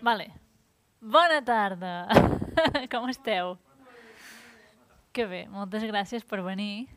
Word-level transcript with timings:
Vale. 0.00 0.32
Bona 1.00 1.42
tarda. 1.44 2.08
Com 2.92 3.08
esteu? 3.08 3.58
Que 5.14 5.26
bé, 5.30 5.44
moltes 5.46 5.84
gràcies 5.86 6.24
per 6.26 6.40
venir. 6.42 6.88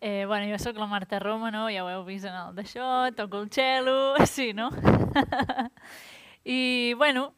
Eh, 0.00 0.24
bueno, 0.24 0.46
jo 0.48 0.56
sóc 0.58 0.78
la 0.80 0.86
Marta 0.86 1.18
Roma, 1.18 1.50
no? 1.50 1.66
Ja 1.68 1.84
ho 1.84 1.90
heu 1.92 2.06
vist 2.06 2.24
en 2.24 2.32
el 2.32 2.54
d'això, 2.56 3.10
toco 3.12 3.42
el 3.42 3.50
cello, 3.52 4.16
sí, 4.26 4.54
no? 4.56 4.70
I, 6.44 6.94
bueno, 6.96 7.34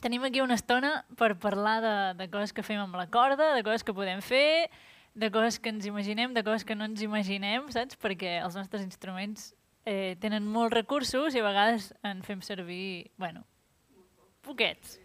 tenim 0.00 0.22
aquí 0.22 0.40
una 0.40 0.54
estona 0.54 1.04
per 1.18 1.34
parlar 1.42 1.80
de, 1.82 1.96
de 2.22 2.30
coses 2.30 2.54
que 2.54 2.62
fem 2.62 2.78
amb 2.78 2.94
la 2.94 3.08
corda, 3.10 3.56
de 3.56 3.64
coses 3.66 3.82
que 3.82 3.96
podem 3.96 4.22
fer, 4.22 4.70
de 5.18 5.32
coses 5.34 5.58
que 5.58 5.74
ens 5.74 5.88
imaginem, 5.90 6.30
de 6.32 6.44
coses 6.46 6.64
que 6.64 6.78
no 6.78 6.86
ens 6.86 7.02
imaginem, 7.02 7.66
saps? 7.74 7.98
Perquè 7.98 8.38
els 8.44 8.54
nostres 8.54 8.86
instruments 8.86 9.50
eh, 9.82 10.14
tenen 10.22 10.46
molts 10.46 10.76
recursos 10.76 11.34
i 11.34 11.42
a 11.42 11.48
vegades 11.48 11.90
en 12.06 12.22
fem 12.22 12.38
servir, 12.46 13.10
bueno, 13.18 13.42
poquets. 14.46 14.98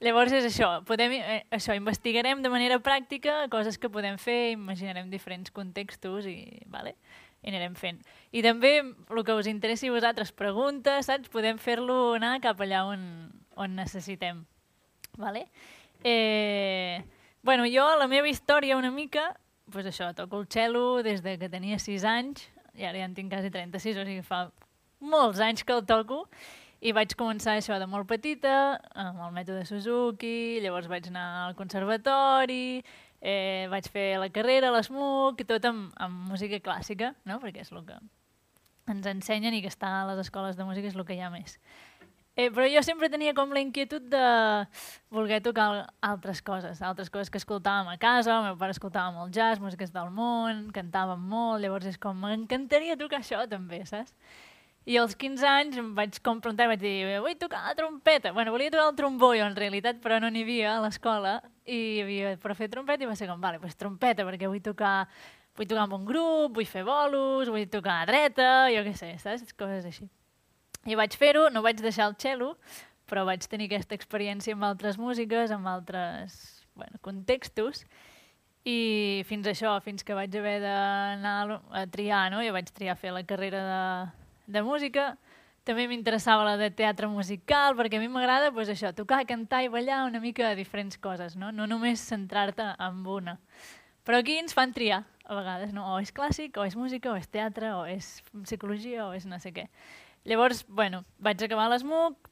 Llavors 0.00 0.32
és 0.32 0.46
això, 0.48 0.78
podem, 0.88 1.12
eh, 1.12 1.42
això, 1.52 1.74
investigarem 1.76 2.40
de 2.40 2.48
manera 2.48 2.78
pràctica 2.80 3.42
coses 3.52 3.76
que 3.76 3.90
podem 3.92 4.16
fer, 4.16 4.52
imaginarem 4.54 5.10
diferents 5.12 5.52
contextos 5.52 6.24
i, 6.26 6.62
vale? 6.72 6.94
i 7.42 7.48
anirem 7.48 7.74
fent. 7.76 8.00
I 8.32 8.42
també 8.44 8.78
el 8.80 9.22
que 9.24 9.36
us 9.36 9.48
interessi 9.48 9.88
a 9.88 9.92
vosaltres, 9.92 10.32
preguntes, 10.36 11.08
saps? 11.08 11.28
Podem 11.32 11.60
fer-lo 11.60 12.14
anar 12.16 12.38
cap 12.44 12.60
allà 12.60 12.84
on, 12.88 13.02
on 13.56 13.76
necessitem. 13.76 14.44
Vale? 15.20 15.46
Eh, 16.04 17.02
bueno, 17.42 17.64
jo, 17.68 17.86
la 17.96 18.08
meva 18.08 18.28
història 18.28 18.76
una 18.76 18.90
mica, 18.92 19.34
pues 19.72 19.88
això, 19.88 20.14
toco 20.16 20.40
el 20.40 20.48
cello 20.48 21.02
des 21.02 21.22
de 21.24 21.36
que 21.40 21.48
tenia 21.52 21.78
6 21.78 22.04
anys, 22.04 22.48
i 22.76 22.84
ara 22.84 23.00
ja 23.00 23.08
en 23.08 23.16
tinc 23.16 23.32
quasi 23.32 23.52
36, 23.52 24.00
o 24.00 24.08
sigui, 24.08 24.24
fa 24.24 24.46
molts 25.00 25.40
anys 25.40 25.64
que 25.64 25.76
el 25.76 25.84
toco, 25.88 26.26
i 26.80 26.94
vaig 26.96 27.12
començar 27.18 27.58
això 27.58 27.76
de 27.80 27.86
molt 27.90 28.08
petita, 28.08 28.80
amb 28.96 29.20
el 29.26 29.34
mètode 29.36 29.66
Suzuki, 29.68 30.60
llavors 30.64 30.88
vaig 30.88 31.10
anar 31.10 31.26
al 31.44 31.56
conservatori, 31.58 32.80
eh, 33.20 33.66
vaig 33.72 33.90
fer 33.92 34.08
la 34.22 34.30
carrera, 34.32 34.72
l'ESMUC, 34.72 35.44
i 35.44 35.48
tot 35.48 35.68
amb, 35.68 35.92
amb 36.00 36.32
música 36.32 36.60
clàssica, 36.64 37.12
no? 37.28 37.38
perquè 37.42 37.66
és 37.66 37.72
el 37.72 37.84
que 37.84 38.00
ens 38.90 39.06
ensenyen 39.06 39.54
i 39.54 39.62
que 39.62 39.70
està 39.70 39.92
a 40.00 40.06
les 40.10 40.24
escoles 40.24 40.56
de 40.56 40.66
música 40.66 40.88
és 40.88 40.96
el 40.96 41.04
que 41.06 41.18
hi 41.18 41.22
ha 41.22 41.30
més. 41.30 41.58
Eh, 42.38 42.48
però 42.48 42.64
jo 42.70 42.80
sempre 42.86 43.10
tenia 43.12 43.34
com 43.36 43.50
la 43.52 43.60
inquietud 43.60 44.06
de 44.08 44.26
voler 45.12 45.40
tocar 45.44 45.90
altres 46.00 46.40
coses, 46.40 46.80
altres 46.80 47.10
coses 47.12 47.28
que 47.28 47.40
escoltàvem 47.42 47.90
a 47.92 47.98
casa, 48.00 48.38
el 48.38 48.46
meu 48.46 48.56
pare 48.56 48.72
escoltava 48.72 49.12
molt 49.12 49.34
jazz, 49.34 49.60
músiques 49.60 49.92
del 49.92 50.08
món, 50.14 50.68
cantàvem 50.72 51.20
molt, 51.20 51.60
llavors 51.60 51.90
és 51.90 51.98
com, 52.00 52.16
m'encantaria 52.22 52.96
tocar 52.96 53.20
això 53.20 53.42
també, 53.50 53.82
saps? 53.84 54.14
I 54.88 54.96
als 54.96 55.12
15 55.14 55.44
anys 55.44 55.76
em 55.80 55.90
vaig 55.94 56.16
complementar 56.24 56.64
i 56.64 56.70
vaig 56.70 56.80
dir, 56.80 57.18
vull 57.20 57.36
tocar 57.38 57.60
la 57.66 57.74
trompeta. 57.76 58.32
Bueno, 58.32 58.52
volia 58.54 58.72
tocar 58.72 58.86
el 58.88 58.96
trombó 58.96 59.34
jo, 59.36 59.44
en 59.44 59.56
realitat, 59.56 59.98
però 60.00 60.16
no 60.22 60.30
n'hi 60.32 60.44
havia 60.46 60.76
a 60.76 60.80
l'escola 60.80 61.34
i 61.68 61.76
hi 61.76 61.98
havia 62.04 62.30
per 62.40 62.56
fer 62.56 62.70
trompeta 62.72 63.04
i 63.04 63.10
va 63.10 63.16
ser 63.18 63.28
com, 63.28 63.40
vale, 63.42 63.60
pues 63.60 63.76
trompeta, 63.76 64.24
perquè 64.24 64.48
vull 64.48 64.62
tocar, 64.64 65.04
vull 65.58 65.68
tocar 65.68 65.84
amb 65.84 65.98
un 65.98 66.06
grup, 66.08 66.54
vull 66.56 66.68
fer 66.68 66.84
bolos, 66.88 67.50
vull 67.52 67.68
tocar 67.68 68.00
a 68.00 68.06
dreta, 68.08 68.48
jo 68.72 68.84
què 68.86 68.94
sé, 68.96 69.12
saps? 69.20 69.52
Coses 69.58 69.84
així. 69.90 70.08
I 70.88 70.96
vaig 70.96 71.12
fer-ho, 71.20 71.50
no 71.52 71.60
vaig 71.60 71.82
deixar 71.84 72.08
el 72.08 72.16
cello, 72.16 72.54
però 73.10 73.26
vaig 73.28 73.44
tenir 73.52 73.68
aquesta 73.68 73.98
experiència 73.98 74.56
amb 74.56 74.64
altres 74.64 74.96
músiques, 74.96 75.52
amb 75.52 75.68
altres 75.68 76.64
bueno, 76.72 76.96
contextos, 77.04 77.84
i 78.64 79.20
fins 79.28 79.44
això, 79.50 79.74
fins 79.84 80.04
que 80.04 80.16
vaig 80.16 80.32
haver 80.40 80.56
d'anar 80.64 81.60
a 81.76 81.84
triar, 81.92 82.30
no? 82.32 82.40
Jo 82.44 82.56
vaig 82.56 82.72
triar 82.72 82.96
fer 82.96 83.12
la 83.12 83.24
carrera 83.28 83.60
de, 83.66 83.84
de 84.50 84.62
música, 84.66 85.14
també 85.64 85.86
m'interessava 85.90 86.44
la 86.46 86.56
de 86.60 86.70
teatre 86.74 87.08
musical, 87.10 87.76
perquè 87.78 87.98
a 87.98 88.02
mi 88.02 88.08
m'agrada 88.10 88.50
pues, 88.52 88.70
això, 88.72 88.94
tocar, 88.96 89.22
cantar 89.28 89.62
i 89.64 89.70
ballar 89.72 90.04
una 90.08 90.20
mica 90.20 90.48
de 90.48 90.56
diferents 90.58 90.98
coses, 90.98 91.36
no, 91.36 91.52
no 91.52 91.68
només 91.70 92.02
centrar-te 92.02 92.72
en 92.78 93.00
una. 93.06 93.38
Però 94.04 94.18
aquí 94.18 94.38
ens 94.40 94.56
fan 94.56 94.72
triar, 94.72 95.04
a 95.30 95.36
vegades, 95.36 95.72
no? 95.76 95.84
o 95.92 96.00
és 96.02 96.10
clàssic, 96.10 96.56
o 96.58 96.64
és 96.66 96.74
música, 96.74 97.12
o 97.12 97.18
és 97.18 97.28
teatre, 97.30 97.70
o 97.76 97.84
és 97.86 98.16
psicologia, 98.42 99.06
o 99.06 99.14
és 99.14 99.28
no 99.30 99.38
sé 99.38 99.52
què. 99.54 99.68
Llavors, 100.26 100.64
bueno, 100.66 101.04
vaig 101.22 101.42
acabar 101.44 101.68
l'ESMUC 101.70 102.30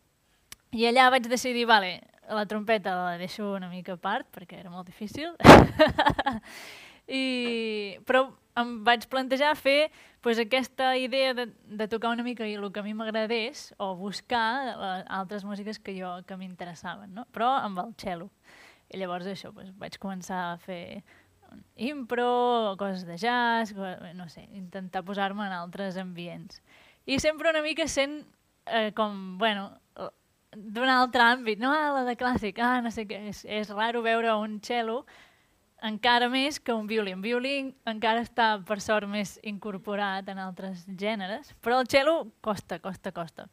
i 0.77 0.89
allà 0.89 1.07
vaig 1.15 1.29
decidir, 1.31 1.65
vale, 1.69 2.01
la 2.29 2.45
trompeta 2.51 2.97
la 2.97 3.15
deixo 3.21 3.53
una 3.55 3.71
mica 3.71 3.95
a 3.95 4.01
part, 4.01 4.27
perquè 4.35 4.59
era 4.59 4.73
molt 4.73 4.89
difícil, 4.91 5.31
I, 7.21 7.97
però 8.05 8.27
em 8.61 8.73
vaig 8.85 9.07
plantejar 9.11 9.55
fer 9.59 9.91
pues, 10.25 10.39
aquesta 10.43 10.97
idea 10.99 11.35
de, 11.35 11.47
de 11.49 11.89
tocar 11.89 12.11
una 12.11 12.25
mica 12.27 12.47
el 12.47 12.73
que 12.73 12.81
a 12.81 12.83
mi 12.83 12.95
m'agradés 12.95 13.75
o 13.79 13.95
buscar 13.97 14.77
les 14.79 15.07
altres 15.09 15.45
músiques 15.45 15.79
que 15.79 15.95
jo 16.01 16.19
que 16.27 16.37
m'interessaven, 16.37 17.15
no? 17.15 17.27
però 17.33 17.55
amb 17.63 17.79
el 17.85 17.95
cello. 17.97 18.31
I 18.89 18.99
llavors 18.99 19.27
això, 19.29 19.53
pues, 19.53 19.71
vaig 19.77 19.99
començar 20.01 20.53
a 20.53 20.59
fer 20.59 21.03
impro, 21.77 22.77
coses 22.79 23.07
de 23.07 23.17
jazz, 23.17 23.75
no 24.15 24.29
sé, 24.29 24.49
intentar 24.53 25.05
posar-me 25.05 25.47
en 25.47 25.53
altres 25.53 25.97
ambients. 25.97 26.63
I 27.07 27.19
sempre 27.21 27.51
una 27.51 27.63
mica 27.63 27.87
sent 27.89 28.23
eh, 28.67 28.93
com, 28.97 29.39
bueno, 29.39 29.71
d'un 30.57 30.89
altre 30.89 31.23
àmbit, 31.23 31.61
no? 31.61 31.73
Ah, 31.73 31.93
la 31.93 32.05
de 32.09 32.17
clàssic, 32.17 32.59
ah, 32.65 32.81
no 32.85 32.93
sé 32.93 33.07
què, 33.09 33.21
és, 33.31 33.45
és 33.45 33.71
raro 33.73 34.03
veure 34.05 34.35
un 34.41 34.59
cello 34.65 35.05
encara 35.83 36.29
més 36.29 36.59
que 36.59 36.75
un 36.75 36.87
violí. 36.87 37.15
Un 37.15 37.23
violí 37.23 37.55
encara 37.87 38.23
està, 38.25 38.51
per 38.67 38.81
sort, 38.83 39.09
més 39.11 39.37
incorporat 39.47 40.29
en 40.29 40.41
altres 40.43 40.85
gèneres, 40.89 41.55
però 41.63 41.81
el 41.83 41.91
cello 41.91 42.33
costa, 42.41 42.81
costa, 42.83 43.13
costa. 43.13 43.49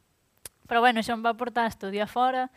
Però 0.66 0.82
bueno, 0.82 1.00
això 1.00 1.14
em 1.14 1.22
va 1.22 1.36
portar 1.38 1.66
a 1.66 1.72
estudiar 1.72 2.08
fora, 2.10 2.48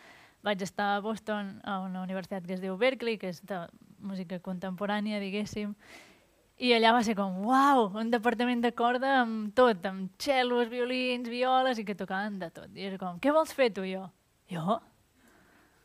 vaig 0.41 0.61
estar 0.65 0.95
a 0.95 1.01
Boston 1.03 1.59
a 1.63 1.79
una 1.83 2.01
universitat 2.01 2.45
que 2.47 2.55
es 2.55 2.61
diu 2.61 2.77
Berkeley, 2.77 3.19
que 3.21 3.29
és 3.29 3.41
de 3.45 3.61
música 3.99 4.39
contemporània, 4.41 5.19
diguéssim, 5.21 5.75
i 6.59 6.73
allà 6.75 6.91
va 6.95 7.03
ser 7.05 7.15
com, 7.15 7.37
uau, 7.47 7.85
un 7.99 8.09
departament 8.11 8.63
de 8.63 8.73
corda 8.75 9.19
amb 9.21 9.53
tot, 9.55 9.85
amb 9.87 10.09
cellos, 10.19 10.67
violins, 10.71 11.29
violes, 11.31 11.79
i 11.79 11.85
que 11.87 11.95
tocaven 11.95 12.39
de 12.41 12.49
tot. 12.51 12.71
I 12.75 12.89
era 12.89 12.99
com, 12.99 13.19
què 13.21 13.31
vols 13.35 13.53
fer 13.55 13.69
tu, 13.75 13.85
jo? 13.87 14.07
Jo? 14.51 14.79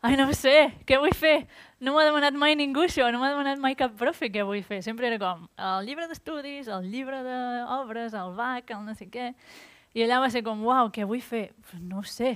Ai, 0.05 0.19
no 0.21 0.27
sé, 0.37 0.69
què 0.85 0.99
vull 1.01 1.15
fer? 1.17 1.47
No 1.81 1.95
m'ha 1.95 2.05
demanat 2.05 2.37
mai 2.37 2.53
ningú 2.59 2.83
això, 2.85 3.07
no 3.13 3.23
m'ha 3.23 3.31
demanat 3.33 3.61
mai 3.63 3.77
cap 3.79 3.95
profe 3.97 4.29
què 4.33 4.43
vull 4.45 4.61
fer. 4.67 4.83
Sempre 4.85 5.09
era 5.09 5.17
com 5.21 5.47
el 5.57 5.87
llibre 5.89 6.09
d'estudis, 6.11 6.69
el 6.69 6.91
llibre 6.93 7.23
d'obres, 7.25 8.13
el 8.21 8.35
BAC, 8.37 8.75
el 8.77 8.83
no 8.85 8.93
sé 8.99 9.09
què. 9.09 9.31
I 9.97 10.05
allà 10.05 10.19
va 10.21 10.29
ser 10.35 10.43
com, 10.45 10.61
uau, 10.67 10.91
què 10.93 11.07
vull 11.09 11.23
fer? 11.25 11.47
No 11.81 12.03
sé, 12.05 12.35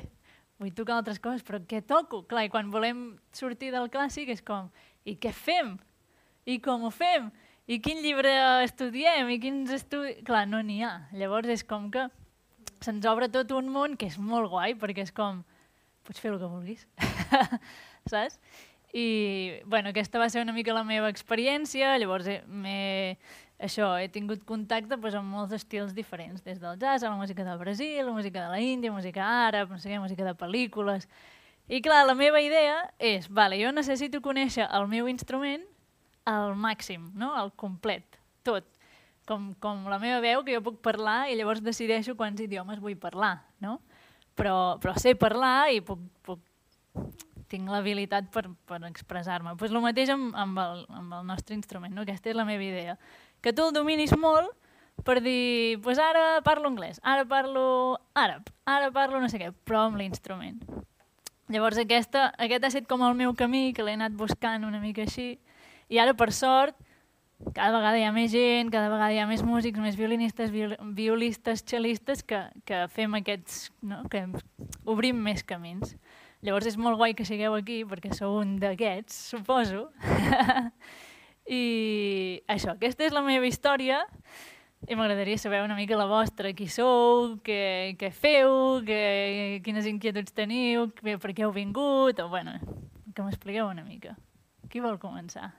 vull 0.62 0.72
tocar 0.72 0.96
altres 0.96 1.20
coses, 1.20 1.44
però 1.44 1.60
què 1.68 1.82
toco? 1.84 2.22
Clar, 2.30 2.46
i 2.48 2.52
quan 2.54 2.70
volem 2.72 3.02
sortir 3.36 3.68
del 3.74 3.90
clàssic 3.92 4.32
és 4.32 4.40
com, 4.40 4.70
i 5.04 5.18
què 5.20 5.34
fem? 5.34 5.74
I 6.48 6.56
com 6.64 6.86
ho 6.88 6.92
fem? 6.94 7.28
I 7.68 7.82
quin 7.84 8.00
llibre 8.00 8.32
estudiem? 8.64 9.28
I 9.28 9.36
quins 9.42 9.74
estudis... 9.76 10.22
Clar, 10.24 10.46
no 10.48 10.62
n'hi 10.64 10.80
ha. 10.86 10.94
Llavors 11.12 11.52
és 11.52 11.66
com 11.68 11.90
que 11.92 12.06
se'ns 12.80 13.04
obre 13.10 13.28
tot 13.28 13.52
un 13.52 13.68
món 13.74 13.98
que 14.00 14.08
és 14.08 14.16
molt 14.16 14.48
guai, 14.48 14.72
perquè 14.78 15.04
és 15.04 15.12
com, 15.12 15.42
pots 16.08 16.22
fer 16.22 16.32
el 16.32 16.40
que 16.40 16.48
vulguis, 16.48 16.86
saps? 18.10 18.38
I, 18.92 19.60
bueno, 19.66 19.90
aquesta 19.90 20.18
va 20.18 20.30
ser 20.32 20.42
una 20.42 20.54
mica 20.56 20.72
la 20.72 20.84
meva 20.86 21.10
experiència, 21.12 21.92
llavors 22.00 22.28
m'he 22.48 23.18
això, 23.58 23.90
he 23.98 24.06
tingut 24.08 24.44
contacte 24.46 24.96
pues, 25.02 25.16
amb 25.18 25.28
molts 25.34 25.52
estils 25.56 25.92
diferents, 25.94 26.44
des 26.44 26.60
del 26.62 26.78
jazz 26.78 27.02
a 27.02 27.10
la 27.10 27.18
música 27.18 27.44
del 27.44 27.58
Brasil, 27.58 27.98
la 28.06 28.12
música 28.12 28.44
de 28.44 28.52
la 28.52 28.60
Índia, 28.62 28.92
música 28.92 29.26
àrab, 29.48 29.72
no 29.74 29.80
sé 29.82 29.90
què, 29.90 29.98
música 30.00 30.24
de 30.24 30.36
pel·lícules... 30.38 31.08
I 31.68 31.82
clar, 31.84 32.06
la 32.08 32.14
meva 32.16 32.40
idea 32.40 32.78
és, 32.96 33.26
vale, 33.28 33.58
jo 33.60 33.68
necessito 33.76 34.22
conèixer 34.24 34.64
el 34.72 34.86
meu 34.88 35.04
instrument 35.10 35.66
al 36.24 36.54
màxim, 36.56 37.10
no? 37.12 37.34
al 37.36 37.50
complet, 37.60 38.16
tot. 38.40 38.64
Com, 39.28 39.50
com 39.60 39.82
la 39.92 39.98
meva 40.00 40.22
veu, 40.24 40.40
que 40.46 40.54
jo 40.54 40.62
puc 40.64 40.78
parlar 40.80 41.26
i 41.28 41.36
llavors 41.36 41.60
decideixo 41.60 42.14
quants 42.16 42.40
idiomes 42.40 42.80
vull 42.80 42.96
parlar, 42.96 43.34
no? 43.60 43.74
però, 44.38 44.78
però 44.80 44.94
sé 45.00 45.14
parlar 45.18 45.68
i 45.74 45.82
puc, 45.84 46.00
puc, 46.24 46.40
tinc 47.48 47.68
l'habilitat 47.72 48.28
per, 48.32 48.44
per 48.68 48.82
expressar-me. 48.88 49.56
Pues 49.60 49.72
el 49.72 49.80
mateix 49.84 50.12
amb, 50.12 50.34
amb, 50.36 50.58
el, 50.62 50.84
amb 51.00 51.14
el 51.20 51.26
nostre 51.26 51.56
instrument, 51.56 51.94
no? 51.94 52.04
aquesta 52.04 52.32
és 52.32 52.36
la 52.36 52.46
meva 52.48 52.64
idea. 52.64 52.98
Que 53.40 53.54
tu 53.56 53.68
el 53.68 53.76
dominis 53.76 54.12
molt 54.18 54.52
per 55.06 55.20
dir, 55.22 55.78
pues 55.84 56.00
ara 56.02 56.40
parlo 56.44 56.68
anglès, 56.68 56.98
ara 57.06 57.24
parlo 57.28 58.00
àrab, 58.18 58.48
ara 58.66 58.90
parlo 58.90 59.20
no 59.22 59.30
sé 59.30 59.38
què, 59.38 59.52
però 59.64 59.86
amb 59.86 60.00
l'instrument. 60.00 60.58
Llavors 61.48 61.78
aquesta, 61.80 62.28
aquest 62.36 62.66
ha 62.66 62.70
estat 62.72 62.88
com 62.90 63.04
el 63.06 63.14
meu 63.16 63.32
camí, 63.38 63.70
que 63.72 63.86
l'he 63.86 63.94
anat 63.96 64.16
buscant 64.18 64.66
una 64.66 64.82
mica 64.82 65.06
així, 65.06 65.36
i 65.88 66.02
ara 66.02 66.12
per 66.18 66.32
sort 66.34 66.76
cada 67.54 67.70
vegada 67.76 67.98
hi 67.98 68.04
ha 68.04 68.12
més 68.12 68.32
gent, 68.32 68.70
cada 68.74 68.90
vegada 68.90 69.14
hi 69.14 69.20
ha 69.22 69.26
més 69.30 69.44
músics, 69.46 69.78
més 69.78 69.96
violinistes, 69.96 70.50
viol 70.50 70.74
violistes, 70.96 71.62
xelistes 71.62 72.24
que, 72.26 72.40
que 72.66 72.82
fem 72.90 73.14
aquests, 73.20 73.68
no? 73.86 74.02
que 74.10 74.24
obrim 74.90 75.20
més 75.22 75.44
camins. 75.46 75.94
Llavors 76.46 76.68
és 76.70 76.76
molt 76.78 76.98
guai 77.00 77.16
que 77.18 77.26
sigueu 77.26 77.56
aquí 77.56 77.80
perquè 77.88 78.12
sou 78.14 78.36
un 78.38 78.58
d'aquests, 78.62 79.16
suposo. 79.34 79.88
I 81.48 82.42
això, 82.46 82.76
aquesta 82.76 83.06
és 83.08 83.14
la 83.16 83.24
meva 83.26 83.48
història. 83.48 84.04
I 84.86 84.94
m'agradaria 84.94 85.40
saber 85.42 85.64
una 85.64 85.74
mica 85.74 85.96
la 85.98 86.06
vostra, 86.06 86.52
qui 86.54 86.68
sou, 86.70 87.40
què, 87.42 87.96
què 87.98 88.12
feu, 88.14 88.78
què, 88.86 89.00
quines 89.66 89.88
inquietuds 89.90 90.36
teniu, 90.36 90.86
per 91.02 91.32
què 91.34 91.42
heu 91.42 91.54
vingut, 91.56 92.22
o 92.22 92.28
bueno, 92.30 92.54
que 93.10 93.24
m'expliqueu 93.26 93.66
una 93.66 93.82
mica. 93.82 94.14
Qui 94.70 94.84
vol 94.84 95.00
començar? 95.02 95.50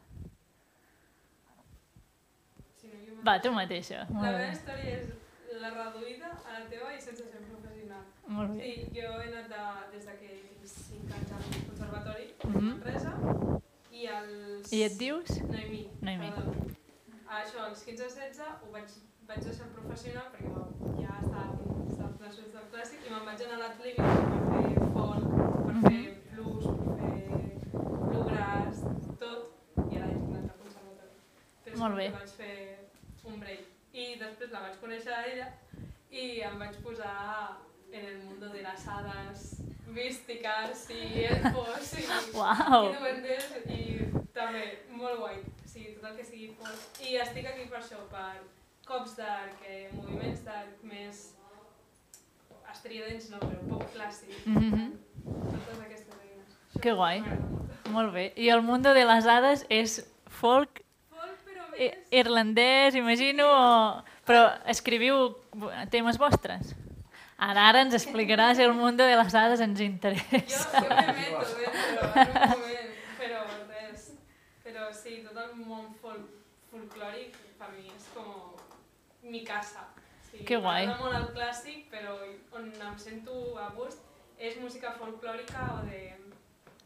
Si 2.80 2.88
no, 2.88 3.02
jo 3.04 3.20
Va, 3.28 3.36
tu 3.44 3.52
mateixa. 3.52 4.06
La 4.14 4.30
meva 4.30 4.48
història 4.54 5.02
és 5.02 5.60
la 5.60 5.74
reduïda 5.76 6.32
a 6.32 6.56
la 6.56 6.64
teva 6.72 6.94
i 6.96 7.02
sense 7.04 7.28
ser 7.28 7.44
professional. 7.50 8.08
Molt 8.32 8.56
bé. 8.56 8.62
Sí, 8.64 8.88
jo 9.02 9.12
he 9.20 9.28
anat 9.34 9.52
de, 9.52 9.66
des 9.98 10.08
de 10.08 10.16
que 10.22 10.40
tinc 10.74 11.10
5 11.10 11.14
anys 11.18 11.32
al 11.32 11.44
conservatori, 11.68 12.26
Mhm. 12.44 12.58
a 12.58 12.62
Manresa, 12.62 13.14
i 13.92 14.06
als... 14.08 14.72
I 14.74 14.84
et 14.84 14.98
dius? 14.98 15.30
Noemí. 15.50 15.90
Noemí. 16.02 16.32
perdó. 16.32 16.52
Això, 17.30 17.60
als 17.68 17.84
15-16 17.86 18.42
ho 18.64 18.72
vaig, 18.72 18.90
vaig 19.28 19.44
deixar 19.46 19.68
professional 19.74 20.28
perquè 20.34 20.50
va- 20.54 20.70
ja 21.02 21.20
estava 21.22 21.54
fent 22.18 22.28
els 22.28 22.38
ulls 22.40 22.54
del 22.54 22.68
clàssic 22.72 23.06
i 23.06 23.10
me'n 23.10 23.26
vaig 23.26 23.42
anar 23.46 23.56
a 23.56 23.62
l'Atlèvic 23.64 23.98
per 24.32 24.42
fer 24.50 24.82
folk, 24.94 25.30
per 25.66 25.74
Mhm. 25.74 25.84
fer 25.88 26.22
blues, 26.34 26.66
per 26.78 26.88
fer 26.98 27.60
bluegrass, 28.10 28.84
tot, 29.20 29.52
i 29.92 29.98
ara 29.98 30.12
estic 30.14 30.34
anant 30.34 30.50
al 30.50 30.58
conservatori. 30.58 31.14
Però 31.66 31.78
Molt 31.78 31.96
bé. 31.98 32.10
vaig 32.12 32.30
fer 32.30 32.90
un 33.26 33.40
break. 33.40 33.66
I 33.94 34.16
després 34.20 34.52
la 34.52 34.60
vaig 34.62 34.76
conèixer 34.80 35.14
a 35.14 35.26
ella 35.26 35.48
i 36.12 36.42
em 36.42 36.58
vaig 36.60 36.76
posar 36.84 37.58
en 37.92 38.06
el 38.06 38.18
mundo 38.24 38.50
de 38.50 38.62
las 38.62 38.88
hadas 38.88 39.56
místicas 39.88 40.90
i 40.94 41.24
elfos 41.26 41.94
i, 41.98 42.06
Uau! 42.38 42.92
i 42.92 42.98
duendes 43.00 43.50
i 43.66 43.82
també 44.36 44.64
molt 44.94 45.20
guai. 45.20 45.40
O 45.42 45.68
sigui, 45.70 45.96
tot 45.98 46.12
el 46.12 46.18
que 46.20 46.26
sigui 46.28 46.52
folk. 46.60 47.02
I 47.02 47.18
estic 47.24 47.48
aquí 47.50 47.66
per 47.72 47.82
això, 47.82 48.02
per 48.12 48.36
cops 48.90 49.16
d'arc, 49.18 49.62
eh, 49.68 49.90
moviments 49.94 50.44
d'arc 50.46 50.84
més 50.84 51.24
estridents, 52.72 53.30
no, 53.34 53.40
però 53.42 53.64
pop 53.70 53.88
clàssic. 53.96 54.36
Mhm. 54.46 54.92
Totes 55.26 55.80
aquestes 55.86 56.20
eines. 56.22 56.82
Que 56.82 56.94
guai. 56.94 57.24
molt. 57.90 58.14
Bé. 58.14 58.32
I 58.38 58.50
el 58.54 58.62
mundo 58.62 58.94
de 58.94 59.04
les 59.06 59.26
hades 59.26 59.66
és 59.70 60.00
folk 60.30 60.84
Folk, 61.10 61.40
però 61.46 61.66
més... 61.74 61.98
irlandès, 62.12 62.96
imagino, 62.96 63.48
o... 63.50 64.04
però 64.26 64.46
escriviu 64.70 65.34
temes 65.90 66.18
vostres? 66.22 66.76
Ara, 67.40 67.70
ara 67.72 67.82
ens 67.86 67.94
explicaràs 67.96 68.60
el 68.60 68.74
mundo 68.76 69.06
de 69.08 69.16
les 69.16 69.36
hades, 69.36 69.62
ens 69.64 69.80
Jo, 69.80 69.86
interessa. 69.86 70.82
jo 70.84 70.90
me 70.90 71.14
meto 71.20 71.46
dentro 71.56 72.10
en 72.20 72.34
un 72.36 72.50
moment, 72.52 72.90
però 73.20 73.44
res. 73.70 74.10
Però 74.66 74.90
sí, 74.94 75.22
tot 75.24 75.38
el 75.46 75.54
món 75.64 75.94
folk, 76.02 76.26
folclòric 76.72 77.38
per 77.60 77.70
mi 77.78 77.88
és 77.96 78.10
com 78.14 78.58
mi 79.32 79.44
casa. 79.48 79.86
Sí, 80.30 80.44
Que 80.46 80.58
guai. 80.58 80.86
M'agrada 80.88 81.04
molt 81.04 81.16
el 81.22 81.30
clàssic, 81.38 81.88
però 81.94 82.18
on 82.60 82.68
em 82.76 82.98
sento 83.00 83.58
a 83.58 83.70
gust 83.78 84.04
és 84.38 84.60
música 84.60 84.92
folclòrica 85.00 85.64
o 85.80 85.86
de... 85.88 86.02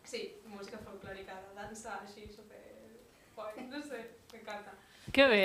Sí, 0.06 0.22
música 0.46 0.78
folclòrica, 0.86 1.34
de 1.48 1.56
dansa 1.58 1.98
així, 2.04 2.28
super... 2.30 2.62
Guai, 3.36 3.66
no 3.72 3.82
sé, 3.82 4.04
m'encanta. 4.32 4.78
Que 5.12 5.26
bé, 5.28 5.44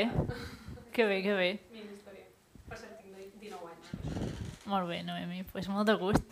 que 0.93 1.05
bé, 1.09 1.23
que 1.25 1.35
bé. 1.35 1.49
Mini 1.73 1.95
història. 1.97 2.27
Per 2.69 2.77
cert, 2.77 3.01
tinc 3.01 3.41
19 3.41 3.73
anys. 3.73 4.45
Molt 4.69 4.89
bé, 4.91 4.99
Noemi, 5.07 5.39
doncs 5.43 5.53
pues 5.53 5.69
molt 5.73 5.89
de 5.89 5.95
gust. 5.97 6.25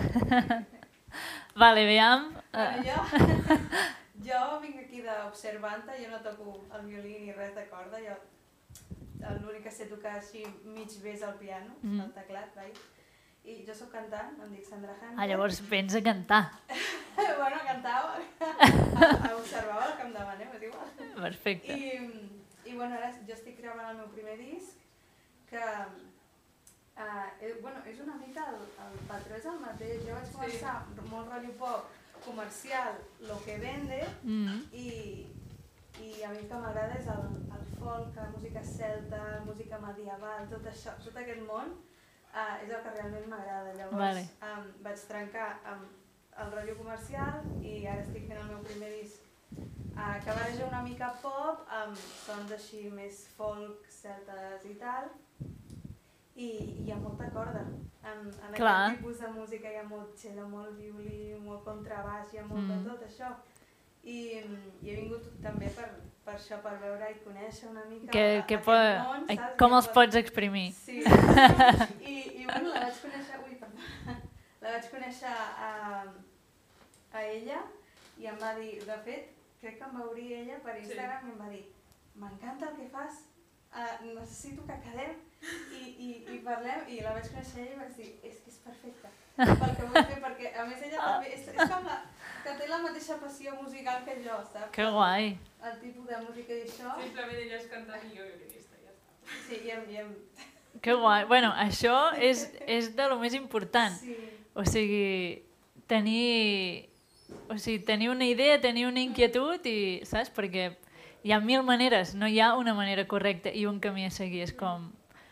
vale, 1.62 1.84
veiem. 1.86 2.28
Bueno, 2.30 2.38
Uh, 2.50 2.82
jo, 2.82 2.98
jo 4.26 4.38
vinc 4.62 4.78
aquí 4.82 5.00
d'observanta, 5.04 5.94
jo 6.00 6.08
no 6.10 6.18
toco 6.24 6.56
el 6.74 6.86
violí 6.88 7.12
ni 7.22 7.32
res 7.36 7.52
de 7.54 7.62
corda, 7.70 8.00
jo 8.02 8.16
l'únic 9.42 9.62
que 9.68 9.70
sé 9.70 9.86
tocar 9.86 10.16
així 10.18 10.42
mig 10.64 10.90
bé 11.04 11.12
és 11.14 11.22
el 11.22 11.36
piano, 11.38 11.76
Mhm. 11.82 12.00
el 12.06 12.10
teclat, 12.16 12.50
vai? 12.56 12.72
I 13.44 13.60
jo 13.66 13.74
sóc 13.74 13.92
cantant, 13.94 14.34
em 14.42 14.50
dic 14.52 14.66
Sandra 14.66 14.96
Hanker. 14.98 15.14
ah, 15.16 15.26
llavors 15.30 15.60
vens 15.70 15.94
a 15.94 16.02
cantar. 16.02 16.42
bueno, 17.38 17.62
cantava, 17.66 18.18
observava 19.38 19.86
el 19.86 19.96
que 19.96 20.06
em 20.08 20.12
demaneu, 20.12 20.52
és 20.58 20.62
igual. 20.62 20.90
Perfecte. 21.22 21.72
I, 21.72 22.70
I 22.70 22.74
bueno, 22.74 22.96
ara 22.98 23.12
jo 23.14 23.32
estic 23.38 23.60
gravant 23.62 23.90
el 23.92 23.96
meu 24.02 24.08
primer 24.10 24.36
disc, 24.42 24.74
que 25.48 25.62
uh, 27.00 27.26
eh, 27.40 27.54
bueno, 27.62 27.80
és 27.86 27.98
una 28.04 28.16
mica 28.20 28.44
el, 28.52 28.60
el 28.84 28.98
patró 29.08 29.36
és 29.36 29.46
el 29.46 29.58
mateix. 29.64 30.02
Jo 30.06 30.14
vaig 30.14 30.28
Sí. 30.28 30.36
començar 30.36 30.76
molt 31.10 31.30
rotllo 31.32 31.52
pop, 31.58 31.90
comercial, 32.24 32.98
lo 33.28 33.36
que 33.44 33.58
vende, 33.58 34.00
Mm. 34.22 34.58
i, 34.72 34.88
i 36.00 36.22
a 36.22 36.28
mi 36.30 36.38
el 36.38 36.48
que 36.48 36.54
m'agrada 36.54 36.98
és 36.98 37.06
el, 37.08 37.24
el 37.56 37.64
folk, 37.78 38.16
la 38.16 38.28
música 38.34 38.62
celta, 38.62 39.16
la 39.36 39.40
música 39.46 39.78
medieval, 39.78 40.48
tot 40.50 40.66
això, 40.66 40.92
tot 41.04 41.16
aquest 41.16 41.40
món 41.48 41.72
uh, 42.34 42.56
és 42.62 42.70
el 42.70 42.82
que 42.84 42.90
realment 42.98 43.26
m'agrada. 43.32 43.72
Llavors 43.78 44.04
Vale. 44.04 44.26
um, 44.50 44.68
vaig 44.84 45.06
trencar 45.08 45.48
amb 45.64 45.88
el 46.40 46.52
rotllo 46.52 46.76
comercial 46.78 47.40
i 47.62 47.86
ara 47.86 48.02
estic 48.04 48.28
fent 48.28 48.38
el 48.40 48.46
meu 48.52 48.60
primer 48.64 48.90
disc 49.00 49.18
uh, 49.50 50.16
que 50.24 50.30
barreja 50.30 50.68
una 50.68 50.82
mica 50.82 51.10
pop 51.22 51.66
amb 51.80 51.96
sons 51.96 52.52
així 52.52 52.88
més 52.90 53.26
folk, 53.36 53.88
celtes 53.90 54.64
i 54.64 54.74
tal 54.80 55.10
i 56.40 56.48
hi 56.86 56.92
ha 56.92 56.96
molta 57.02 57.28
corda. 57.34 57.62
En, 58.10 58.20
en 58.30 58.54
Clar. 58.56 58.76
aquest 58.86 59.00
tipus 59.00 59.18
de 59.20 59.28
música 59.36 59.70
hi 59.72 59.76
ha 59.80 59.86
molt 59.88 60.14
cello, 60.16 60.46
molt 60.48 60.76
violí, 60.78 61.34
molt 61.44 61.64
contrabaix, 61.66 62.30
hi 62.32 62.38
ha 62.40 62.46
molt 62.48 62.62
Mm. 62.64 62.70
de 62.84 62.90
tot 62.90 63.02
això. 63.08 63.32
I, 64.02 64.16
I 64.80 64.88
he 64.90 64.94
vingut 64.96 65.26
també 65.44 65.68
per, 65.76 65.88
per 66.24 66.34
això, 66.38 66.56
per 66.64 66.72
veure 66.80 67.10
i 67.12 67.18
conèixer 67.24 67.68
una 67.68 67.82
mica 67.90 68.08
Que, 68.14 68.22
a- 68.38 68.46
que 68.48 68.56
aquest 68.56 68.64
po... 68.64 68.76
món, 69.10 69.26
saps? 69.28 69.58
com 69.60 69.74
els 69.76 69.86
pot- 69.90 69.94
pots 69.98 70.16
exprimir? 70.22 70.70
Sí. 70.72 71.02
I, 72.12 72.14
I 72.40 72.46
bueno, 72.48 72.72
la 72.72 72.86
vaig 72.86 73.02
conèixer... 73.04 73.42
Ui, 73.44 73.58
perdó. 73.60 74.16
La 74.62 74.72
vaig 74.78 74.88
conèixer 74.94 75.34
a, 75.68 75.70
a 77.12 77.24
ella 77.26 77.60
i 78.20 78.26
em 78.32 78.40
va 78.40 78.54
dir... 78.56 78.78
De 78.88 78.96
fet, 79.04 79.28
crec 79.60 79.76
que 79.78 79.84
em 79.90 79.98
va 80.00 80.06
obrir 80.08 80.32
ella 80.40 80.56
per 80.64 80.78
Sí. 80.78 80.86
Instagram 80.86 81.28
i 81.28 81.34
em 81.34 81.40
va 81.44 81.50
dir 81.52 81.64
m'encanta 82.20 82.70
el 82.70 82.76
que 82.80 82.88
fas, 82.96 83.20
uh, 83.76 83.92
necessito 84.08 84.64
que 84.66 84.80
quedem 84.88 85.20
i, 85.40 85.84
i, 86.06 86.08
i 86.34 86.38
parlem 86.44 86.88
i 86.92 87.00
la 87.04 87.14
vaig 87.16 87.28
conèixer 87.32 87.64
ella 87.64 87.74
i 87.74 87.80
vaig 87.80 87.94
dir 87.96 88.10
és 88.28 88.40
que 88.44 88.52
és 88.52 88.58
perfecte 88.64 89.12
pel 89.40 89.76
que 89.78 89.86
vull 89.88 90.08
fer 90.10 90.18
perquè 90.24 90.52
a 90.52 90.66
més 90.68 90.82
ella 90.88 91.04
també 91.06 91.30
és, 91.32 91.46
és 91.48 91.70
com 91.72 91.86
la, 91.88 91.96
que 92.44 92.56
té 92.58 92.68
la 92.68 92.80
mateixa 92.84 93.16
passió 93.22 93.54
musical 93.60 94.02
que 94.04 94.16
jo, 94.24 94.36
saps? 94.52 94.72
Que 94.74 94.88
guai. 94.92 95.30
El 95.64 95.78
tipus 95.80 96.08
de 96.08 96.18
música 96.26 96.56
i 96.56 96.62
això. 96.66 96.92
Simplement 97.00 97.40
ella 97.40 97.56
és 97.56 97.66
cantant 97.72 98.04
i 98.04 98.12
jo 98.16 98.26
violinista, 98.26 98.76
ja 98.84 98.92
està. 98.92 99.40
Sí, 99.46 99.60
i 99.64 99.72
em, 99.76 99.86
i 99.92 100.00
em, 100.02 100.12
Que 100.84 100.94
guai. 100.96 101.24
Bueno, 101.28 101.50
això 101.56 101.96
és, 102.16 102.46
és 102.66 102.92
de 102.96 103.08
lo 103.08 103.18
més 103.20 103.36
important. 103.38 103.96
sí. 104.00 104.16
O 104.54 104.64
sigui, 104.66 105.42
tenir... 105.86 106.88
O 107.48 107.56
sigui, 107.56 107.84
tenir 107.86 108.08
una 108.10 108.26
idea, 108.26 108.60
tenir 108.60 108.86
una 108.88 109.00
inquietud 109.00 109.64
i, 109.70 110.00
saps? 110.04 110.32
Perquè 110.34 110.72
hi 111.22 111.32
ha 111.32 111.38
mil 111.40 111.62
maneres, 111.62 112.16
no 112.18 112.26
hi 112.26 112.40
ha 112.40 112.56
una 112.58 112.74
manera 112.74 113.06
correcta 113.06 113.52
i 113.54 113.66
un 113.70 113.78
camí 113.80 114.04
a 114.04 114.10
seguir. 114.10 114.42
És 114.48 114.52
com 114.52 114.88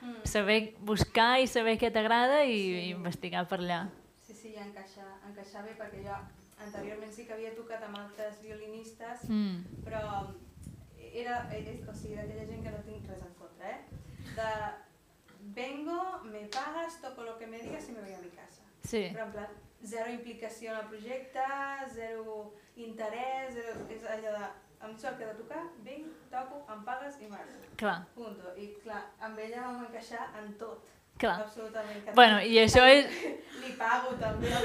Mm. 0.09 0.25
saber 0.25 0.75
buscar 0.81 1.41
i 1.41 1.47
saber 1.47 1.79
què 1.79 1.91
t'agrada 1.93 2.45
i, 2.45 2.57
Sí. 2.57 2.75
i 2.87 2.91
investigar 2.91 3.47
per 3.49 3.61
allà. 3.61 3.89
Sí, 4.27 4.35
sí, 4.35 4.55
encaixa, 4.57 5.05
encaixa 5.29 5.63
bé 5.63 5.75
perquè 5.79 6.03
jo 6.05 6.17
anteriorment 6.65 7.13
sí 7.13 7.25
que 7.27 7.33
havia 7.35 7.55
tocat 7.55 7.83
amb 7.85 7.97
altres 7.99 8.41
violinistes, 8.43 9.29
Mm. 9.29 9.85
però 9.85 10.35
era, 11.13 11.49
és, 11.55 11.89
o 11.89 11.95
sigui, 11.95 12.17
d'aquella 12.17 12.47
gent 12.47 12.63
que 12.65 12.71
no 12.71 12.83
tinc 12.85 13.07
res 13.09 13.23
en 13.23 13.35
contra, 13.35 13.71
eh? 13.71 13.81
De 14.37 14.51
vengo, 15.55 16.21
me 16.25 16.47
pagas, 16.47 17.01
toco 17.01 17.23
lo 17.23 17.39
que 17.39 17.47
me 17.47 17.59
digas 17.59 17.89
y 17.89 17.93
me 17.93 18.01
voy 18.01 18.13
a 18.13 18.19
mi 18.19 18.29
casa. 18.31 18.63
Sí, 18.85 19.11
Però 19.13 19.25
en 19.25 19.33
plan, 19.33 19.49
zero 19.85 20.11
implicació 20.11 20.73
en 20.73 20.79
el 20.81 20.87
projecte, 20.87 21.41
zero 21.95 22.53
interès, 22.77 23.55
zero, 23.55 23.87
és 23.91 24.03
allò 24.05 24.33
de 24.39 24.47
em 24.85 24.95
que 24.95 25.25
de 25.27 25.35
tocar, 25.35 25.63
vinc, 25.85 26.07
toco, 26.31 26.61
em 26.73 26.85
pagues 26.85 27.17
i 27.21 27.27
marxo. 27.29 27.59
clar, 27.77 28.05
Punto. 28.15 28.55
I 28.57 28.69
clar, 28.83 29.03
amb 29.21 29.39
ella 29.39 29.63
vam 29.63 29.85
encaixar 29.87 30.29
en 30.39 30.53
tot. 30.59 30.85
clar. 31.19 31.41
Absolutament. 31.43 32.05
Que 32.05 32.13
Bueno, 32.15 32.41
i 32.43 32.59
això 32.63 32.85
és, 32.87 33.07
Li 33.59 33.73
pago 33.79 34.15
també. 34.21 34.49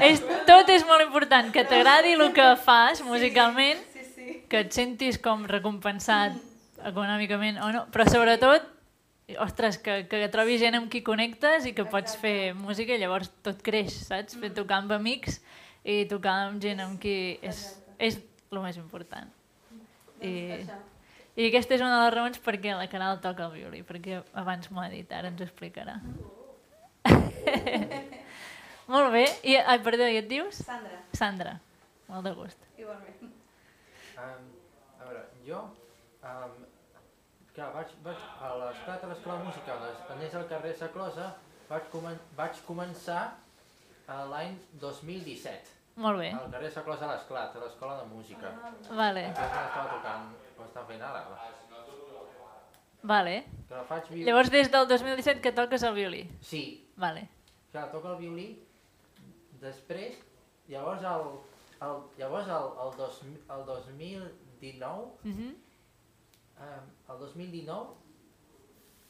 És... 0.00 0.20
Tot 0.46 0.68
és 0.72 0.84
molt 0.86 1.02
important, 1.04 1.50
que 1.52 1.64
t'agradi 1.64 2.12
el 2.16 2.32
que 2.36 2.56
fas 2.60 3.02
musicalment, 3.04 3.78
Sí, 3.92 4.04
sí. 4.14 4.42
que 4.48 4.60
et 4.66 4.72
sentis 4.72 5.18
com 5.22 5.44
recompensat 5.48 6.36
econòmicament 6.86 7.58
o 7.64 7.70
no, 7.72 7.84
però 7.92 8.04
sobretot, 8.08 8.66
ostres, 9.42 9.78
que, 9.82 10.04
que 10.08 10.28
trobis 10.32 10.60
gent 10.62 10.76
amb 10.78 10.90
qui 10.92 11.00
connectes 11.02 11.66
i 11.66 11.72
que 11.74 11.84
pots 11.88 12.14
Exacte. 12.14 12.20
fer 12.22 12.54
música 12.54 12.94
i 12.94 13.00
llavors 13.00 13.32
tot 13.42 13.62
creix, 13.64 13.96
saps? 14.06 14.36
Fer 14.38 14.52
tocar 14.54 14.82
amb 14.82 14.92
amics 14.96 15.40
i 15.86 16.00
tocar 16.10 16.34
amb 16.48 16.58
gent 16.62 16.80
amb 16.82 16.98
qui 17.02 17.14
és, 17.46 17.60
és 18.02 18.18
el 18.50 18.60
més 18.64 18.76
important. 18.80 19.30
I. 20.20 20.32
I 21.36 21.50
aquesta 21.50 21.76
és 21.76 21.82
una 21.84 21.98
de 21.98 22.04
les 22.06 22.14
raons 22.16 22.38
perquè 22.40 22.72
la 22.74 22.86
Caral 22.88 23.18
toca 23.20 23.44
el 23.46 23.52
violí, 23.58 23.82
perquè 23.84 24.22
abans 24.40 24.70
m'ho 24.72 24.80
ha 24.82 24.88
dit, 24.88 25.10
ara 25.12 25.28
ens 25.28 25.40
ho 25.42 25.44
explicarà. 25.44 25.98
Molt 28.92 29.10
bé. 29.12 29.24
I, 29.44 29.56
ai, 29.58 29.78
perdó, 29.84 30.06
i 30.08 30.16
et 30.22 30.28
dius? 30.30 30.62
Sandra, 30.64 31.00
Sandra. 31.18 31.56
Molt 32.08 32.24
de 32.24 32.32
gust. 32.38 32.62
igualment. 32.78 33.32
Um, 34.16 34.44
a 35.02 35.04
veure, 35.08 35.22
jo 35.44 35.58
um, 36.24 36.52
clar, 37.52 37.68
vaig, 37.74 37.90
vaig, 38.06 38.22
a 38.46 38.52
l'esclat 38.62 39.02
de 39.02 39.10
l'escola 39.10 39.36
de 39.42 39.48
música, 39.50 39.74
a 39.74 39.80
les- 39.82 40.04
anés 40.14 40.34
al 40.38 40.46
carrer 40.48 40.72
Sa 40.78 40.88
Closa, 40.94 41.26
vaig, 41.68 41.90
comen 41.92 42.16
vaig 42.38 42.62
començar 42.64 43.20
a 44.08 44.20
l'any 44.30 44.54
2017, 44.80 45.75
Molt 45.96 46.18
bé, 46.20 46.30
al 46.36 46.50
carrer 46.52 46.70
Sa 46.70 46.82
Closa 46.84 47.06
a 47.06 47.14
l'esclat, 47.14 47.54
a 47.56 47.60
l'escola 47.62 47.94
de 48.02 48.04
música. 48.10 48.50
vale, 48.90 49.22
Després 49.30 49.54
estava 49.62 49.88
tocant, 49.94 50.26
ho 50.58 50.64
estan 50.66 50.86
fent 50.90 51.02
ara. 51.02 51.22
va. 51.30 51.46
vale. 53.02 53.36
Que 53.68 53.80
faig 53.88 54.10
vi... 54.12 54.24
Llavors 54.26 54.50
des 54.50 54.70
del 54.70 54.86
2017 54.88 55.40
que 55.40 55.52
toques 55.52 55.82
el 55.82 55.94
violí. 55.94 56.22
Sí, 56.40 56.82
Vale, 56.96 57.28
clar, 57.72 57.90
toco 57.92 58.12
el 58.14 58.18
violí, 58.20 58.46
després, 59.60 60.16
llavors 60.68 61.02
el, 61.04 61.26
el, 61.84 61.96
llavors 62.18 62.48
el, 62.48 62.68
el, 62.84 62.92
dos, 62.96 63.18
el 63.24 63.64
2019, 63.66 65.06
mhm, 65.24 65.54
eh, 66.60 66.80
el 67.12 67.18
2019 67.18 67.86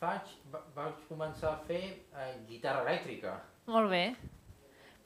faig, 0.00 0.32
va, 0.52 0.62
vaig 0.74 1.04
començar 1.08 1.52
a 1.54 1.60
fer 1.68 1.82
eh, 2.14 2.32
guitarra 2.48 2.82
elèctrica. 2.86 3.36
molt 3.66 3.90
bé. 3.90 4.04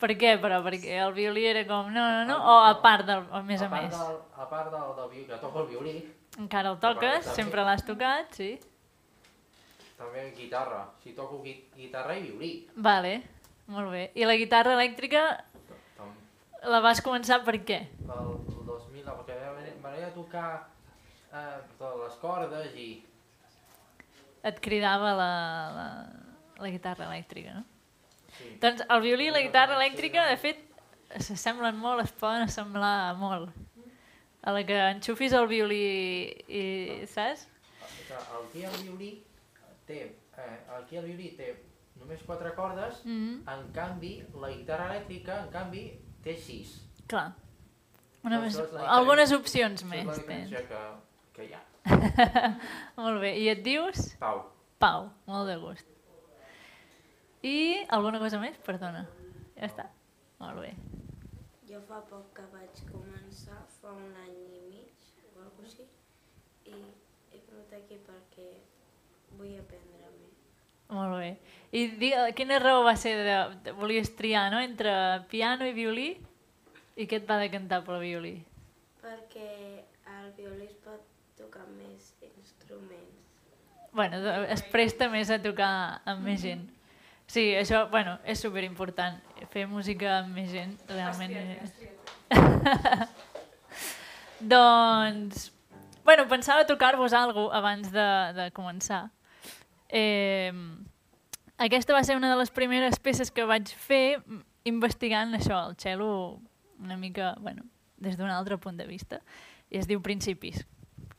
Per 0.00 0.14
què, 0.16 0.36
però? 0.40 0.62
Perquè 0.64 0.96
el 1.04 1.12
violí 1.12 1.44
era 1.50 1.66
com... 1.68 1.90
No, 1.92 2.06
no, 2.14 2.24
no, 2.28 2.38
o 2.40 2.56
a 2.64 2.72
part 2.80 3.04
del... 3.08 3.26
O 3.36 3.42
més 3.44 3.60
a, 3.60 3.68
part 3.68 3.88
més? 3.88 3.98
Del, 3.98 4.16
a 4.40 4.48
part 4.48 4.72
del, 4.72 4.96
del 4.96 5.12
violí, 5.12 5.26
que 5.28 5.40
toco 5.42 5.64
el 5.64 5.68
violí, 5.74 5.94
Encara 6.38 6.70
el 6.70 6.78
toques, 6.80 7.26
sempre 7.34 7.64
l'has 7.66 7.82
tocat, 7.84 8.36
sí. 8.38 8.54
també 9.98 10.28
guitarra. 10.36 10.84
Si 11.02 11.12
toco 11.16 11.40
gui, 11.42 11.56
guitarra 11.76 12.14
i 12.16 12.22
violí. 12.28 12.50
Vale, 12.76 13.16
molt 13.74 13.90
bé. 13.92 14.04
I 14.14 14.28
la 14.28 14.36
guitarra 14.40 14.76
elèctrica 14.78 15.24
la 16.70 16.80
vas 16.84 17.02
començar 17.04 17.42
per 17.44 17.58
què? 17.66 17.80
El, 18.06 18.30
el 18.54 18.62
2000, 18.68 19.04
perquè 19.18 19.36
m'agradaria 19.82 20.12
tocar 20.14 20.46
eh, 21.34 21.58
les 22.04 22.16
cordes 22.22 22.78
i... 22.78 22.88
Et 24.48 24.62
cridava 24.64 25.12
la, 25.18 25.32
la, 25.76 25.86
la 26.62 26.72
guitarra 26.72 27.10
elèctrica, 27.10 27.58
no? 27.58 27.66
Sí. 28.38 28.50
Doncs 28.62 28.84
el 28.88 29.00
violí 29.04 29.26
i 29.28 29.34
la 29.34 29.42
guitarra 29.44 29.76
elèctrica, 29.78 30.26
de 30.28 30.36
fet, 30.40 30.62
s'assemblen 31.18 31.76
molt, 31.80 32.04
es 32.04 32.12
poden 32.12 32.46
assemblar 32.46 33.16
molt. 33.18 33.50
A 34.42 34.54
la 34.56 34.62
que 34.64 34.78
enxufis 34.94 35.34
el 35.36 35.48
violí 35.50 35.82
i, 36.48 36.62
saps? 37.12 37.46
Que 38.06 38.14
Aquí 38.14 38.64
el 38.64 38.76
violí 38.84 39.10
té, 39.86 39.98
eh, 40.38 40.56
aquí 40.78 40.96
el 40.96 41.04
violí 41.10 41.34
té 41.36 41.50
només 42.00 42.22
quatre 42.24 42.54
cordes, 42.54 43.04
Mm 43.04 43.18
-hmm. 43.18 43.52
en 43.52 43.72
canvi 43.72 44.24
la 44.40 44.48
guitarra 44.50 44.86
elèctrica, 44.94 45.44
en 45.44 45.50
canvi, 45.50 46.00
té 46.22 46.36
sis. 46.36 46.80
Clar. 47.06 47.34
Una 48.22 48.40
Doncs 48.40 48.56
més, 48.56 48.72
algunes 48.86 49.32
opcions 49.32 49.82
Això 49.82 49.86
és 49.86 49.90
la 49.90 50.04
més 50.04 50.18
diferència 50.18 50.66
que, 50.68 50.80
que 51.32 51.44
hi 51.44 51.52
ha. 51.54 51.62
Molt 53.00 53.20
bé. 53.20 53.34
I 53.40 53.48
et 53.48 53.62
dius? 53.64 54.16
Pau. 54.20 54.42
Pau. 54.78 55.10
Molt 55.26 55.48
de 55.48 55.56
gust. 55.56 55.89
I 57.42 57.86
alguna 57.88 58.18
cosa 58.20 58.40
més? 58.40 58.58
Perdona. 58.66 59.06
Ja 59.56 59.68
està. 59.68 59.86
Molt 60.40 60.60
bé. 60.60 60.72
Jo 61.68 61.78
fa 61.88 62.00
poc 62.08 62.32
que 62.36 62.44
vaig 62.52 62.80
començar, 62.88 63.60
fa 63.80 63.92
un 63.94 64.10
any 64.24 64.36
i 64.56 64.60
mig 64.68 65.06
o 65.30 65.40
alguna 65.44 65.68
així, 65.68 65.86
i 66.66 66.74
he 66.74 67.38
vingut 67.38 67.72
aquí 67.76 67.96
perquè 68.04 68.48
vull 69.38 69.54
aprendre 69.60 70.10
més. 70.16 70.40
Molt 70.90 71.16
bé. 71.20 71.30
I 71.72 71.84
di, 72.00 72.10
quina 72.36 72.58
raó 72.58 72.82
va 72.84 72.96
ser 72.98 73.14
de, 73.20 73.36
de... 73.64 73.74
Volies 73.78 74.10
triar, 74.18 74.48
no?, 74.52 74.60
entre 74.60 74.92
piano 75.30 75.68
i 75.68 75.76
violí? 75.76 76.10
I 76.96 77.06
què 77.06 77.20
et 77.22 77.28
va 77.28 77.38
decantar 77.40 77.80
pel 77.86 78.02
violí? 78.02 78.34
Perquè 79.00 79.48
el 80.18 80.34
violí 80.36 80.66
es 80.66 80.76
pot 80.84 81.06
tocar 81.38 81.64
més 81.78 82.10
instruments. 82.34 83.16
Bueno, 83.94 84.20
es 84.50 84.66
presta 84.72 85.08
més 85.08 85.30
a 85.30 85.40
tocar 85.42 85.72
amb 86.04 86.26
més 86.26 86.42
gent. 86.42 86.66
Sí, 87.30 87.52
això, 87.54 87.84
bueno, 87.92 88.16
és 88.26 88.40
superimportant. 88.42 89.20
Fer 89.52 89.68
música 89.70 90.16
amb 90.16 90.34
més 90.34 90.48
gent, 90.50 90.72
realment... 90.90 91.36
Has 91.62 91.74
triat. 91.78 92.08
Doncs, 94.54 95.44
bueno, 96.02 96.24
pensava 96.26 96.64
tocar-vos 96.66 97.14
alguna 97.14 97.54
abans 97.54 97.92
de, 97.94 98.06
de 98.34 98.46
començar. 98.56 99.04
Eh, 99.86 100.50
aquesta 101.62 101.94
va 101.94 102.02
ser 102.02 102.16
una 102.18 102.32
de 102.32 102.38
les 102.40 102.50
primeres 102.50 102.98
peces 102.98 103.30
que 103.30 103.46
vaig 103.46 103.70
fer 103.78 104.18
investigant 104.66 105.36
això, 105.38 105.60
el 105.68 105.76
cello, 105.78 106.40
una 106.82 106.96
mica, 106.98 107.36
bueno, 107.38 107.62
des 108.02 108.18
d'un 108.18 108.32
altre 108.32 108.58
punt 108.58 108.80
de 108.80 108.88
vista. 108.90 109.20
I 109.70 109.78
es 109.78 109.86
diu 109.86 110.02
Principis, 110.02 110.64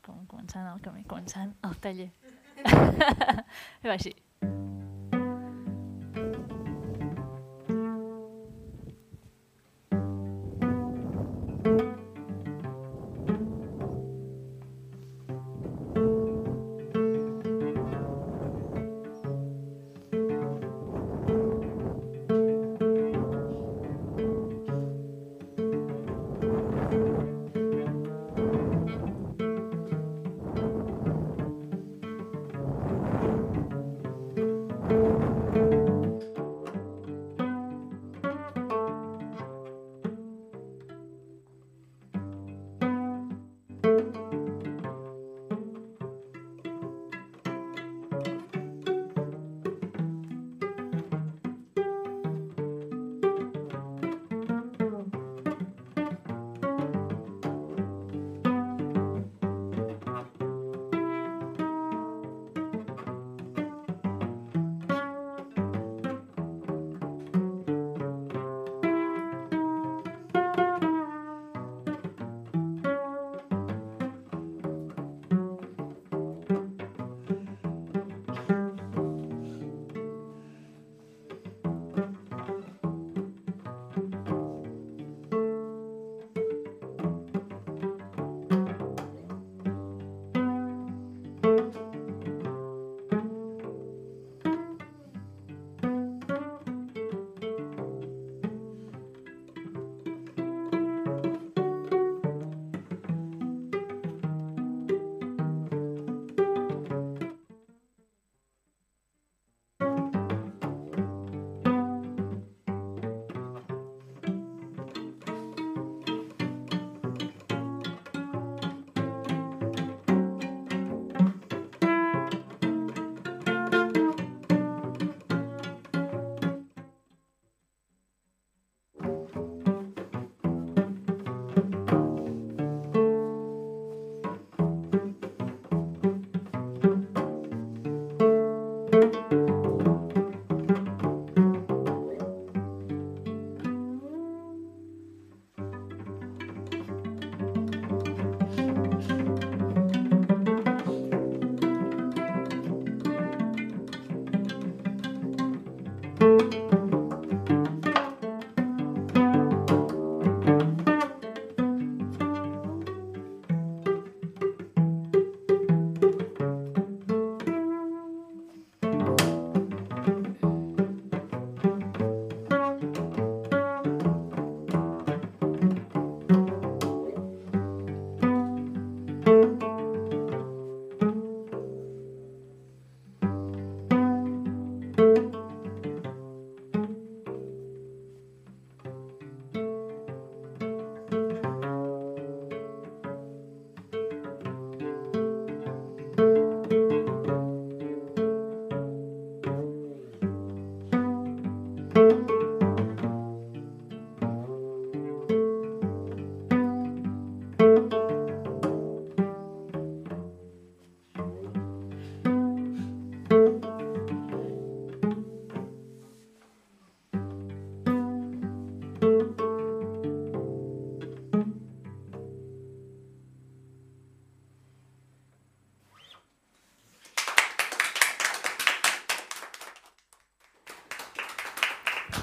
com 0.04 0.26
començant 0.28 0.68
el 0.74 0.84
camí, 0.84 1.06
començant 1.08 1.56
el 1.64 1.80
taller. 1.80 2.10
I 3.86 3.88
va 3.88 3.96
així. 3.96 4.12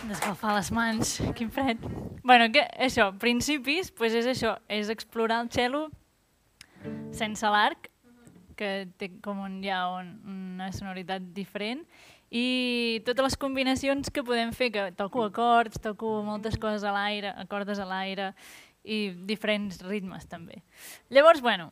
D'escalfar 0.08 0.54
les 0.56 0.70
mans, 0.72 1.14
quin 1.36 1.50
fred. 1.52 1.82
bueno, 2.24 2.48
que, 2.52 2.62
això, 2.80 3.10
principis, 3.20 3.90
pues 3.92 4.14
és 4.16 4.26
això, 4.26 4.54
és 4.72 4.88
explorar 4.88 5.42
el 5.44 5.50
cello 5.52 5.88
sense 7.12 7.46
l'arc, 7.52 7.90
que 8.58 8.88
té 8.98 9.10
com 9.22 9.42
un, 9.44 9.58
ja 9.62 9.82
un, 9.94 10.14
una 10.56 10.70
sonoritat 10.72 11.28
diferent, 11.36 11.84
i 12.28 13.00
totes 13.06 13.24
les 13.24 13.36
combinacions 13.40 14.10
que 14.12 14.24
podem 14.24 14.52
fer, 14.56 14.70
que 14.72 14.88
toco 14.96 15.24
acords, 15.28 15.80
toco 15.80 16.18
moltes 16.26 16.58
coses 16.60 16.84
a 16.84 16.92
l'aire, 16.92 17.34
cordes 17.52 17.80
a 17.80 17.88
l'aire, 17.88 18.32
i 18.84 19.10
diferents 19.28 19.82
ritmes 19.84 20.24
també. 20.28 20.62
Llavors, 21.12 21.44
bueno, 21.44 21.70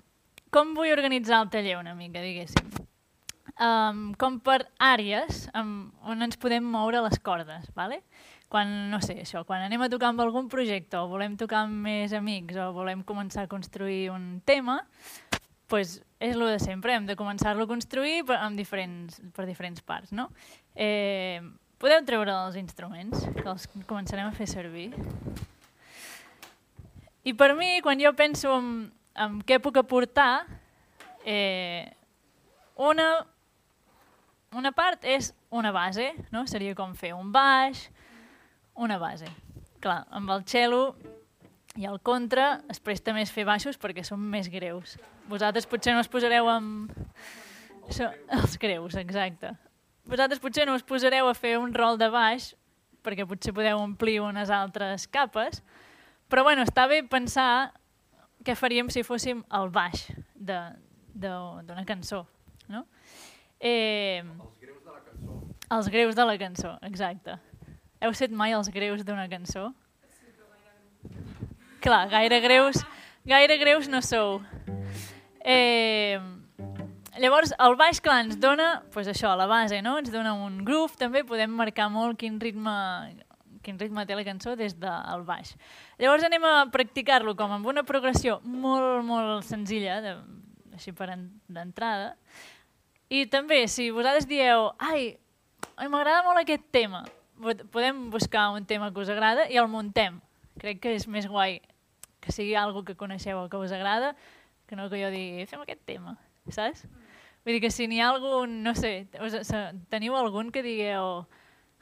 com 0.52 0.74
vull 0.76 0.92
organitzar 0.92 1.40
el 1.42 1.50
taller 1.52 1.78
una 1.80 1.96
mica, 1.96 2.20
diguéssim? 2.24 2.85
Um, 3.56 4.10
com 4.20 4.34
per 4.44 4.66
àrees 4.76 5.46
um, 5.56 5.86
on 6.04 6.20
ens 6.26 6.36
podem 6.36 6.60
moure 6.60 7.00
les 7.00 7.16
cordes, 7.24 7.70
¿vale? 7.74 8.02
quan, 8.48 8.90
no 8.90 9.00
sé, 9.02 9.18
això, 9.24 9.42
quan 9.46 9.64
anem 9.64 9.82
a 9.82 9.90
tocar 9.90 10.12
amb 10.12 10.22
algun 10.22 10.46
projecte 10.50 10.98
o 11.00 11.08
volem 11.10 11.34
tocar 11.38 11.64
amb 11.66 11.86
més 11.86 12.14
amics 12.14 12.58
o 12.62 12.70
volem 12.76 13.02
començar 13.06 13.46
a 13.46 13.50
construir 13.50 14.10
un 14.14 14.40
tema, 14.46 14.78
pues 15.66 15.98
és 16.22 16.36
el 16.36 16.44
de 16.46 16.58
sempre, 16.62 16.94
hem 16.94 17.08
de 17.08 17.16
començar-lo 17.18 17.66
a 17.66 17.70
construir 17.70 18.22
per, 18.26 18.38
amb 18.38 18.58
diferents, 18.58 19.18
per 19.34 19.48
diferents 19.48 19.82
parts. 19.82 20.12
No? 20.14 20.30
Eh, 20.74 21.42
podeu 21.82 22.04
treure 22.06 22.32
els 22.46 22.56
instruments, 22.60 23.26
que 23.34 23.48
els 23.50 23.66
començarem 23.88 24.30
a 24.30 24.34
fer 24.36 24.46
servir. 24.48 24.92
I 27.26 27.34
per 27.34 27.52
mi, 27.58 27.80
quan 27.82 27.98
jo 27.98 28.14
penso 28.14 28.54
en, 28.54 28.70
en 29.18 29.40
què 29.42 29.58
puc 29.60 29.82
aportar, 29.82 30.46
eh, 31.26 31.90
una, 32.78 33.10
una 34.56 34.72
part 34.72 35.04
és 35.04 35.32
una 35.52 35.72
base, 35.72 36.08
no? 36.32 36.46
seria 36.48 36.74
com 36.74 36.94
fer 36.96 37.12
un 37.14 37.30
baix, 37.32 37.86
una 38.74 38.96
base. 38.98 39.28
Clar, 39.84 40.02
amb 40.16 40.32
el 40.32 40.44
cello 40.48 40.96
i 41.76 41.84
el 41.84 42.00
contra 42.00 42.62
es 42.72 42.80
presta 42.80 43.12
més 43.12 43.32
fer 43.32 43.44
baixos 43.44 43.76
perquè 43.80 44.04
són 44.04 44.22
més 44.32 44.48
greus. 44.52 44.96
Vosaltres 45.28 45.68
potser 45.68 45.94
no 45.94 46.00
us 46.04 46.10
posareu 46.12 46.48
amb... 46.48 46.92
So, 47.92 48.08
els 48.34 48.56
greus, 48.58 48.96
exacte. 48.98 49.52
Vosaltres 50.08 50.40
potser 50.42 50.64
no 50.66 50.74
us 50.74 50.86
posareu 50.86 51.28
a 51.28 51.36
fer 51.36 51.56
un 51.60 51.74
rol 51.74 52.00
de 52.00 52.08
baix 52.10 52.54
perquè 53.06 53.26
potser 53.28 53.52
podeu 53.54 53.78
omplir 53.78 54.18
unes 54.24 54.50
altres 54.50 55.04
capes, 55.06 55.60
però 56.26 56.42
bueno, 56.42 56.64
està 56.66 56.88
bé 56.90 57.04
pensar 57.06 57.70
què 58.42 58.56
faríem 58.58 58.88
si 58.90 59.04
fóssim 59.06 59.44
el 59.54 59.70
baix 59.74 60.08
d'una 60.34 61.84
cançó. 61.86 62.24
No? 62.72 62.82
Eh, 63.60 64.22
Els 64.22 64.58
greus 64.60 64.84
de 64.84 64.92
la 64.92 65.00
cançó. 65.00 65.40
els 65.70 65.88
greus 65.88 66.14
de 66.16 66.24
la 66.24 66.38
cançó, 66.38 66.78
exacte. 66.82 67.38
Heu 68.00 68.12
set 68.14 68.30
mai 68.30 68.52
els 68.52 68.68
greus 68.68 69.04
d'una 69.04 69.28
cançó? 69.28 69.70
Clar, 71.80 72.08
gaire 72.10 72.40
greus, 72.40 72.82
gaire 73.24 73.56
greus 73.58 73.88
no 73.88 74.02
sou. 74.02 74.40
Eh, 75.40 76.18
llavors, 77.18 77.52
el 77.62 77.76
baix, 77.78 78.00
clar, 78.02 78.24
ens 78.24 78.38
dona 78.42 78.82
pues 78.92 79.06
això, 79.08 79.36
la 79.38 79.46
base, 79.46 79.80
no? 79.82 79.96
ens 80.00 80.10
dona 80.12 80.34
un 80.34 80.64
groove, 80.66 80.98
també 80.98 81.22
podem 81.24 81.52
marcar 81.54 81.88
molt 81.92 82.18
quin 82.18 82.40
ritme, 82.42 82.74
quin 83.62 83.78
ritme 83.78 84.04
té 84.06 84.18
la 84.18 84.24
cançó 84.26 84.56
des 84.58 84.74
del 84.78 85.22
baix. 85.28 85.54
Llavors 86.02 86.26
anem 86.26 86.44
a 86.44 86.56
practicar-lo 86.74 87.36
com 87.38 87.54
amb 87.54 87.70
una 87.70 87.86
progressió 87.86 88.40
molt, 88.42 89.04
molt 89.06 89.46
senzilla, 89.46 90.00
de, 90.02 90.16
així 90.74 90.92
per 90.92 91.12
en, 91.14 91.28
d'entrada. 91.48 92.16
I 93.08 93.26
també, 93.30 93.66
si 93.70 93.90
vosaltres 93.94 94.26
dieu, 94.26 94.70
ai, 94.82 95.14
m'agrada 95.78 96.24
molt 96.26 96.42
aquest 96.42 96.64
tema, 96.74 97.04
podem 97.70 98.08
buscar 98.10 98.48
un 98.56 98.66
tema 98.66 98.92
que 98.92 99.00
us 99.00 99.12
agrada 99.12 99.46
i 99.52 99.60
el 99.60 99.68
muntem. 99.70 100.18
Crec 100.58 100.80
que 100.82 100.94
és 100.96 101.06
més 101.06 101.28
guai 101.28 101.60
que 102.20 102.32
sigui 102.32 102.56
algo 102.58 102.82
que 102.82 102.96
coneixeu 102.98 103.38
o 103.38 103.48
que 103.48 103.60
us 103.60 103.72
agrada 103.72 104.16
que 104.66 104.74
no 104.74 104.90
que 104.90 104.98
jo 104.98 105.10
digui, 105.14 105.46
fem 105.46 105.62
aquest 105.62 105.82
tema, 105.86 106.16
saps? 106.50 106.84
Vull 107.46 107.56
dir 107.56 107.62
que 107.62 107.70
si 107.70 107.86
n'hi 107.86 108.00
ha 108.02 108.10
algun, 108.10 108.62
no 108.64 108.74
sé, 108.74 109.06
teniu 109.92 110.16
algun 110.18 110.50
que 110.50 110.64
digueu 110.66 111.22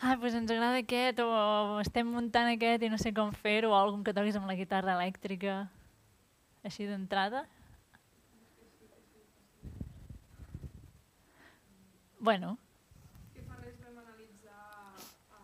ah, 0.04 0.16
doncs 0.20 0.36
ens 0.36 0.52
agrada 0.52 0.82
aquest 0.82 1.22
o 1.24 1.80
estem 1.80 2.10
muntant 2.12 2.50
aquest 2.52 2.84
i 2.84 2.90
no 2.92 3.00
sé 3.00 3.14
com 3.16 3.32
fer-ho 3.32 3.72
o 3.72 3.78
algun 3.78 4.04
que 4.04 4.12
toquis 4.12 4.36
amb 4.36 4.50
la 4.50 4.58
guitarra 4.58 4.98
elèctrica 4.98 5.62
així 6.64 6.84
d'entrada? 6.84 7.46
Bueno, 12.24 12.56
Que 13.34 13.42
fa 13.44 13.56
res 13.60 13.76
vam 13.84 13.98
analitzar 14.00 14.60
a 15.28 15.40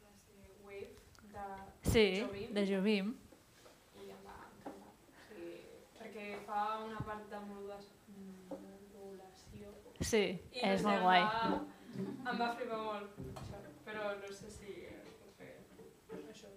classe 0.00 0.38
Wave 0.66 0.90
de 1.34 1.90
sí, 1.92 2.04
Jovim. 2.24 2.48
de 2.56 2.62
Jovim. 2.70 3.12
i 4.02 4.10
em 4.10 4.24
va 4.26 4.34
encantar. 4.48 4.90
Sí, 5.28 5.44
perquè 6.00 6.26
fa 6.48 6.62
una 6.88 7.00
part 7.06 7.24
de 7.30 7.40
modulació. 7.46 7.94
Sí, 10.00 10.24
I 10.58 10.60
és 10.72 10.80
sé, 10.82 10.86
molt 10.88 11.02
guai. 11.06 11.22
Va, 11.22 11.62
em 12.32 12.42
va 12.42 12.48
flipar 12.58 12.80
molt, 12.82 13.06
però 13.86 14.02
no 14.18 14.28
sé 14.40 14.50
si 14.58 14.74
es 14.90 15.14
pot 15.22 15.32
fer 15.38 15.52
això. 16.34 16.50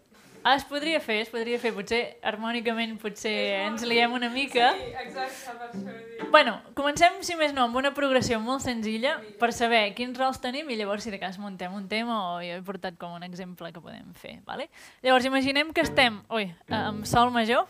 Ah, 0.44 0.56
es 0.56 0.64
podria 0.66 1.00
fer, 1.00 1.20
es 1.22 1.30
podria 1.30 1.60
fer. 1.62 1.70
Potser 1.76 2.00
harmònicament 2.26 2.96
potser 3.02 3.34
ens 3.68 3.84
liem 3.86 4.14
una 4.18 4.30
mica. 4.34 4.72
Sí, 4.74 4.88
exacte, 5.04 5.54
per 5.60 5.68
això 5.68 5.84
dic. 5.86 6.24
Bueno, 6.34 6.56
comencem, 6.74 7.20
si 7.22 7.36
més 7.38 7.54
no, 7.54 7.68
amb 7.68 7.78
una 7.78 7.92
progressió 7.94 8.40
molt 8.42 8.64
senzilla 8.66 9.18
per 9.40 9.52
saber 9.54 9.84
quins 9.98 10.18
rols 10.18 10.42
tenim 10.42 10.70
i 10.74 10.80
llavors, 10.80 11.06
si 11.06 11.14
de 11.14 11.20
cas, 11.22 11.38
muntem 11.38 11.74
un 11.78 11.86
tema 11.92 12.18
o 12.32 12.42
jo 12.42 12.58
he 12.58 12.66
portat 12.66 12.98
com 12.98 13.14
un 13.14 13.28
exemple 13.28 13.70
que 13.70 13.84
podem 13.84 14.14
fer. 14.18 14.40
Vale? 14.50 14.72
Llavors, 15.06 15.30
imaginem 15.30 15.74
que 15.78 15.86
estem 15.86 16.22
ui, 16.34 16.50
amb 16.74 17.06
sol 17.06 17.30
major, 17.36 17.70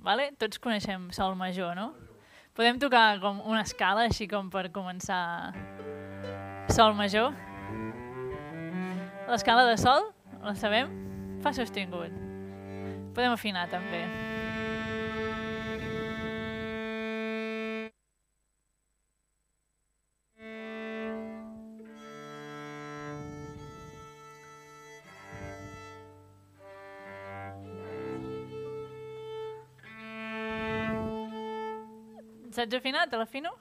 vale? 0.00 0.30
tots 0.40 0.62
coneixem 0.62 1.10
sol 1.12 1.36
major, 1.36 1.76
no? 1.76 1.92
Podem 2.56 2.78
tocar 2.80 3.18
com 3.20 3.42
una 3.44 3.66
escala, 3.68 4.06
així 4.08 4.24
com 4.30 4.48
per 4.48 4.70
començar 4.72 5.52
sol 6.72 6.96
major. 6.96 7.34
L'escala 9.28 9.66
de 9.68 9.76
sol, 9.76 10.14
la 10.40 10.54
sabem? 10.56 11.05
Fa 11.46 11.52
sostingut. 11.54 12.10
Podem 13.14 13.30
afinar 13.30 13.68
també. 13.70 14.00
Saps 32.56 32.74
afinar? 32.74 33.06
Te 33.06 33.22
l'afino? 33.22 33.54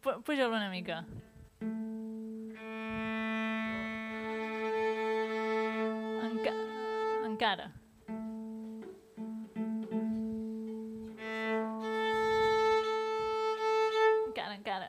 Pu- 0.00 0.22
Puja-lo 0.24 0.56
una 0.56 0.70
mica. 0.70 1.04
Encara. 7.38 7.70
Encara, 14.26 14.54
encara. 14.56 14.88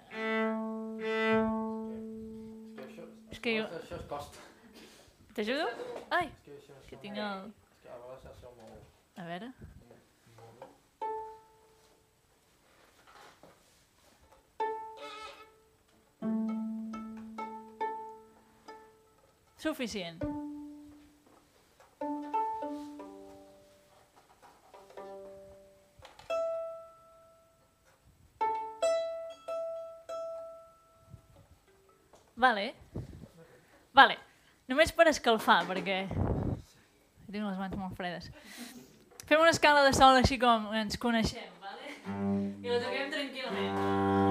És 3.30 3.40
que 3.40 3.54
jo... 3.60 3.68
això 3.70 4.00
es 4.00 4.06
costa. 4.10 4.42
T'ajudo? 5.38 5.70
Ai, 6.10 6.32
És 6.50 6.90
que 6.90 6.98
tinc 6.98 7.22
el... 7.22 7.52
A 9.20 9.30
veure... 9.30 9.54
Suficient. 19.60 20.38
Vale. 32.50 32.74
Vale. 33.94 34.16
Només 34.70 34.90
per 34.98 35.06
escalfar, 35.12 35.60
perquè 35.70 36.00
tinc 36.10 37.44
les 37.44 37.60
mans 37.60 37.76
molt 37.78 37.94
fredes. 37.98 38.32
Fem 39.30 39.38
una 39.38 39.54
escala 39.54 39.84
de 39.86 39.94
sol 39.94 40.18
així 40.18 40.40
com 40.42 40.66
ens 40.74 40.98
coneixem, 40.98 41.46
vale? 41.62 41.94
I 42.66 42.74
la 42.74 42.82
toquem 42.82 43.14
tranquil·lament. 43.14 44.29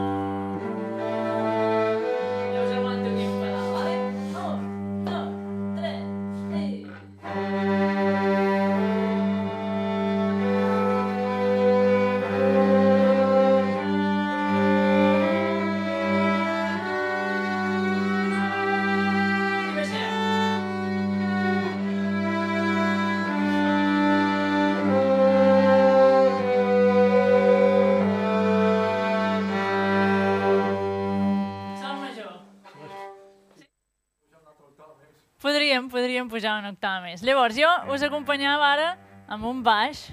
Una 36.58 36.72
octava 36.74 37.02
més. 37.04 37.22
Llavors, 37.26 37.56
jo 37.58 37.68
us 37.94 38.04
acompanyava 38.06 38.72
ara 38.72 38.88
amb 39.30 39.46
un 39.48 39.62
baix. 39.66 40.08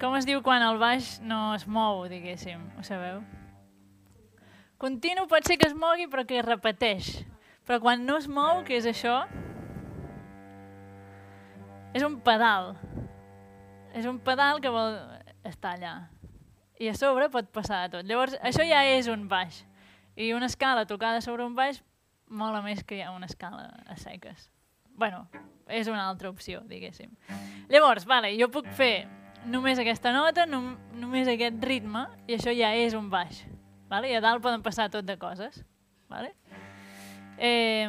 Com 0.00 0.16
es 0.18 0.26
diu 0.28 0.42
quan 0.44 0.64
el 0.64 0.78
baix 0.80 1.16
no 1.24 1.54
es 1.56 1.66
mou, 1.66 2.04
diguéssim? 2.10 2.60
Ho 2.76 2.84
sabeu? 2.84 3.22
Continu 4.76 5.24
pot 5.30 5.46
ser 5.48 5.56
que 5.56 5.70
es 5.70 5.76
mogui 5.76 6.04
però 6.12 6.26
que 6.28 6.40
es 6.40 6.44
repeteix. 6.44 7.12
Però 7.66 7.80
quan 7.80 8.04
no 8.06 8.18
es 8.20 8.28
mou, 8.28 8.60
què 8.66 8.76
és 8.76 8.88
això? 8.90 9.22
És 11.96 12.04
un 12.04 12.18
pedal. 12.20 12.74
És 13.96 14.04
un 14.04 14.20
pedal 14.20 14.60
que 14.60 14.72
vol 14.72 14.98
estar 15.48 15.74
allà. 15.78 15.94
I 16.76 16.90
a 16.92 16.94
sobre 16.94 17.30
pot 17.32 17.48
passar 17.54 17.86
de 17.86 17.96
tot. 17.96 18.08
Llavors, 18.08 18.36
això 18.44 18.66
ja 18.68 18.84
és 18.84 19.08
un 19.08 19.24
baix. 19.32 19.62
I 20.16 20.34
una 20.36 20.50
escala 20.52 20.84
tocada 20.84 21.22
sobre 21.24 21.44
un 21.44 21.56
baix 21.56 21.80
mola 22.28 22.60
més 22.62 22.82
que 22.84 22.98
hi 22.98 23.02
ha 23.04 23.12
una 23.14 23.26
escala 23.26 23.70
a 23.86 23.96
seques. 23.96 24.50
bueno, 24.96 25.28
és 25.66 25.88
una 25.90 26.06
altra 26.08 26.30
opció, 26.30 26.62
diguéssim. 26.68 27.10
Llavors, 27.72 28.06
vale, 28.06 28.32
jo 28.38 28.48
puc 28.52 28.68
fer 28.78 29.06
només 29.46 29.78
aquesta 29.78 30.12
nota, 30.14 30.46
nom 30.46 30.74
només 30.98 31.28
aquest 31.30 31.62
ritme, 31.64 32.06
i 32.26 32.36
això 32.36 32.54
ja 32.54 32.72
és 32.74 32.94
un 32.98 33.10
baix. 33.10 33.44
Vale? 33.90 34.10
I 34.10 34.18
a 34.18 34.22
dalt 34.22 34.42
poden 34.42 34.62
passar 34.62 34.88
tot 34.90 35.06
de 35.06 35.16
coses. 35.18 35.62
Vale? 36.10 36.32
Eh, 37.38 37.86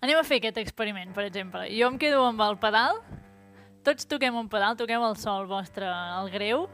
anem 0.00 0.18
a 0.18 0.26
fer 0.26 0.40
aquest 0.40 0.58
experiment, 0.62 1.14
per 1.14 1.26
exemple. 1.28 1.66
Jo 1.74 1.90
em 1.90 1.98
quedo 2.00 2.24
amb 2.26 2.42
el 2.46 2.58
pedal, 2.62 3.02
tots 3.86 4.08
toquem 4.10 4.36
un 4.36 4.50
pedal, 4.50 4.76
toquem 4.78 5.02
el 5.06 5.16
sol 5.20 5.46
vostre, 5.50 5.86
el 5.88 6.30
greu. 6.34 6.66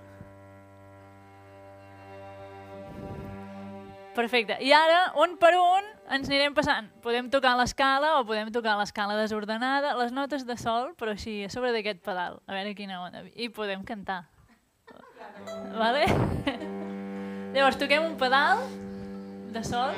Perfecte. 4.17 4.57
I 4.65 4.73
ara, 4.73 5.01
un 5.21 5.35
per 5.37 5.53
un, 5.61 5.91
ens 6.17 6.31
anirem 6.31 6.55
passant. 6.57 6.89
Podem 7.05 7.29
tocar 7.33 7.53
l'escala 7.59 8.15
o 8.21 8.25
podem 8.25 8.49
tocar 8.55 8.79
l'escala 8.81 9.17
desordenada, 9.19 9.93
les 10.01 10.15
notes 10.17 10.47
de 10.49 10.57
sol, 10.57 10.95
però 10.97 11.13
així, 11.13 11.43
a 11.45 11.51
sobre 11.53 11.75
d'aquest 11.77 12.01
pedal. 12.07 12.41
A 12.49 12.57
veure 12.57 12.73
quina 12.79 13.03
onda. 13.03 13.27
I 13.37 13.51
podem 13.53 13.85
cantar. 13.85 14.25
Vale? 15.77 16.07
Llavors, 17.55 17.77
toquem 17.77 18.09
un 18.09 18.17
pedal 18.17 18.65
de 19.53 19.65
sol. 19.65 19.93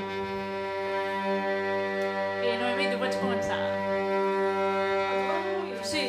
I 2.42 2.58
Noemi, 2.58 2.90
tu 2.90 2.98
pots 2.98 3.22
començar. 3.22 3.62
Sí. 5.86 6.08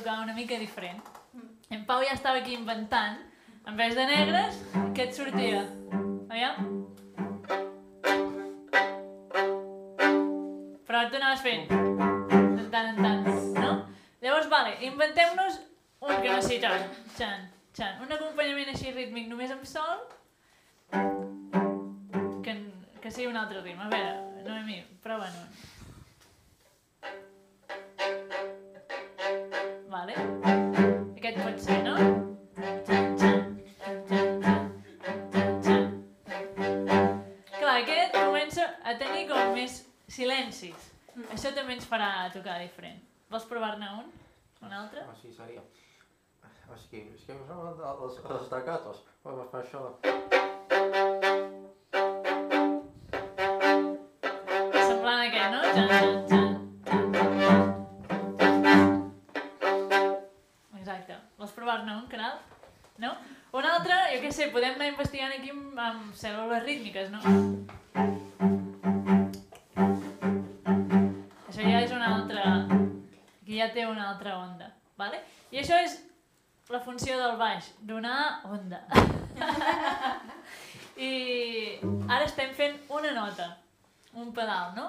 A 0.00 0.02
tocar 0.02 0.20
una 0.22 0.32
mica 0.32 0.58
diferent. 0.58 1.02
En 1.68 1.84
Pau 1.84 2.02
ja 2.02 2.14
estava 2.14 2.38
aquí 2.38 2.54
inventant, 2.54 3.18
en 3.66 3.76
vez 3.76 3.94
de 3.94 4.06
negres, 4.06 4.56
què 4.96 5.04
et 5.04 5.14
sortia? 5.14 5.60
Aviam? 6.30 6.54
Però 10.88 11.02
tu 11.10 11.20
anaves 11.20 11.42
fent 11.44 11.68
de 11.68 12.64
tant 12.72 12.88
en 12.94 13.02
tant, 13.04 13.28
no? 13.60 13.74
Llavors, 14.24 14.48
vale, 14.48 14.78
inventem-nos 14.88 15.60
un 16.00 16.16
que 16.22 16.32
no 16.32 16.40
sigui 16.42 16.64
xan, 16.64 17.44
xan. 17.76 18.00
Un 18.00 18.16
acompanyament 18.16 18.72
així 18.72 18.94
rítmic 18.96 19.28
només 19.28 19.52
amb 19.52 19.68
sol, 19.68 20.00
que, 22.42 22.56
que 23.02 23.12
sigui 23.12 23.28
un 23.28 23.36
altre 23.36 23.60
ritme. 23.60 23.84
A 23.84 23.92
veure, 23.92 24.16
Noemi, 24.48 24.80
prova-no. 25.04 25.44
Vale? 30.00 30.14
Aquest 31.18 31.38
pot 31.44 31.58
ser, 31.60 31.74
no? 31.84 31.94
Clar, 37.58 37.74
aquest 37.82 38.14
comença 38.14 38.64
a 38.80 38.94
tenir 39.02 39.26
com 39.28 39.52
més 39.52 39.74
silencis. 40.08 40.86
Això 41.34 41.52
també 41.52 41.76
ens 41.76 41.84
farà 41.90 42.30
tocar 42.32 42.56
diferent. 42.62 42.96
Vols 43.28 43.44
provar-ne 43.50 43.90
un? 43.98 44.08
Un 44.64 44.72
altre? 44.78 45.04
O 45.04 45.12
sigui, 45.20 45.34
seria... 45.36 45.60
O 46.70 46.80
sigui, 46.80 47.04
és 47.18 47.26
que 47.26 47.36
em 47.36 47.44
els, 47.58 48.16
els 48.24 48.46
staccatos. 48.48 49.04
Per 49.20 49.36
fer 49.52 49.60
això... 49.66 49.84
Semblant 54.80 55.18
a 55.18 55.28
aquest, 55.28 55.50
no? 55.52 55.60
Xan, 55.68 55.92
xan, 55.92 56.09
sé, 64.40 64.48
podem 64.54 64.76
anar 64.78 64.88
investigant 64.88 65.32
aquí 65.34 65.50
amb, 65.52 65.76
amb 65.76 66.12
cèl·lules 66.16 66.62
rítmiques, 66.64 67.10
no? 67.12 67.20
Això 71.50 71.66
ja 71.66 71.82
és 71.82 71.92
una 71.92 72.14
altra... 72.14 72.44
Aquí 73.42 73.58
ja 73.58 73.68
té 73.74 73.84
una 73.84 74.06
altra 74.12 74.38
onda, 74.40 74.70
vale? 74.96 75.20
I 75.52 75.60
això 75.60 75.76
és 75.84 75.98
la 76.70 76.80
funció 76.80 77.18
del 77.20 77.36
baix, 77.40 77.72
donar 77.84 78.40
onda. 78.48 78.80
I 81.10 81.12
ara 82.08 82.24
estem 82.24 82.54
fent 82.56 82.78
una 82.96 83.12
nota, 83.16 83.52
un 84.14 84.32
pedal, 84.36 84.72
no? 84.78 84.88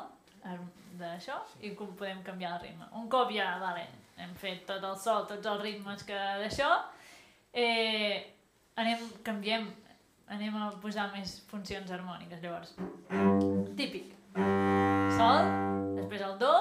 D'això, 1.02 1.42
i 1.66 1.74
com 1.76 1.96
podem 1.98 2.22
canviar 2.24 2.56
el 2.56 2.68
ritme. 2.70 2.88
Un 3.02 3.10
cop 3.12 3.34
ja, 3.36 3.56
vale, 3.60 3.88
hem 4.22 4.36
fet 4.40 4.64
tot 4.70 4.86
el 4.86 5.00
sol, 5.02 5.26
tots 5.28 5.50
els 5.50 5.64
ritmes 5.66 6.06
que 6.08 6.28
d'això, 6.44 6.70
eh, 7.52 8.22
anem, 8.76 9.10
canviem, 9.24 9.68
anem 10.32 10.56
a 10.56 10.72
posar 10.82 11.10
més 11.16 11.40
funcions 11.52 11.92
harmòniques, 11.92 12.42
llavors. 12.44 12.76
Típic. 13.78 14.14
Sol, 15.18 15.50
després 15.98 16.24
el 16.26 16.38
do, 16.40 16.54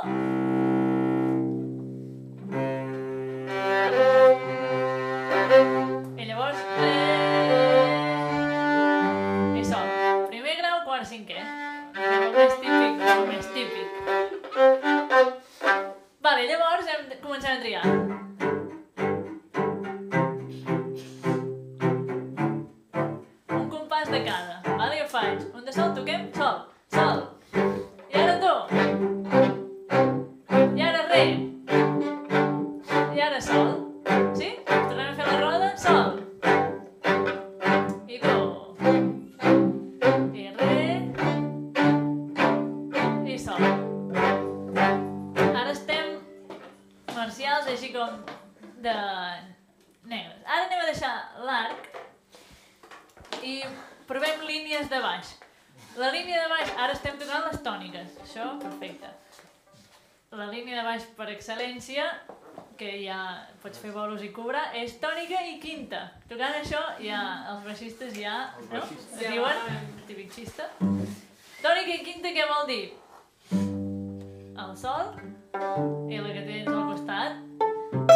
i 6.18 6.27
llavors 6.27 6.61
re 6.81 6.90
i 9.61 9.64
sol. 9.70 9.87
Primer 10.33 10.59
grau, 10.59 10.83
quart, 10.88 11.07
cinquè. 11.07 11.40
El 12.01 12.31
més 12.35 12.55
típic, 12.61 13.01
el 13.14 13.27
més 13.31 13.51
típic. 13.55 13.88
Vale, 16.20 16.46
llavors 16.51 16.87
hem 16.94 17.09
de 17.11 17.20
començar 17.23 17.57
a 17.57 17.61
triar. 17.64 18.00
falsch. 25.20 25.44
Unterschaut, 25.54 25.96
du 25.96 26.04
gehst, 26.04 26.35
ciao. 26.35 26.69
Excel·lència, 61.40 62.07
que 62.81 62.94
ja 63.03 63.18
pots 63.61 63.81
fer 63.83 63.90
bolos 63.92 64.22
i 64.24 64.31
cobrar, 64.33 64.70
és 64.76 64.94
tònica 65.03 65.42
i 65.50 65.59
quinta. 65.61 66.07
Tocant 66.31 66.55
això, 66.61 66.81
ja 67.05 67.20
els 67.53 67.66
baixistes 67.66 68.14
ja, 68.16 68.37
Els 68.61 68.70
no? 68.70 68.81
baixistes. 68.81 69.18
Es 69.20 69.35
diuen, 69.35 69.85
típic 70.09 70.33
xista. 70.33 70.68
Tònica 71.61 71.92
i 71.98 72.05
quinta 72.07 72.33
què 72.33 72.46
vol 72.48 72.64
dir? 72.70 72.85
El 74.61 74.72
sol 74.81 75.12
i 76.09 76.20
la 76.20 76.33
que 76.33 76.46
tens 76.46 76.72
al 76.72 76.88
costat. 76.88 77.37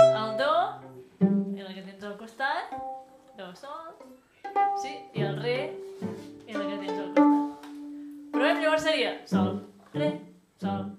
El 0.00 0.34
do 0.40 0.54
i 1.58 1.60
la 1.60 1.72
que 1.76 1.84
tens 1.84 2.08
al 2.08 2.16
costat. 2.20 2.74
Do, 3.36 3.50
sol. 3.58 3.92
Sí, 4.80 4.96
i 5.12 5.28
el 5.28 5.40
re 5.44 5.58
i 6.48 6.56
la 6.56 6.64
que 6.64 6.80
tens 6.80 6.96
al 6.96 7.08
costat. 7.12 7.70
Provem, 8.32 8.64
llavors 8.64 8.88
seria 8.88 9.16
sol, 9.28 9.58
re, 9.92 10.14
sol, 10.62 10.93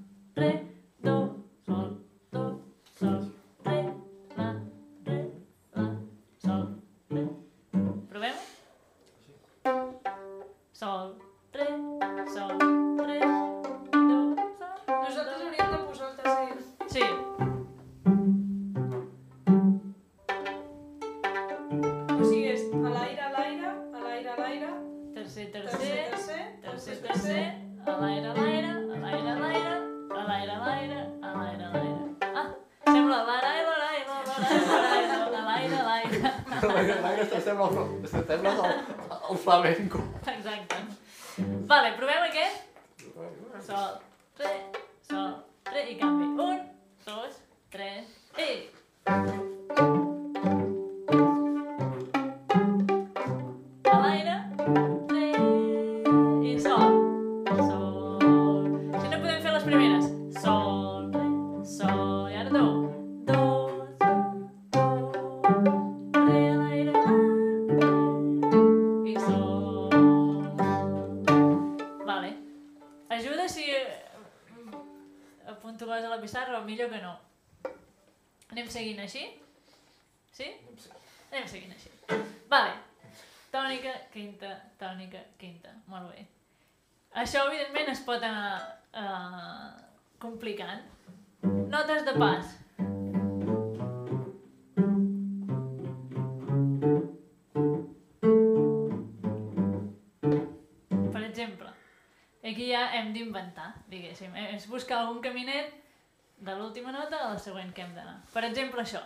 de 106.45 106.55
l'última 106.55 106.91
nota 106.93 107.17
a 107.25 107.33
la 107.33 107.39
següent 107.41 107.73
que 107.73 107.81
hem 107.81 107.93
d'anar. 107.95 108.19
Per 108.33 108.43
exemple, 108.45 108.83
això. 108.83 109.01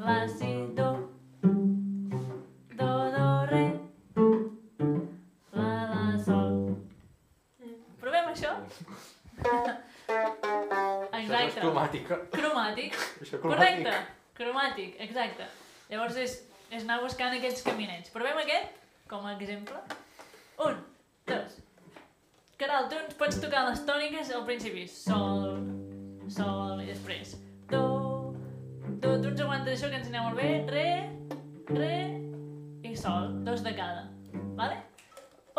La, 0.00 0.16
si, 0.28 0.48
do, 0.78 0.88
do, 2.72 2.90
do, 3.16 3.26
re, 3.50 3.64
la, 5.52 5.68
la, 5.92 6.04
sol. 6.24 6.56
Provem 8.00 8.32
això? 8.32 8.56
Això 9.30 9.76
no 10.10 11.18
és 11.18 11.24
Exacte. 11.24 11.60
cromàtica. 11.60 12.20
Cromàtic. 12.32 12.96
Això 13.22 13.40
Correcte. 13.44 13.96
Cromàtic, 14.40 14.96
exacte. 15.04 15.46
Llavors 15.90 16.16
és, 16.16 16.38
és 16.70 16.84
anar 16.86 17.00
buscant 17.04 17.36
aquests 17.36 17.62
caminets. 17.66 18.12
Provem 18.14 18.40
aquest 18.40 18.78
com 19.10 19.26
a 19.26 19.34
exemple. 19.36 19.76
Un, 20.64 20.80
dos. 21.28 21.60
Caral, 22.60 22.90
tu 22.92 22.96
ens 23.00 23.14
pots 23.16 23.38
tocar 23.40 23.62
les 23.70 23.78
tòniques 23.88 24.30
al 24.36 24.42
principi. 24.44 24.82
Sol, 24.92 25.62
sol, 26.28 26.82
i 26.84 26.90
després 26.90 27.30
do, 27.70 28.34
do. 29.00 29.14
Tu 29.22 29.30
ens 29.30 29.40
aguantes 29.40 29.78
això 29.78 29.88
que 29.88 29.96
ens 29.96 30.10
anem 30.10 30.26
molt 30.26 30.36
bé. 30.36 30.50
Re, 30.68 30.84
re 31.70 31.94
i 32.84 32.92
sol. 33.00 33.30
Dos 33.46 33.64
de 33.64 33.72
cada. 33.78 34.04
Vale? 34.60 34.76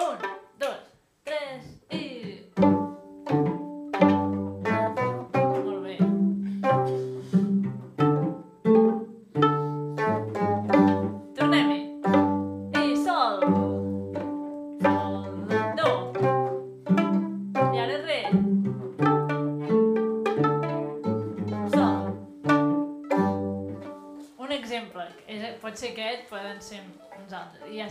Un, 0.04 0.30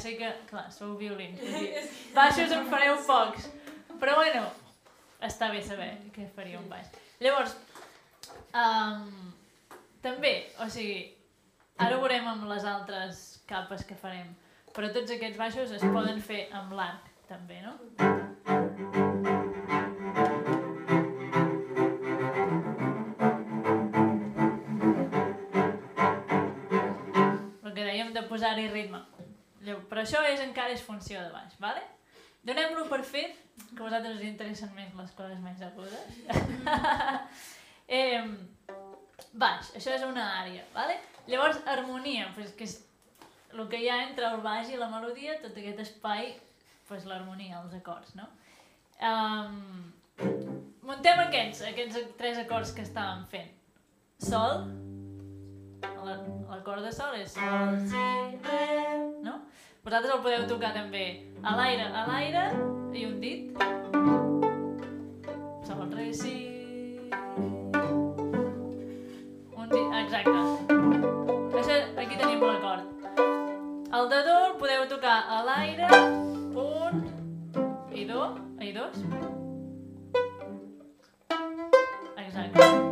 sé 0.02 0.16
que, 0.18 0.30
clar, 0.50 0.66
sou 0.74 0.96
violins. 1.00 1.40
vull 1.40 1.56
dir, 1.66 1.84
Baixos 2.16 2.52
en 2.56 2.66
fareu 2.72 2.98
pocs. 3.06 3.48
Però 4.00 4.16
bueno, 4.16 4.46
està 5.26 5.50
bé 5.52 5.62
saber 5.64 5.90
què 6.14 6.26
faria 6.36 6.60
un 6.60 6.68
baix. 6.70 6.88
Llavors, 7.20 7.56
um, 8.56 9.32
també, 10.04 10.34
o 10.64 10.68
sigui, 10.72 11.02
ara 11.76 11.98
ho 11.98 12.00
veurem 12.04 12.28
amb 12.32 12.48
les 12.48 12.64
altres 12.64 13.20
capes 13.50 13.84
que 13.84 13.98
farem, 14.00 14.32
però 14.72 14.88
tots 14.94 15.12
aquests 15.12 15.36
baixos 15.40 15.76
es 15.76 15.84
poden 15.92 16.22
fer 16.24 16.46
amb 16.56 16.72
l'arc, 16.78 17.12
també, 17.28 17.60
no? 17.64 17.76
El 26.40 27.74
que 27.76 27.84
dèiem 27.84 28.12
de 28.16 28.22
posar-hi 28.30 28.68
ritme. 28.72 29.00
Però 29.61 30.03
això 30.03 30.23
és 30.29 30.40
encara 30.40 30.73
és 30.73 30.85
funció 30.85 31.20
de 31.20 31.33
baix, 31.35 31.57
vale? 31.61 31.83
Donem-lo 32.46 32.87
per 32.88 33.03
fet, 33.05 33.37
que 33.75 33.83
a 33.83 33.85
vosaltres 33.85 34.16
us 34.16 34.25
interessen 34.25 34.73
més 34.77 34.94
les 34.96 35.11
coses 35.16 35.40
més 35.44 35.61
agudes. 35.66 36.20
eh, 38.01 38.23
baix, 39.33 39.75
això 39.77 39.92
és 39.96 40.07
una 40.07 40.25
àrea, 40.40 40.64
vale? 40.75 40.96
Llavors, 41.29 41.61
harmonia, 41.68 42.31
pues, 42.35 42.55
que 42.57 42.64
és 42.64 42.79
el 43.53 43.66
que 43.68 43.83
hi 43.83 43.90
ha 43.90 44.01
entre 44.07 44.31
el 44.31 44.40
baix 44.44 44.70
i 44.73 44.81
la 44.81 44.88
melodia, 44.88 45.37
tot 45.42 45.59
aquest 45.59 45.85
espai, 45.85 46.33
pues, 46.88 47.05
l'harmonia, 47.11 47.61
els 47.61 47.77
acords, 47.77 48.14
no? 48.16 48.31
Um, 49.01 49.92
muntem 50.88 51.20
aquests, 51.27 51.64
aquests 51.68 52.16
tres 52.18 52.40
acords 52.40 52.73
que 52.77 52.87
estàvem 52.88 53.27
fent. 53.33 53.53
Sol, 54.20 54.64
la- 55.82 56.20
l'acord 56.50 56.82
de 56.84 56.92
sol 56.92 57.14
és 57.20 57.32
sol, 57.32 57.76
si, 57.88 58.04
re, 58.44 58.66
no? 59.24 59.40
Vosaltres 59.84 60.14
el 60.14 60.20
podeu 60.24 60.46
tocar 60.48 60.72
també 60.74 61.04
a 61.42 61.54
l'aire, 61.56 61.86
a 61.92 62.06
l'aire 62.08 62.44
i 62.92 63.06
un 63.06 63.20
dit. 63.20 63.62
Sol, 65.66 65.86
re, 65.94 66.12
si... 66.12 66.34
Un 69.56 69.68
dit, 69.72 69.88
exacte. 70.02 70.40
Això, 71.60 71.78
aquí 71.96 72.16
tenim 72.18 72.44
l'acord. 72.44 72.85
El 73.90 74.08
de 74.12 74.20
do 74.28 74.37
el 74.50 74.54
podeu 74.60 74.87
tocar 74.88 75.16
a 75.28 75.42
l'aire, 75.48 75.88
un 76.54 77.02
i 77.94 78.04
do, 78.04 78.28
i 78.60 78.72
dos. 78.76 79.02
Exacte. 82.16 82.89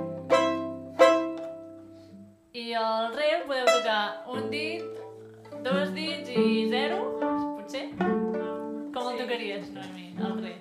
I 2.68 2.72
el 2.76 3.14
re 3.16 3.26
el 3.34 3.44
podeu 3.48 3.68
tocar 3.68 4.00
un 4.34 4.48
dit, 4.52 4.82
dos 5.64 5.92
dits 5.96 6.28
i 6.36 6.66
zero, 6.72 6.98
potser? 7.20 7.84
Com 7.98 9.06
el 9.08 9.14
Sí. 9.14 9.22
tocaries, 9.22 9.70
Noemi, 9.76 10.08
el 10.26 10.34
re? 10.42 10.52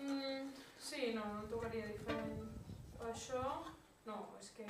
Mm, 0.00 0.48
sí, 0.88 1.12
no, 1.14 1.24
no 1.34 1.42
tocaria 1.52 1.86
diferent. 1.86 2.48
Això... 3.12 3.42
No, 4.06 4.16
és 4.40 4.50
que... 4.56 4.66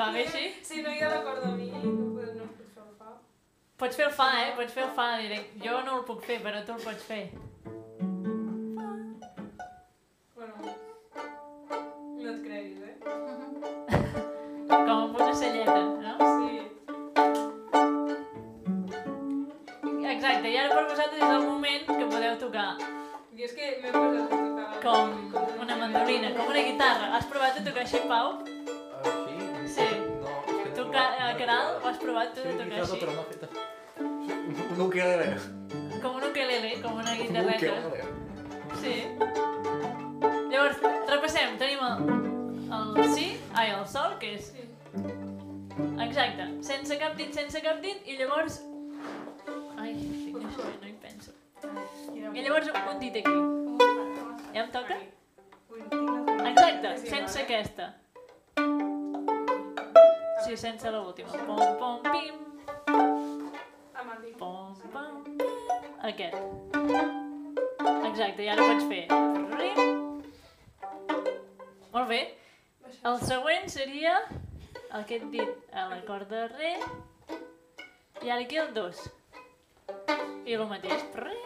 Va 0.00 0.10
bé 0.16 0.24
així? 0.26 0.44
Si 0.64 0.82
no 0.82 0.90
hi 0.90 1.00
ha 1.04 1.12
l'acord 1.14 1.44
de 1.44 1.52
mi, 1.60 1.70
no 1.70 1.80
puc, 1.84 2.34
no 2.40 2.48
puc 2.56 2.74
fer 2.74 2.82
el 2.88 2.94
fa. 2.98 3.12
Pots 3.84 3.96
fer 4.00 4.06
el 4.08 4.12
fa, 4.18 4.28
eh? 4.42 4.50
Pots 4.56 4.72
fer 4.72 4.84
el 4.88 4.94
fa 4.98 5.08
direct. 5.20 5.54
Jo 5.62 5.80
no 5.86 5.98
el 6.00 6.04
puc 6.10 6.24
fer, 6.26 6.40
però 6.42 6.64
tu 6.66 6.72
el 6.78 6.82
pots 6.88 7.06
fer. 7.12 7.22
Com 15.30 15.36
celleta, 15.38 15.74
no? 16.02 16.14
Sí. 16.18 16.56
Exacte, 20.10 20.48
i 20.50 20.56
ara 20.58 20.74
per 20.74 20.82
vosaltres 20.88 21.20
és 21.22 21.28
el 21.30 21.44
moment 21.46 21.84
que 21.86 22.06
podeu 22.10 22.32
tocar 22.40 22.64
Jo 23.38 23.44
és 23.46 23.52
que 23.54 23.68
m'he 23.82 23.92
posat 23.94 24.32
a 24.34 24.38
tocar... 24.42 24.80
com 24.82 25.06
una 25.62 25.76
mandolina, 25.78 26.32
com 26.34 26.50
una 26.50 26.64
guitarra. 26.66 27.06
Has 27.16 27.28
provat 27.30 27.60
a 27.60 27.62
tocar 27.68 27.84
així, 27.84 28.00
Pau? 28.10 28.32
Així? 29.06 29.36
Sí. 29.76 29.86
No, 30.24 30.32
que 30.48 30.72
Tu, 30.76 30.86
Ca- 30.96 31.34
Caral, 31.38 31.68
ho 31.78 31.86
has 31.92 32.00
provat 32.02 32.34
tu 32.34 32.42
Sí, 32.42 32.48
de 32.48 32.54
tocar 32.64 32.80
així? 32.82 32.98
però 33.04 33.12
no 33.14 33.22
he 33.22 33.26
fet... 33.30 33.42
Un 34.74 34.82
ukelele. 34.88 35.28
Com 36.02 36.16
un 36.18 36.24
ukelele, 36.32 36.72
com 36.82 36.98
una 37.04 37.12
Un 37.14 37.22
guitarreta. 37.22 37.70
ukelele. 37.86 38.08
Sí. 38.82 38.94
Llavors, 40.50 40.82
repassem. 41.14 41.54
Tenim 41.62 41.80
el, 41.86 41.96
el 42.80 43.14
si, 43.14 43.28
ai, 43.54 43.70
el 43.78 43.86
sol, 43.86 44.18
que 44.18 44.34
és... 44.40 44.50
Sí. 44.50 44.66
Exacte. 46.06 46.46
Sense 46.66 46.98
cap 46.98 47.16
dit, 47.16 47.32
sense 47.34 47.60
cap 47.62 47.80
dit, 47.84 48.02
i 48.06 48.16
llavors... 48.18 48.60
Ai, 49.78 49.94
no 50.32 50.88
hi 50.88 50.94
penso. 51.02 51.32
I 52.34 52.42
llavors 52.44 52.68
un 52.72 52.98
dit 53.00 53.16
aquí. 53.22 53.36
Ja 54.54 54.64
em 54.64 54.70
toca? 54.74 54.98
Exacte, 56.50 56.96
sense 57.06 57.40
aquesta. 57.42 57.92
Sí, 60.44 60.56
sense 60.56 60.90
l'última. 60.90 61.30
Pom, 61.46 61.62
pom, 61.78 62.02
pim, 62.10 62.34
pom, 64.38 64.74
pom. 64.92 65.24
Aquest. 66.10 66.36
Exacte, 68.10 68.42
i 68.42 68.48
ara 68.48 68.62
pots 68.66 68.86
fer... 68.90 69.04
Molt 71.90 72.08
bé. 72.08 72.20
El 73.06 73.18
següent 73.24 73.68
seria 73.70 74.14
aquest 74.98 75.24
dit 75.30 75.72
a 75.72 75.86
l'acord 75.90 76.28
de 76.28 76.46
re 76.50 76.74
i 78.22 78.30
ara 78.30 78.40
aquí 78.42 78.56
el 78.60 78.74
dos. 78.74 78.98
I 80.44 80.54
el 80.54 80.66
mateix. 80.68 81.04
Re, 81.14 81.36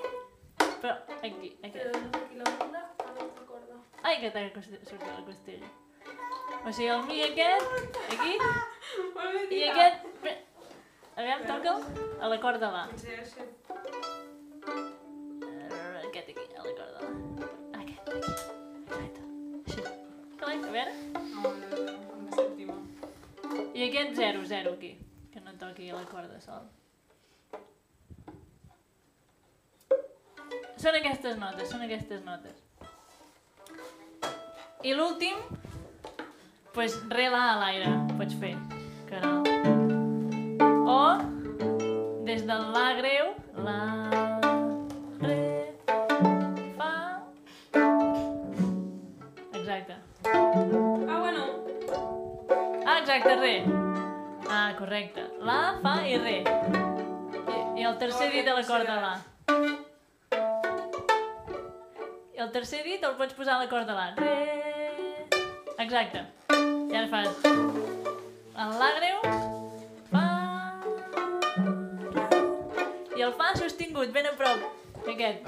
però 0.82 0.94
aquí, 1.22 1.56
aquí. 1.62 1.78
Aquí 1.78 2.38
la 2.40 2.50
a 2.50 3.10
l'altra 3.12 3.44
corda. 3.46 3.76
Ai, 4.02 4.18
que 4.20 4.30
t'ha 4.34 4.42
sortit 4.54 5.06
la 5.06 5.24
costella. 5.26 5.68
O 6.64 6.72
sigui, 6.72 6.88
el 6.88 7.02
mi 7.04 7.20
aquest, 7.22 7.98
aquí, 8.16 8.32
i 9.52 9.62
aquest... 9.68 10.06
Bé, 10.24 10.32
aviam, 11.16 11.44
toca'l 11.46 11.84
a 12.20 12.32
l'acord 12.32 12.58
de 12.64 12.70
la. 12.74 12.86
Així. 12.88 13.12
Aquest 16.08 16.32
aquí, 16.32 16.46
a 16.56 16.64
l'acord 16.64 16.78
de 16.80 16.96
la. 16.96 17.00
Aquest 17.82 18.08
aquí. 18.08 18.32
Exacte. 18.88 19.28
Així. 19.60 19.80
Clar, 20.40 20.56
a 20.56 20.74
veure. 20.78 22.23
I 23.74 23.88
aquest 23.88 24.14
0, 24.14 24.44
0 24.46 24.72
aquí, 24.76 24.92
que 25.32 25.40
no 25.42 25.52
toqui 25.58 25.88
l'acord 25.90 26.30
de 26.30 26.38
sol. 26.38 26.68
Són 30.78 30.94
aquestes 31.00 31.40
notes, 31.40 31.72
són 31.72 31.82
aquestes 31.82 32.22
notes. 32.22 32.60
I 34.86 34.94
l'últim, 34.94 35.40
pues, 36.76 36.94
re 37.10 37.26
la 37.34 37.42
a 37.50 37.58
l'aire, 37.64 37.90
pots 38.14 38.38
fer, 38.38 38.54
caral. 39.10 39.42
O, 40.94 41.00
des 42.30 42.46
del 42.46 42.70
la 42.76 42.88
greu, 43.00 43.34
la, 43.58 43.78
Exacte, 53.14 53.36
re. 53.36 53.64
Ah, 54.50 54.74
correcte. 54.76 55.22
La, 55.38 55.78
fa 55.80 56.02
i 56.02 56.16
re. 56.18 56.40
I, 56.42 57.58
i 57.78 57.84
el 57.86 57.94
tercer 58.00 58.26
dit 58.32 58.42
de 58.42 58.54
la 58.56 58.64
corda 58.66 58.96
la. 58.98 59.12
I 62.34 62.42
el 62.42 62.50
tercer 62.50 62.82
dit 62.82 63.06
el 63.06 63.14
pots 63.14 63.38
posar 63.38 63.54
a 63.54 63.60
la 63.62 63.70
corda 63.70 63.94
la. 63.94 64.08
Re. 64.18 65.28
Exacte. 65.78 66.24
I 66.58 66.98
ara 66.98 67.06
fas... 67.14 67.38
El 67.46 68.76
la 68.82 68.90
greu, 68.98 69.22
fa... 70.10 70.26
I 73.14 73.26
el 73.30 73.34
fa 73.38 73.54
sostingut, 73.62 74.10
ben 74.10 74.26
a 74.26 74.34
prop. 74.34 74.58
Aquest. 75.06 75.46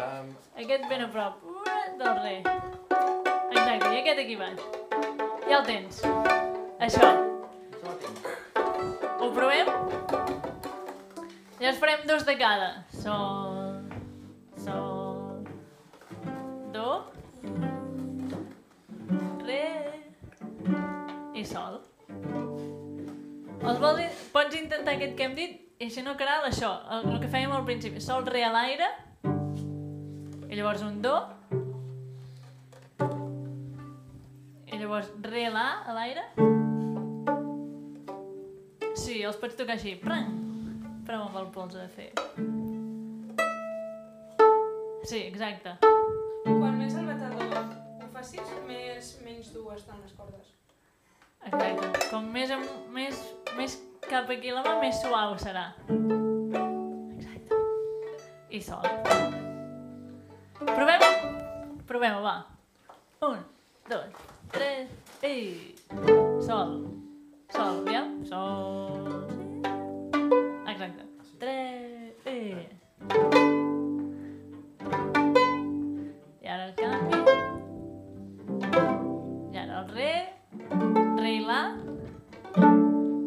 Aquest 0.54 0.86
ben 0.86 1.02
a 1.02 1.10
prop. 1.10 1.42
Del 1.98 2.14
re. 2.22 2.36
Exacte, 2.46 3.90
i 3.90 4.04
aquest 4.04 4.22
aquí 4.22 4.38
baix. 4.38 4.68
Ja 5.48 5.64
el 5.64 5.72
tens. 5.74 6.04
Això 6.78 7.35
provem? 9.36 9.68
Llavors 11.60 11.78
farem 11.80 12.06
dos 12.08 12.24
de 12.24 12.36
cada. 12.40 12.70
Sol, 13.02 13.82
sol, 14.64 15.44
do, 16.72 16.90
re 19.44 19.62
i 21.34 21.44
sol. 21.44 21.80
Els 23.66 23.80
vols, 23.82 24.26
pots 24.32 24.56
intentar 24.56 24.96
aquest 24.96 25.16
que 25.18 25.28
hem 25.28 25.36
dit 25.36 25.62
i 25.82 25.90
si 25.92 26.04
no, 26.04 26.16
caral, 26.16 26.46
això, 26.48 26.70
el, 26.92 27.08
el 27.12 27.18
que 27.20 27.32
fèiem 27.32 27.52
al 27.52 27.66
principi. 27.68 28.00
Sol, 28.00 28.24
re 28.28 28.44
a 28.46 28.52
l'aire 28.54 28.92
i 30.46 30.54
llavors 30.54 30.84
un 30.86 31.00
do 31.04 31.16
i 34.66 34.78
llavors 34.78 35.10
re, 35.26 35.48
la 35.52 35.66
a 35.84 35.96
l'aire 35.96 36.65
Sí, 39.06 39.20
els 39.22 39.36
pots 39.38 39.54
tocar 39.54 39.76
així. 39.76 39.92
Pran! 40.02 40.32
Prova 41.06 41.28
amb 41.28 41.36
el 41.38 41.44
polze 41.54 41.78
de 41.78 41.86
fer. 41.94 42.08
Sí, 45.06 45.20
exacte. 45.20 45.76
Quan 46.42 46.74
més 46.74 46.96
el 46.98 47.06
batedor 47.06 47.54
ho 48.02 48.08
facis, 48.16 48.50
més, 48.66 49.12
menys 49.22 49.52
dur 49.54 49.76
estan 49.76 50.02
les 50.02 50.16
cordes. 50.18 50.50
Exacte. 51.46 52.08
Com 52.10 52.26
més, 52.34 52.50
més, 52.90 53.22
més 53.54 53.78
cap 54.08 54.34
aquí 54.34 54.50
la 54.50 54.66
mà, 54.66 54.74
més 54.82 54.98
suau 55.04 55.38
serà. 55.38 55.68
Exacte. 57.14 57.62
I 58.50 58.64
sol. 58.72 58.90
Provem-ho? 60.66 61.14
Provem-ho, 61.86 62.26
va. 62.26 62.36
Un, 63.30 63.38
dos, 63.86 64.22
tres, 64.50 64.90
i... 65.22 65.36
Sol. 66.42 66.80
Sol, 67.56 67.80
aviam. 67.86 68.24
Sol. 68.26 69.26
Exacte. 70.68 71.02
Tres, 71.38 72.26
i... 72.26 72.54
I 76.42 76.48
ara 76.48 76.66
el 76.66 76.74
canvi. 76.76 77.18
I 79.52 79.58
ara 79.62 79.80
el 79.80 79.88
re, 79.96 80.12
re 81.16 81.32
i 81.32 81.40
la 81.48 81.62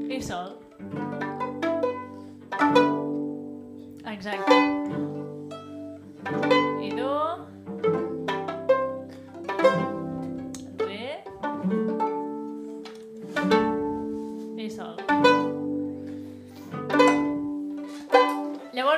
i 0.10 0.22
sol. 0.22 0.58
Exacte. 4.06 4.58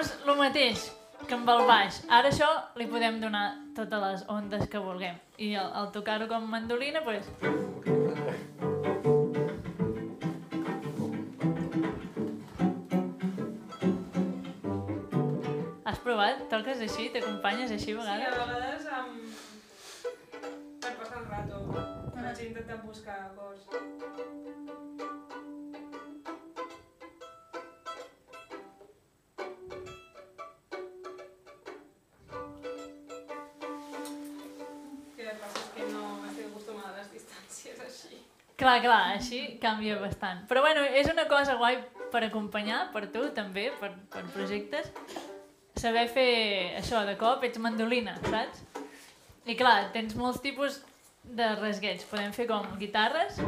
Llavors, 0.01 0.21
el 0.25 0.37
mateix 0.37 0.83
que 1.29 1.35
amb 1.35 1.49
el 1.53 1.59
baix. 1.69 1.99
Ara 2.19 2.31
això 2.31 2.47
li 2.81 2.87
podem 2.93 3.19
donar 3.21 3.43
totes 3.77 4.01
les 4.05 4.23
ondes 4.37 4.65
que 4.73 4.81
vulguem. 4.87 5.19
I 5.37 5.51
al, 5.61 5.69
al 5.83 5.91
tocar-ho 5.97 6.25
com 6.31 6.49
mandolina, 6.55 7.03
doncs, 7.05 7.29
Has 15.85 15.99
provat? 16.05 16.43
Toques 16.51 16.81
així? 16.85 17.07
T'acompanyes 17.13 17.71
així 17.75 17.95
a 17.95 18.03
Sí, 18.05 18.11
a 18.11 18.17
vegades? 18.17 18.37
vegades 18.51 18.85
amb... 18.97 19.09
per 20.83 20.93
passar 21.01 21.17
el 21.21 21.25
rato. 21.31 21.63
Vaig 22.21 22.43
intentant 22.47 22.85
buscar 22.85 23.17
acords. 23.31 24.30
Clar, 38.61 38.77
clar, 38.83 39.15
així 39.15 39.39
canvia 39.57 39.95
bastant. 39.97 40.43
Però 40.45 40.61
bueno, 40.61 40.83
és 40.93 41.07
una 41.09 41.23
cosa 41.25 41.55
guai 41.57 41.79
per 42.13 42.19
acompanyar, 42.27 42.91
per 42.93 43.07
tu 43.09 43.23
també, 43.33 43.71
per, 43.79 43.89
per 44.13 44.21
projectes, 44.35 44.91
saber 45.81 46.03
fer 46.13 46.27
això, 46.77 47.01
de 47.07 47.15
cop 47.17 47.41
ets 47.47 47.57
mandolina, 47.57 48.13
saps? 48.27 48.61
I 49.49 49.55
clar, 49.57 49.89
tens 49.95 50.13
molts 50.13 50.43
tipus 50.45 50.77
de 51.25 51.47
rasgueig. 51.57 52.05
Podem 52.11 52.35
fer 52.37 52.45
com 52.51 52.67
guitarres, 52.77 53.41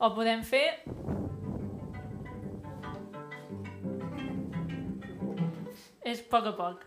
o 0.00 0.10
podem 0.16 0.40
fer 0.48 0.64
poc 6.30 6.46
a 6.46 6.52
poc. 6.56 6.84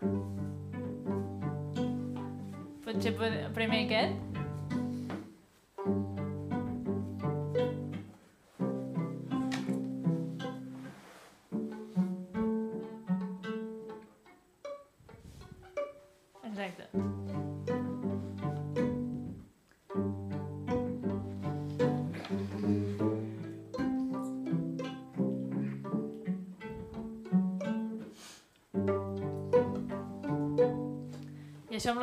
Potser 2.84 3.12
primer 3.56 3.84
aquest. 3.84 4.33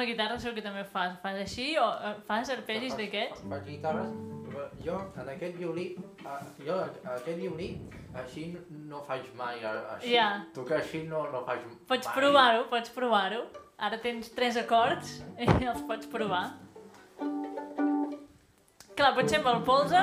Amb 0.01 0.07
la 0.09 0.13
guitarra 0.13 0.39
segur 0.41 0.55
que 0.57 0.63
també 0.65 0.83
fas. 0.89 1.15
Fas 1.21 1.37
així 1.43 1.75
o 1.77 1.85
eh, 2.09 2.15
fas 2.25 2.49
arpegis 2.49 2.95
d'aquests? 2.97 3.43
Faig 3.49 3.65
guitarres, 3.67 4.13
però 4.47 4.63
jo 4.85 4.95
en 5.21 5.29
aquest 5.35 5.57
violí, 5.59 5.85
eh, 6.25 6.37
jo 6.65 6.77
aquest 6.81 7.37
violí 7.37 7.67
així 8.17 8.47
no 8.89 9.01
faig 9.07 9.27
mai, 9.37 9.59
així, 9.63 10.13
Ja. 10.15 10.43
tocar 10.55 10.79
així 10.81 11.03
no, 11.07 11.27
no 11.31 11.43
faig 11.45 11.61
Pots 11.87 12.07
mai. 12.07 12.15
provar-ho, 12.17 12.63
pots 12.69 12.89
provar-ho. 12.89 13.43
Ara 13.81 13.97
tens 13.97 14.29
tres 14.29 14.57
acords 14.57 15.21
i 15.39 15.45
els 15.65 15.81
pots 15.87 16.05
provar. 16.07 16.51
Clar, 18.95 19.13
pot 19.15 19.29
ser 19.29 19.39
amb 19.39 19.47
el 19.47 19.61
polze 19.65 20.01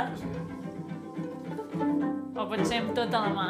o 2.39 2.47
pot 2.47 2.65
ser 2.67 2.81
amb 2.83 2.95
tota 2.95 3.21
la 3.27 3.31
mà. 3.35 3.49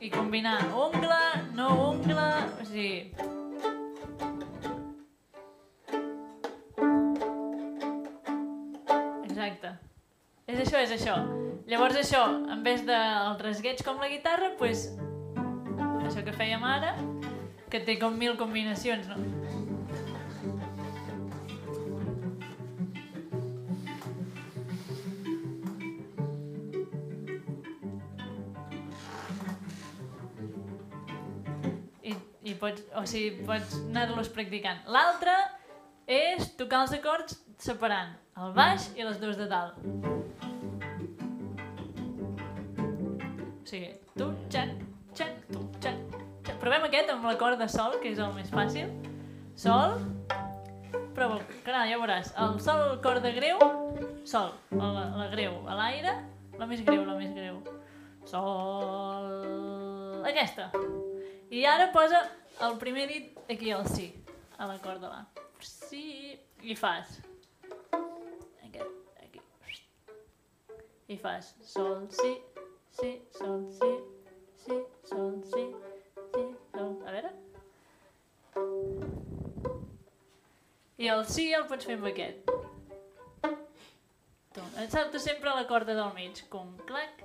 I 0.00 0.08
combinar 0.08 0.58
ungla, 0.72 1.20
no 1.60 1.90
ungla, 1.90 2.48
o 2.56 2.64
sigui... 2.64 3.12
Exacte. 9.26 9.74
És 10.48 10.62
això, 10.64 10.80
és 10.80 10.94
això. 10.96 11.18
Llavors 11.68 12.00
això, 12.00 12.22
en 12.54 12.64
vez 12.64 12.86
del 12.88 13.36
rasgueig 13.44 13.84
com 13.84 14.00
la 14.00 14.08
guitarra, 14.08 14.54
pues, 14.58 14.88
això 16.06 16.24
que 16.24 16.32
fèiem 16.32 16.64
ara, 16.64 16.94
que 17.70 17.84
té 17.84 18.00
com 18.00 18.16
mil 18.16 18.40
combinacions, 18.40 19.12
no? 19.12 19.39
Sigui, 33.10 33.44
pots 33.46 33.76
anar-los 33.88 34.30
practicant. 34.34 34.80
L'altre 34.90 35.34
és 36.10 36.52
tocar 36.58 36.84
els 36.84 36.94
acords 36.96 37.38
separant 37.60 38.14
el 38.40 38.54
baix 38.56 38.88
i 38.96 39.04
les 39.04 39.18
dues 39.20 39.36
de 39.38 39.46
dalt. 39.50 39.76
O 43.60 43.66
sigui, 43.70 43.90
tu, 44.16 44.30
xac, 44.52 44.72
xac, 45.14 45.36
tu, 45.50 45.66
xac, 45.82 45.98
xac. 46.46 46.56
Provem 46.62 46.86
aquest 46.88 47.12
amb 47.12 47.26
l'acord 47.28 47.60
de 47.60 47.68
sol, 47.70 47.98
que 48.02 48.14
és 48.14 48.22
el 48.22 48.32
més 48.38 48.50
fàcil. 48.54 48.90
Sol. 49.60 49.98
prova, 51.14 51.40
caral, 51.66 51.88
ja 51.90 51.98
veuràs. 52.00 52.30
El 52.40 52.58
sol, 52.64 52.80
el 52.94 53.00
cor 53.04 53.18
de 53.20 53.32
greu, 53.36 53.58
sol, 54.24 54.54
la, 54.72 54.88
la 55.18 55.26
greu, 55.34 55.58
a 55.68 55.74
l'aire, 55.76 56.14
la 56.56 56.68
més 56.70 56.80
greu, 56.86 57.04
la 57.04 57.16
més 57.18 57.34
greu. 57.36 57.58
Sol... 58.30 59.26
Aquesta. 60.30 60.70
I 61.50 61.64
ara 61.66 61.90
posa 61.92 62.22
el 62.60 62.78
primer 62.78 63.08
dit 63.08 63.38
aquí 63.50 63.70
al 63.70 63.86
si, 63.88 64.12
a 64.58 64.66
la 64.66 64.78
corda 64.78 65.08
la. 65.08 65.20
Sí, 65.60 66.38
i 66.62 66.76
fas. 66.76 67.18
Aquest, 68.66 68.90
aquí. 69.24 69.40
I 71.08 71.16
fas 71.18 71.54
sol, 71.64 72.06
si, 72.10 72.36
si, 73.00 73.12
sol, 73.36 73.66
si, 73.72 73.90
si, 74.64 74.78
sol, 75.08 75.42
si, 75.44 75.66
si, 76.34 76.46
sol. 76.74 76.96
A 77.06 77.16
veure. 77.16 77.34
I 81.00 81.08
el 81.08 81.24
si 81.24 81.50
el 81.56 81.64
pots 81.68 81.88
fer 81.88 81.96
amb 81.96 82.10
aquest. 82.12 82.56
Et 84.80 84.92
salta 84.92 85.20
sempre 85.20 85.52
la 85.56 85.66
corda 85.68 85.96
del 85.96 86.14
mig. 86.16 86.44
Com 86.52 86.72
clac, 86.88 87.24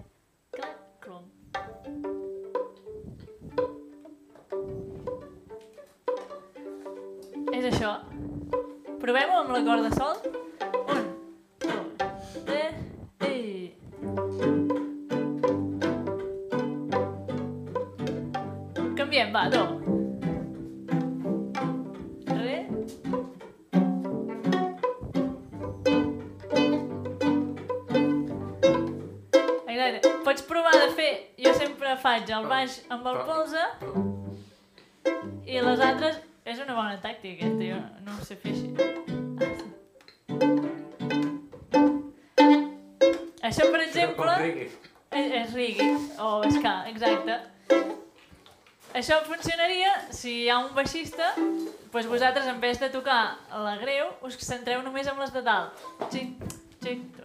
clac, 0.56 0.84
clom. 1.04 2.15
És 7.66 7.74
això. 7.74 7.92
Provem-ho 9.02 9.38
amb 9.40 9.52
la 9.56 9.60
corda 9.66 9.90
sol. 9.98 10.18
Un, 10.94 11.06
dos, 11.64 12.36
tres, 12.46 12.76
i... 13.26 13.74
Canviem, 19.00 19.34
va, 19.34 19.48
do. 19.50 19.64
Re. 22.36 22.60
Exacte. 29.74 30.14
Pots 30.28 30.46
provar 30.54 30.76
de 30.84 30.94
fer... 31.02 31.10
Jo 31.42 31.58
sempre 31.64 31.98
faig 32.06 32.30
el 32.38 32.46
baix 32.54 32.78
amb 32.94 33.10
el 33.16 33.20
polze 33.26 33.66
i 35.50 35.66
les 35.66 35.86
altres... 35.90 36.25
És 36.46 36.60
una 36.62 36.76
bona 36.78 37.00
tàctica 37.02 37.48
aquesta, 37.48 37.66
jo 37.66 37.78
no 38.06 38.14
ho 38.14 38.26
sé 38.26 38.36
fer 38.38 38.52
així. 38.54 38.68
Això, 43.50 43.66
per 43.74 43.82
exemple, 43.82 44.36
és, 44.46 45.34
és 45.42 45.56
rigui, 45.58 45.90
o 46.22 46.30
ska, 46.54 46.76
exacte. 46.92 47.40
Això 48.96 49.18
funcionaria 49.26 49.90
si 50.14 50.36
hi 50.44 50.48
ha 50.54 50.62
un 50.62 50.70
baixista, 50.78 51.34
doncs 51.36 52.14
vosaltres 52.14 52.46
en 52.54 52.62
vez 52.62 52.78
de 52.80 52.94
tocar 52.94 53.20
la 53.66 53.76
greu, 53.82 54.14
us 54.30 54.38
centreu 54.46 54.86
només 54.86 55.10
en 55.10 55.18
les 55.26 55.34
de 55.34 55.42
dalt. 55.50 55.82
Xic, 56.14 56.46
xic, 56.86 57.25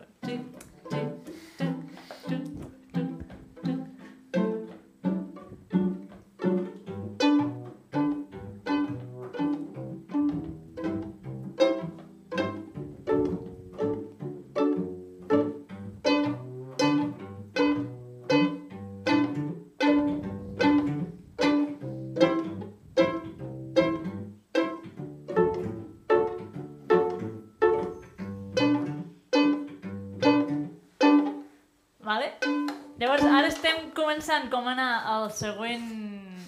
com 34.60 34.68
anar 34.68 34.90
al 35.08 35.30
següent 35.32 35.86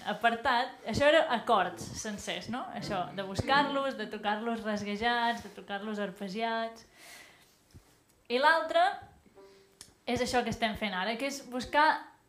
apartat. 0.05 0.75
Això 0.89 1.07
era 1.09 1.23
acords 1.33 1.85
sencers, 1.97 2.49
no? 2.53 2.61
Això, 2.77 3.07
de 3.17 3.25
buscar-los, 3.25 3.97
de 3.97 4.05
tocar-los 4.11 4.61
rasguejats, 4.61 5.41
de 5.41 5.49
tocar-los 5.55 6.01
arpeggiats. 6.03 6.85
I 8.29 8.37
l'altre 8.37 8.83
és 10.05 10.21
això 10.21 10.43
que 10.45 10.53
estem 10.53 10.77
fent 10.77 10.93
ara, 10.93 11.15
que 11.17 11.31
és 11.31 11.41
buscar 11.49 11.87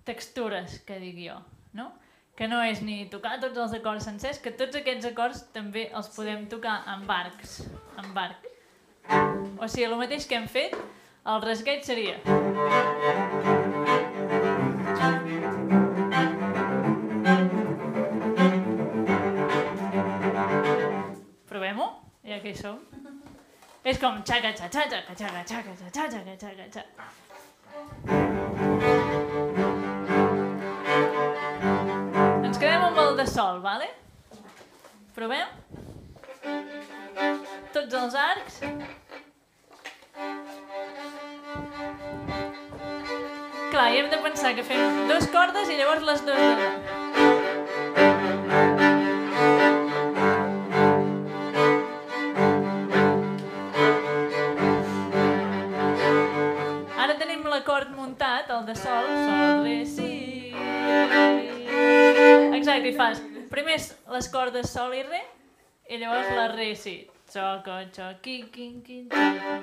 textures, 0.08 0.78
que 0.88 0.96
dic 1.02 1.20
jo, 1.26 1.36
no? 1.76 1.90
Que 2.38 2.48
no 2.48 2.62
és 2.64 2.80
ni 2.82 3.04
tocar 3.12 3.36
tots 3.42 3.60
els 3.60 3.76
acords 3.76 4.08
sencers, 4.08 4.40
que 4.40 4.54
tots 4.56 4.80
aquests 4.80 5.10
acords 5.12 5.44
també 5.52 5.90
els 5.92 6.08
podem 6.16 6.48
tocar 6.50 6.80
amb 6.96 7.12
arcs, 7.12 7.60
amb 8.00 8.16
arc. 8.24 8.48
O 9.60 9.68
sigui, 9.68 9.90
el 9.90 9.98
mateix 10.00 10.24
que 10.30 10.40
hem 10.40 10.48
fet, 10.48 10.78
el 11.28 11.44
rasgueig 11.44 11.84
seria... 11.84 12.16
ja 22.34 22.40
que 22.42 22.54
som. 22.54 22.78
És 23.84 23.98
com 24.00 24.22
xaca, 24.24 24.50
xa, 24.56 24.68
xa, 24.72 24.82
xaca, 24.90 25.14
xaca, 25.14 25.44
xaca, 25.46 25.74
xa, 25.78 25.88
xa, 25.94 26.04
xaca, 26.10 26.34
xaca, 26.40 26.64
xa. 26.74 26.82
Ens 32.44 32.58
quedem 32.58 32.86
amb 32.88 32.98
el 33.04 33.16
de 33.20 33.26
sol, 33.28 33.60
vale? 33.60 33.90
Provem? 35.14 35.48
Tots 37.76 37.94
els 38.00 38.18
arcs. 38.24 38.58
Clar, 43.70 43.88
i 43.90 43.98
hem 44.00 44.10
de 44.10 44.18
pensar 44.26 44.54
que 44.56 44.66
fem 44.66 45.08
dos 45.10 45.26
cordes 45.34 45.70
i 45.70 45.78
llavors 45.78 46.06
les 46.08 46.26
dues 46.26 46.58
de 46.62 46.93
Exacte, 62.74 62.88
i 62.88 62.92
fas 62.96 63.20
primer 63.50 63.76
les 64.10 64.28
cordes 64.32 64.72
sol 64.72 64.94
i 64.98 65.02
re, 65.06 65.20
i 65.88 65.98
llavors 66.00 66.30
la 66.34 66.48
re, 66.54 66.74
si. 66.74 67.08
Xoco, 67.30 67.76
xoqui, 67.94 68.36
quin, 68.52 68.82
quin, 68.82 69.08
xoco. 69.10 69.54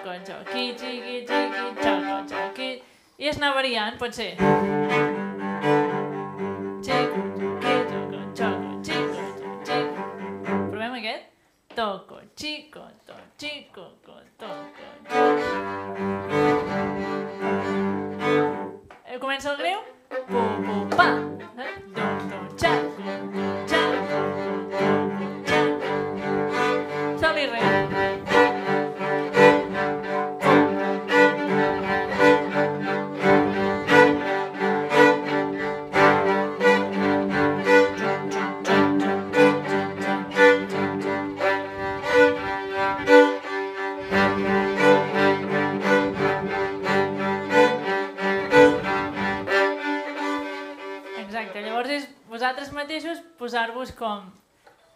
Xoco, 0.00 0.12
xoqui, 0.26 0.74
xiqui, 0.78 1.26
xiqui, 1.28 1.64
xoco, 1.82 2.16
xoqui. 2.30 2.82
I 3.18 3.28
es 3.28 3.36
anar 3.36 3.54
variant, 3.54 3.98
pot 3.98 4.12
ser. 4.14 4.36
Xico, 6.86 7.20
xiqui, 7.60 7.74
xoco, 7.90 8.20
xoco, 8.38 8.70
xico, 8.86 9.22
xico. 9.66 10.02
Provem 10.70 10.94
aquest? 11.00 11.24
Toco, 11.74 12.20
xico, 12.36 12.82
to, 13.06 13.14
xico, 13.38 13.84
co, 14.04 14.16
toco. 14.38 14.84
Eh, 19.06 19.18
Comença 19.18 19.50
el 19.52 19.56
greu? 19.58 19.99
Posar-vos 53.80 53.92
com 53.96 54.28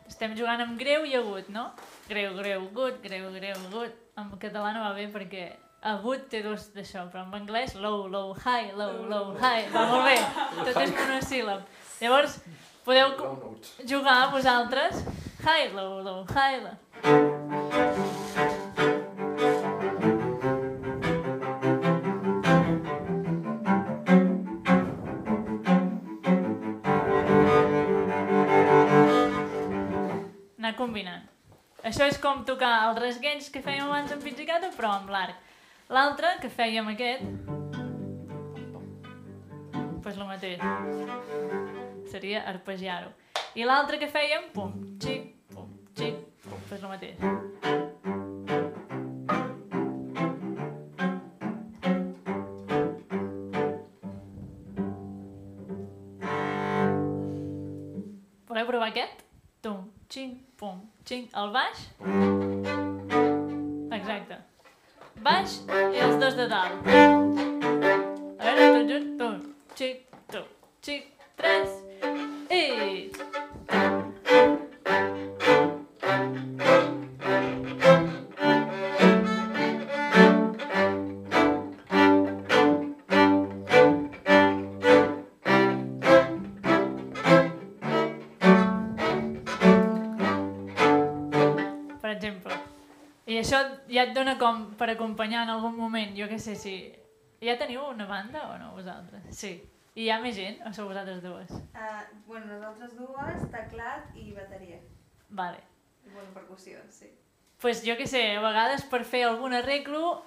estem 0.08 0.34
jugant 0.36 0.60
amb 0.60 0.76
greu 0.78 1.06
i 1.08 1.14
agut, 1.16 1.48
no? 1.48 1.70
Greu, 2.08 2.34
greu, 2.36 2.66
gut, 2.74 3.00
greu, 3.02 3.30
greu, 3.32 3.56
gut. 3.72 3.94
En 4.20 4.28
català 4.40 4.74
no 4.74 4.82
va 4.84 4.92
bé 4.92 5.06
perquè 5.08 5.46
agut 5.88 6.28
té 6.28 6.42
dos 6.44 6.68
d'això, 6.74 7.06
però 7.08 7.24
en 7.24 7.32
anglès 7.40 7.74
low, 7.80 8.04
low, 8.12 8.34
high, 8.34 8.74
low, 8.76 9.06
low, 9.08 9.32
high. 9.40 9.70
Va 9.72 9.86
molt 9.88 10.04
bé, 10.10 10.18
tot 10.60 10.82
és 10.84 10.92
monosíl·lab. 11.00 11.64
Llavors, 12.02 12.38
podeu 12.84 13.16
jugar 13.88 14.30
vosaltres. 14.36 15.04
High, 15.44 15.72
low, 15.72 16.02
low, 16.04 16.24
high, 16.28 16.60
low. 16.68 18.03
Anar 30.74 30.82
combinant. 30.88 31.26
Això 31.86 32.06
és 32.10 32.16
com 32.18 32.40
tocar 32.42 32.88
els 32.88 32.96
resguenys 32.98 33.46
que 33.54 33.60
fèiem 33.62 33.86
abans 33.86 34.10
amb 34.10 34.24
pizzicato, 34.26 34.72
però 34.74 34.88
amb 34.96 35.10
l'arc. 35.14 35.36
L'altre, 35.94 36.32
que 36.42 36.48
fèiem 36.50 36.88
aquest, 36.90 37.22
doncs 39.70 40.00
pues 40.02 40.16
el 40.18 40.26
mateix. 40.26 40.58
Seria 42.10 42.42
arpegiar-ho. 42.50 43.12
I 43.54 43.62
l'altre 43.68 44.00
que 44.02 44.08
fèiem, 44.10 44.48
pum, 44.56 44.72
xic, 44.98 45.28
pum, 45.54 45.68
xic, 45.94 46.16
pum, 46.42 46.58
doncs 46.72 46.82
el 46.82 46.90
mateix. 46.90 47.22
Voleu 58.50 58.66
provar 58.72 58.90
aquest? 58.90 59.22
Tum, 59.62 59.86
xing, 60.10 60.34
pum, 60.58 60.80
xing. 61.04 61.28
El 61.34 61.52
baix? 61.54 61.84
Exacte. 63.98 64.40
Baix 65.24 65.58
i 65.70 66.02
els 66.06 66.18
dos 66.22 66.36
de 66.40 66.48
dalt. 66.50 66.90
A 66.90 68.44
veure, 68.44 68.66
tots 68.74 68.90
junts. 68.92 69.14
Tum, 69.20 69.38
xic, 69.78 70.02
tum, 70.32 70.50
xic, 70.82 71.08
tres. 71.40 71.80
I... 72.50 73.33
ja 94.04 94.10
et 94.10 94.14
dona 94.16 94.36
com 94.38 94.66
per 94.76 94.90
acompanyar 94.92 95.44
en 95.46 95.54
algun 95.56 95.76
moment, 95.76 96.12
jo 96.16 96.28
què 96.28 96.38
sé, 96.38 96.54
si... 96.60 96.76
Ja 97.44 97.58
teniu 97.60 97.82
una 97.90 98.06
banda 98.08 98.46
o 98.50 98.58
no, 98.58 98.70
vosaltres? 98.76 99.24
Sí. 99.36 99.56
I 99.94 100.06
hi 100.06 100.10
ha 100.10 100.16
més 100.20 100.34
gent 100.36 100.56
o 100.66 100.72
sou 100.74 100.88
vosaltres 100.88 101.20
dues? 101.22 101.50
Uh, 101.50 102.00
bueno, 102.26 102.46
nosaltres 102.54 102.94
dues, 102.98 103.44
teclat 103.52 104.14
i 104.16 104.32
bateria. 104.34 104.78
Vale. 105.30 105.60
I 106.06 106.10
bueno, 106.12 106.28
percussió, 106.34 106.78
sí. 106.90 107.10
pues 107.60 107.80
jo 107.84 107.94
què 107.96 108.06
sé, 108.06 108.22
a 108.36 108.40
vegades 108.44 108.82
per 108.90 109.04
fer 109.08 109.22
algun 109.24 109.54
arreglo 109.56 110.22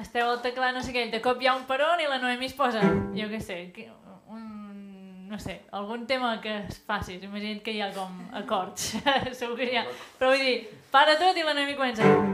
esteu 0.00 0.26
al 0.30 0.40
teclat, 0.42 0.74
no 0.74 0.82
sé 0.82 0.90
què, 0.94 1.04
i 1.06 1.12
de 1.12 1.20
cop 1.22 1.38
hi 1.42 1.46
ha 1.46 1.54
un 1.54 1.66
peron 1.68 2.00
i 2.02 2.08
la 2.10 2.18
Noemi 2.18 2.46
es 2.50 2.54
posa, 2.58 2.80
jo 3.14 3.28
què 3.30 3.40
sé, 3.40 3.58
que- 3.76 3.90
un, 4.26 5.28
no 5.30 5.38
sé, 5.38 5.60
algun 5.70 6.06
tema 6.10 6.40
que 6.42 6.56
es 6.64 6.80
faci, 6.82 7.20
imagina't 7.22 7.62
que 7.62 7.76
hi 7.76 7.80
ha 7.84 7.92
com 7.94 8.24
acords, 8.34 8.96
segur 9.38 9.56
que 9.60 9.70
hi 9.70 9.76
ha, 9.78 9.86
però 10.18 10.32
vull 10.34 10.42
dir, 10.42 10.56
para 10.90 11.14
tot 11.20 11.36
i 11.38 11.46
la 11.46 11.54
Noemi 11.54 11.76
comença. 11.78 12.33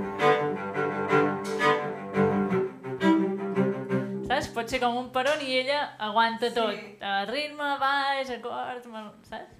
Pot 4.60 4.68
ser 4.68 4.76
com 4.82 4.96
un 5.00 5.06
peron 5.08 5.40
i 5.40 5.54
ella 5.56 5.76
aguanta 6.06 6.50
tot, 6.52 6.74
Sí. 6.76 6.96
Eh, 7.00 7.24
ritme, 7.30 7.68
baix, 7.80 8.28
acord, 8.34 8.84
mel- 8.92 9.14
saps? 9.24 9.54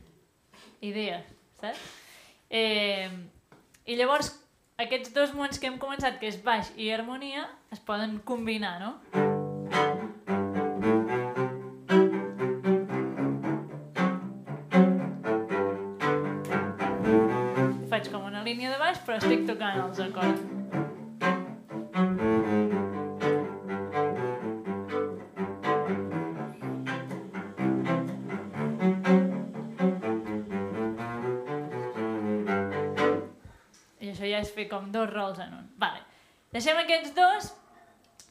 Idees, 0.82 1.24
saps? 1.58 1.78
Eh, 2.50 3.08
I 3.86 3.96
llavors, 3.96 4.28
aquests 4.76 5.14
dos 5.14 5.32
mons 5.32 5.58
que 5.58 5.68
hem 5.68 5.78
començat, 5.78 6.18
que 6.20 6.28
és 6.28 6.36
baix 6.44 6.68
i 6.76 6.90
harmonia, 6.90 7.48
es 7.72 7.80
poden 7.80 8.18
combinar, 8.18 8.78
no? 8.78 8.98
Faig 17.90 18.08
com 18.12 18.24
una 18.28 18.42
línia 18.46 18.70
de 18.72 18.78
baix, 18.82 19.00
però 19.06 19.18
estic 19.18 19.46
tocant 19.48 19.80
els 19.82 20.00
acords. 20.06 20.59
Com 34.80 34.90
dos 34.94 35.10
rols 35.12 35.38
en 35.44 35.52
un. 35.60 35.68
Vale. 35.80 36.00
Deixem 36.54 36.78
aquests 36.80 37.12
dos 37.14 37.52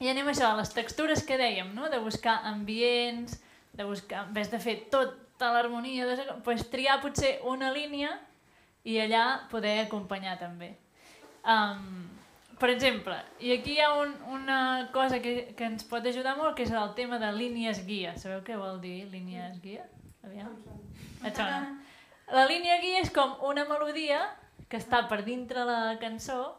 i 0.04 0.10
anem 0.10 0.28
a 0.28 0.34
això, 0.34 0.50
a 0.50 0.58
les 0.60 0.72
textures 0.74 1.24
que 1.28 1.38
dèiem, 1.40 1.72
no? 1.76 1.90
de 1.92 2.00
buscar 2.02 2.40
ambients, 2.50 3.38
de 3.76 3.86
buscar, 3.88 4.26
en 4.28 4.34
vez 4.34 4.52
de 4.52 4.60
fer 4.64 4.76
tota 4.92 5.52
l'harmonia, 5.54 6.08
doncs 6.08 6.44
pues, 6.44 6.66
triar 6.72 7.00
potser 7.04 7.38
una 7.48 7.72
línia 7.76 8.14
i 8.88 8.98
allà 9.04 9.26
poder 9.52 9.78
acompanyar 9.84 10.38
també. 10.40 10.74
Um, 11.44 12.08
per 12.60 12.72
exemple, 12.74 13.16
i 13.40 13.54
aquí 13.56 13.78
hi 13.78 13.84
ha 13.84 13.94
un, 14.00 14.12
una 14.36 14.90
cosa 14.96 15.22
que, 15.24 15.54
que 15.56 15.68
ens 15.68 15.86
pot 15.88 16.04
ajudar 16.08 16.36
molt, 16.40 16.58
que 16.58 16.66
és 16.68 16.74
el 16.76 16.92
tema 16.96 17.20
de 17.20 17.32
línies 17.36 17.84
guia. 17.88 18.18
Sabeu 18.20 18.42
què 18.48 18.58
vol 18.60 18.82
dir 18.84 19.06
línies 19.12 19.62
guia? 19.64 19.86
Aviam. 20.28 20.56
Et 21.24 21.36
sona? 21.36 21.78
La 22.36 22.44
línia 22.48 22.80
guia 22.84 23.00
és 23.04 23.12
com 23.16 23.38
una 23.48 23.64
melodia 23.68 24.20
que 24.70 24.78
està 24.78 25.04
per 25.10 25.24
dintre 25.26 25.66
la 25.66 25.98
cançó 26.02 26.56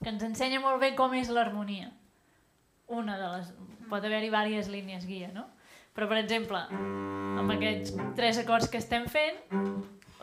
que 0.00 0.10
ens 0.12 0.22
ensenya 0.26 0.60
molt 0.62 0.80
bé 0.82 0.92
com 0.98 1.14
és 1.16 1.30
l'harmonia. 1.32 1.90
Una 2.92 3.18
de 3.18 3.30
les... 3.36 3.52
Pot 3.88 4.04
haver-hi 4.04 4.30
diverses 4.30 4.70
línies 4.72 5.04
guia, 5.08 5.28
no? 5.34 5.44
Però, 5.94 6.08
per 6.10 6.18
exemple, 6.18 6.60
amb 6.72 7.52
aquests 7.54 7.92
tres 8.16 8.38
acords 8.40 8.70
que 8.70 8.80
estem 8.80 9.04
fent, 9.12 9.36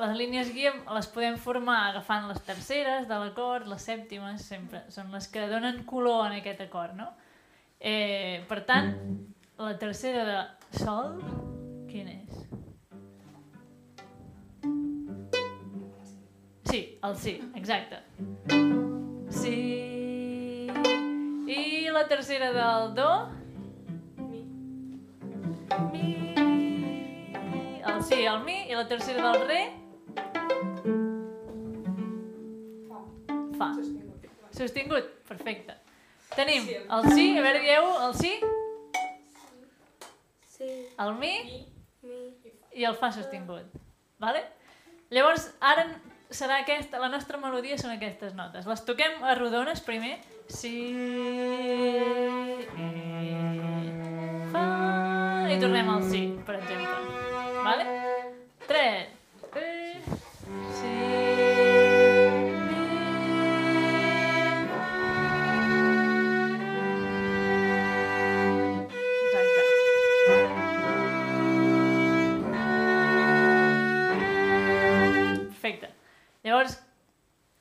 les 0.02 0.16
línies 0.18 0.50
guia 0.54 0.74
les 0.96 1.08
podem 1.14 1.38
formar 1.40 1.78
agafant 1.90 2.28
les 2.30 2.42
terceres 2.48 3.08
de 3.10 3.20
l'acord, 3.22 3.68
les 3.70 3.86
sèptimes, 3.86 4.44
sempre. 4.44 4.84
Són 4.94 5.14
les 5.14 5.30
que 5.32 5.46
donen 5.52 5.84
color 5.90 6.26
en 6.30 6.40
aquest 6.40 6.66
acord, 6.66 6.98
no? 6.98 7.12
Eh, 7.80 8.44
per 8.50 8.62
tant, 8.68 8.92
la 9.62 9.76
tercera 9.82 10.26
de 10.28 10.82
sol, 10.82 11.18
quina 11.90 12.18
és? 12.18 12.31
Sí, 16.66 17.00
el 17.04 17.16
sí, 17.18 17.52
exacte. 17.56 17.98
Sí. 19.30 20.68
I 21.48 21.90
la 21.90 22.08
tercera 22.08 22.52
del 22.54 22.94
do? 22.96 23.30
Mi. 24.32 24.46
Mi. 25.92 26.34
El 27.86 28.04
sí, 28.04 28.24
el 28.26 28.40
mi. 28.44 28.70
I 28.70 28.76
la 28.76 28.88
tercera 28.88 29.32
del 29.32 29.48
re? 29.48 29.62
Fa. 33.58 33.74
Sostingut. 33.74 34.26
Sostingut, 34.52 35.10
perfecte. 35.28 35.76
Tenim 36.36 36.64
el 36.70 37.12
sí, 37.12 37.26
a 37.38 37.42
veure, 37.44 37.60
dieu 37.60 37.90
el 38.08 38.14
sí, 38.16 38.38
Sí, 40.48 40.68
el 41.00 41.14
mi 41.20 41.34
Mi. 41.44 41.58
mi, 42.04 42.52
i 42.80 42.86
el 42.88 42.96
fa 42.96 43.10
sostingut. 43.12 43.74
Vale? 44.22 44.46
Llavors, 45.12 45.50
ara 45.60 45.88
serà 46.32 46.62
aquesta, 46.62 47.00
la 47.02 47.10
nostra 47.12 47.40
melodia 47.42 47.78
són 47.80 47.94
aquestes 47.96 48.36
notes. 48.38 48.68
Les 48.68 48.84
toquem 48.88 49.24
a 49.24 49.36
rodones 49.38 49.84
primer. 49.86 50.18
Si, 50.52 50.74
fa, 54.52 54.66
i 55.52 55.58
tornem 55.62 55.92
al 55.96 56.06
si, 56.10 56.26
per 56.48 56.58
exemple. 56.60 56.98
Vale? 57.62 57.88
3, 58.68 59.21
Llavors, 76.52 76.74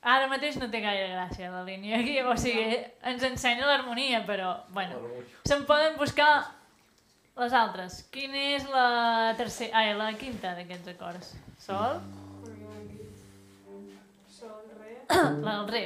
ara 0.03 0.27
mateix 0.27 0.57
no 0.59 0.67
té 0.67 0.81
gaire 0.83 1.13
gràcia 1.13 1.51
la 1.53 1.61
línia 1.63 2.01
aquí, 2.01 2.17
o 2.27 2.33
sigui, 2.35 2.79
ens 3.07 3.23
ensenya 3.23 3.69
l'harmonia, 3.69 4.25
però, 4.27 4.49
bueno, 4.75 4.99
se'n 5.47 5.63
poden 5.69 5.95
buscar 6.01 6.31
les 7.39 7.55
altres. 7.55 8.01
Quina 8.11 8.41
és 8.57 8.65
la 8.73 9.35
tercera, 9.39 9.79
ai, 9.79 9.93
la 9.95 10.09
quinta 10.19 10.57
d'aquests 10.57 10.91
acords? 10.97 11.29
Sol, 11.63 12.01
Sol, 14.41 14.59
re. 14.81 14.97
la 15.45 15.55
del 15.61 15.71
re. 15.71 15.85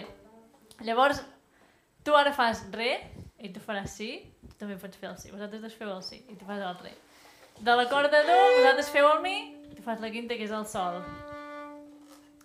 Llavors, 0.88 1.20
tu 2.06 2.16
ara 2.16 2.32
fas 2.32 2.62
re, 2.72 2.94
i 3.44 3.50
tu 3.52 3.60
faràs 3.60 3.98
si, 3.98 4.08
tu 4.46 4.54
també 4.62 4.78
pots 4.80 4.96
fer 4.96 5.10
el 5.10 5.18
si. 5.20 5.34
Vosaltres 5.34 5.60
dos 5.66 5.76
feu 5.76 5.92
el 5.92 6.00
si 6.06 6.22
i 6.22 6.38
tu 6.40 6.48
fas 6.48 6.64
el 6.64 6.80
re. 6.80 6.94
De 7.60 7.76
l'acord 7.76 8.08
de 8.16 8.24
do, 8.30 8.40
vosaltres 8.56 8.88
feu 8.96 9.10
el 9.10 9.20
mi, 9.26 9.36
tu 9.76 9.84
fas 9.84 10.00
la 10.00 10.08
quinta, 10.14 10.40
que 10.40 10.48
és 10.48 10.56
el 10.56 10.64
sol. 10.70 11.02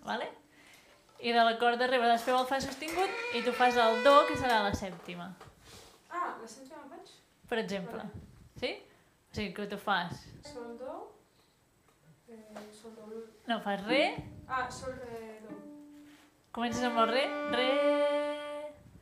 Vale? 0.04 0.28
I 1.20 1.32
de 1.36 1.42
l'acord 1.44 1.76
de 1.78 1.86
re, 1.86 1.98
vosaltres 2.00 2.24
feu 2.24 2.38
el 2.40 2.46
fa 2.48 2.58
sostingut 2.64 3.36
i 3.36 3.42
tu 3.44 3.52
fas 3.52 3.76
el 3.76 3.98
do, 4.06 4.14
que 4.28 4.36
serà 4.40 4.62
la 4.64 4.72
sèptima. 4.76 5.26
Ah, 6.08 6.30
la 6.40 6.48
sèptima 6.48 6.80
faig? 6.88 7.10
Per 7.50 7.58
exemple. 7.60 8.06
Sí? 8.60 8.70
O 9.30 9.34
sigui, 9.36 9.52
que 9.54 9.66
tu 9.68 9.76
fas... 9.78 10.22
Sol, 10.48 10.72
do... 10.80 10.94
Eh, 12.30 12.64
sol, 12.80 12.94
do... 12.96 13.20
No, 13.50 13.60
fas 13.66 13.84
re, 13.86 14.02
Ah, 14.48 14.64
sol, 14.72 14.96
re, 14.96 15.40
do. 15.44 15.58
comences 16.56 16.82
amb 16.88 16.98
el 17.04 17.08
re, 17.12 17.26
re, 17.52 17.68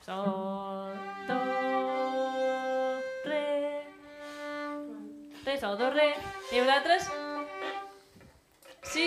sol, 0.04 0.92
do, 1.30 1.38
re, 3.30 3.44
re, 5.46 5.56
sol, 5.62 5.78
do, 5.80 5.90
re. 5.94 6.10
I 6.52 6.60
vosaltres? 6.60 7.08
Si, 8.92 9.06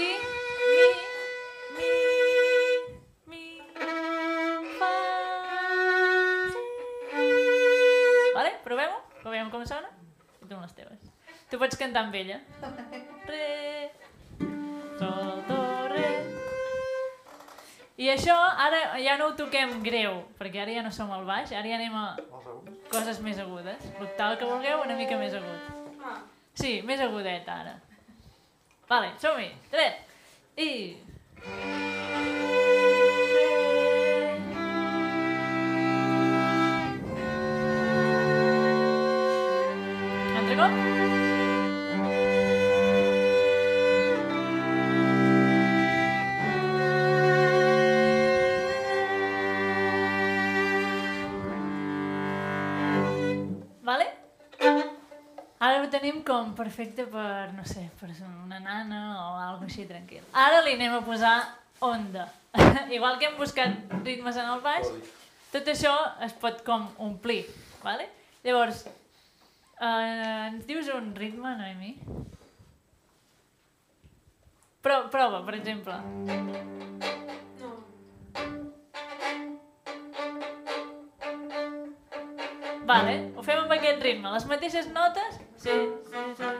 Provem 9.41 9.49
com 9.57 9.65
sona? 9.65 9.87
I 10.37 10.45
tu 10.45 10.53
amb 10.53 10.61
les 10.61 10.73
teves. 10.77 11.05
Tu 11.49 11.57
pots 11.57 11.77
cantar 11.79 12.03
amb 12.05 12.13
ella. 12.13 12.35
Re, 13.25 13.89
sol, 14.99 15.41
do, 15.47 15.57
re. 15.89 16.09
I 17.97 18.11
això 18.13 18.35
ara 18.37 18.99
ja 19.01 19.15
no 19.17 19.31
ho 19.31 19.33
toquem 19.39 19.79
greu, 19.81 20.19
perquè 20.37 20.61
ara 20.61 20.75
ja 20.77 20.83
no 20.85 20.93
som 20.93 21.09
al 21.15 21.25
baix, 21.25 21.55
ara 21.57 21.65
ja 21.65 21.79
anem 21.79 21.97
a 21.97 22.05
coses 22.93 23.17
més 23.25 23.41
agudes. 23.41 23.89
L'octava 23.97 24.37
que 24.37 24.45
vulgueu, 24.45 24.85
una 24.85 24.99
mica 24.99 25.17
més 25.17 25.33
agut. 25.33 25.73
Sí, 26.53 26.77
més 26.85 27.01
agudet 27.01 27.49
ara. 27.49 27.79
Vale, 28.93 29.15
som-hi. 29.25 29.49
Tres. 29.73 30.21
I... 30.61 32.40
Cop? 40.62 40.70
Vale? 53.82 54.05
Ara 55.57 55.80
ho 55.82 55.89
tenim 55.89 56.22
com 56.22 56.53
perfecte 56.53 57.07
per, 57.09 57.49
no 57.55 57.66
sé, 57.66 57.88
per 57.97 58.12
una 58.22 58.59
nana 58.59 59.01
o 59.18 59.41
alguna 59.41 59.66
així 59.66 59.88
tranquil. 59.89 60.22
Ara 60.45 60.62
li 60.62 60.78
anem 60.78 60.93
a 60.99 61.01
posar 61.01 61.36
onda. 61.82 62.30
Igual 62.99 63.18
que 63.18 63.32
hem 63.32 63.38
buscat 63.41 63.97
ritmes 64.05 64.38
en 64.38 64.53
el 64.53 64.62
baix, 64.62 64.93
tot 65.49 65.74
això 65.74 65.97
es 66.22 66.38
pot 66.38 66.62
com 66.70 66.86
omplir, 67.01 67.47
vale? 67.82 68.12
Llavors, 68.45 68.86
eh, 69.82 70.47
ens 70.51 70.67
dius 70.69 70.89
un 70.95 71.11
ritme, 71.17 71.55
Noemi? 71.57 71.95
Pro, 74.82 75.09
prova, 75.13 75.43
per 75.45 75.55
exemple. 75.59 75.97
no. 76.01 76.51
Vale, 82.91 83.32
ho 83.38 83.43
fem 83.45 83.59
amb 83.61 83.71
aquest 83.77 84.01
ritme. 84.03 84.32
Les 84.34 84.45
mateixes 84.49 84.89
notes? 84.91 85.39
Sí, 85.63 85.77
sí, 86.11 86.23
sí. 86.39 86.51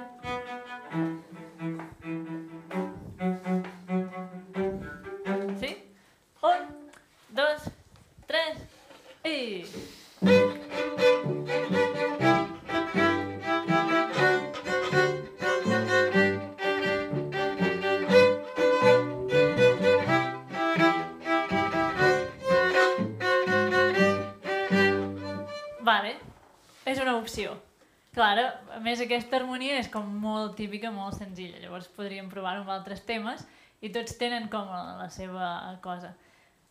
Senzilla, 31.32 31.64
llavors 31.64 31.88
podríem 31.96 32.30
provar-ho 32.30 32.66
amb 32.66 32.74
altres 32.76 33.06
temes 33.08 33.46
i 33.82 33.90
tots 33.90 34.18
tenen 34.20 34.50
com 34.52 34.68
la, 34.68 35.08
seva 35.10 35.78
cosa. 35.82 36.12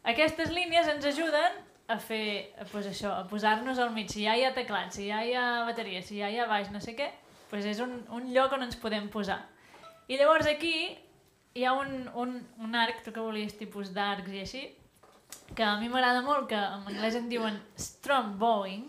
Aquestes 0.06 0.52
línies 0.52 0.88
ens 0.88 1.06
ajuden 1.08 1.58
a 1.90 1.96
fer, 1.98 2.52
pues 2.70 2.86
això, 2.86 3.10
a 3.16 3.26
posar-nos 3.28 3.80
al 3.82 3.90
mig. 3.96 4.12
Si 4.12 4.24
ja 4.24 4.36
hi 4.36 4.44
ha 4.46 4.52
teclat, 4.54 4.92
si 4.94 5.08
ja 5.08 5.24
hi 5.24 5.34
ha 5.34 5.64
bateria, 5.66 6.04
si 6.06 6.20
ja 6.20 6.30
hi 6.30 6.38
ha 6.38 6.46
baix, 6.46 6.70
no 6.70 6.80
sé 6.80 6.94
què, 6.98 7.08
pues 7.50 7.66
és 7.66 7.80
un, 7.82 7.96
un 8.14 8.30
lloc 8.34 8.52
on 8.54 8.68
ens 8.68 8.78
podem 8.78 9.08
posar. 9.10 9.40
I 10.06 10.20
llavors 10.20 10.46
aquí 10.46 10.74
hi 11.54 11.66
ha 11.66 11.74
un, 11.74 12.06
un, 12.14 12.36
un 12.62 12.78
arc, 12.78 13.02
tu 13.02 13.14
que 13.14 13.24
volies 13.24 13.58
tipus 13.58 13.90
d'arcs 13.96 14.30
i 14.30 14.44
així, 14.44 14.62
que 15.56 15.66
a 15.66 15.76
mi 15.80 15.90
m'agrada 15.90 16.22
molt, 16.22 16.46
que 16.52 16.58
en 16.58 16.86
anglès 16.92 17.18
en 17.18 17.28
diuen 17.30 17.58
strum 17.78 18.36
bowing. 18.38 18.86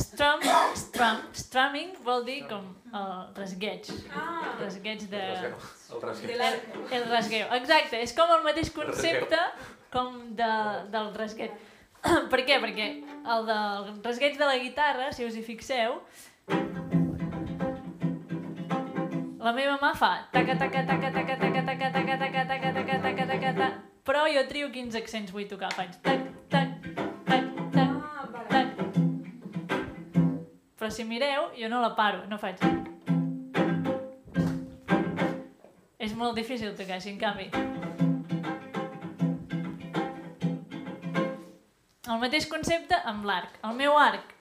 Strum, 0.00 0.40
strum, 0.74 1.20
strumming 1.38 1.92
vol 2.02 2.24
dir 2.26 2.40
com 2.50 2.64
el 2.94 3.34
rasgueig. 3.36 3.88
Ah, 4.14 4.54
Rasgueig 4.60 5.06
de... 5.10 5.22
El 5.22 6.02
rasgueu. 6.02 6.28
de 6.30 6.36
l'arc. 6.40 6.68
El 6.94 7.06
rasgueu, 7.10 7.48
exacte, 7.58 8.00
és 8.02 8.12
com 8.16 8.30
el 8.36 8.44
mateix 8.46 8.70
concepte 8.74 9.40
com 9.94 10.20
de, 10.38 10.50
del 10.94 11.10
rasgueig. 11.18 11.56
per 12.32 12.42
què? 12.44 12.60
Perquè 12.62 12.88
el 13.34 13.46
del 13.48 13.90
rasgueig 14.04 14.38
de 14.38 14.46
la 14.46 14.58
guitarra, 14.62 15.10
si 15.16 15.26
us 15.26 15.38
hi 15.38 15.42
fixeu, 15.46 15.98
la 19.44 19.52
meva 19.52 19.74
mà 19.82 19.90
fa 19.92 20.12
taca 20.32 20.54
taca 20.56 20.86
taca 20.88 21.10
taca 21.12 21.34
taca 21.40 21.64
taca 21.68 21.90
taca 21.92 22.16
taca 22.20 22.46
taca 22.46 22.70
taca 22.72 23.02
taca 23.02 23.26
taca 23.26 23.50
taca 23.52 23.66
però 24.04 24.22
jo 24.28 24.44
trio 24.48 24.70
quins 24.72 24.96
accents 24.96 25.32
vull 25.32 25.44
tocar, 25.48 25.70
faig 25.76 25.96
tac 26.04 26.24
però 30.84 30.92
si 30.92 31.04
mireu, 31.08 31.46
jo 31.56 31.68
no 31.72 31.80
la 31.80 31.94
paro, 31.96 32.26
no 32.28 32.36
faig 32.36 32.60
és 35.96 36.12
molt 36.12 36.36
difícil 36.36 36.74
tocar 36.76 36.98
així, 36.98 37.14
en 37.14 37.16
canvi. 37.22 37.46
El 42.04 42.20
mateix 42.20 42.44
concepte 42.52 42.98
amb 43.08 43.24
l'arc. 43.24 43.56
El 43.64 43.72
meu 43.80 43.96
arc 43.96 44.36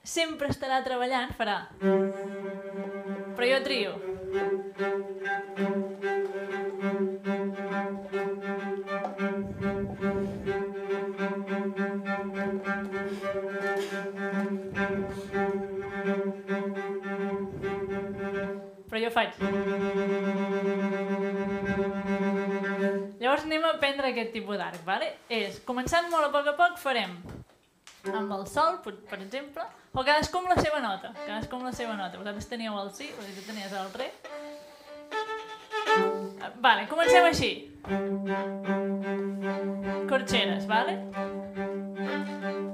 sempre 0.00 0.48
estarà 0.48 0.80
treballant, 0.80 1.36
farà. 1.36 1.58
Però 3.36 3.52
jo 3.52 3.60
trio 3.68 3.92
però 18.92 19.00
jo 19.00 19.08
faig. 19.08 19.38
Llavors 23.22 23.46
anem 23.46 23.62
a 23.64 23.70
aprendre 23.72 24.10
aquest 24.10 24.34
tipus 24.34 24.58
d'arc 24.60 24.82
vale? 24.84 25.06
és, 25.32 25.62
començant 25.64 26.10
molt 26.12 26.28
a 26.28 26.32
poc 26.34 26.50
a 26.50 26.52
poc 26.58 26.76
farem 26.82 27.14
amb 28.12 28.34
el 28.36 28.44
sol, 28.50 28.82
per, 28.84 29.16
exemple 29.22 29.64
o 29.94 30.04
cadascú 30.04 30.42
amb 30.42 30.52
la 30.52 30.58
seva 30.58 30.82
nota 30.84 31.14
cadascú 31.22 31.56
amb 31.56 31.70
la 31.70 31.72
seva 31.72 31.94
nota, 31.96 32.20
vosaltres 32.20 32.50
teníeu 32.50 32.76
el 32.82 32.90
si 32.92 33.08
tu 33.16 33.46
tenies 33.46 33.72
el 33.72 33.88
re. 33.96 34.10
Vale, 36.60 36.84
comencem 36.90 37.24
així. 37.30 37.50
Corxeres, 40.10 40.66
vale? 40.68 40.98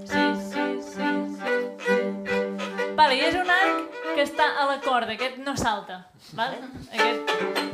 sí, 0.02 0.24
sí, 0.50 0.66
sí, 0.90 1.06
sí, 1.36 1.54
sí. 1.86 2.88
Vale, 2.98 3.14
i 3.14 3.22
és 3.28 3.38
un 3.38 3.54
arc 3.54 3.87
que 4.18 4.24
està 4.26 4.48
a 4.58 4.64
la 4.66 4.80
corda, 4.82 5.14
aquest 5.14 5.36
no 5.46 5.52
salta 5.54 6.00
vale? 6.34 6.56
aquest 6.90 7.68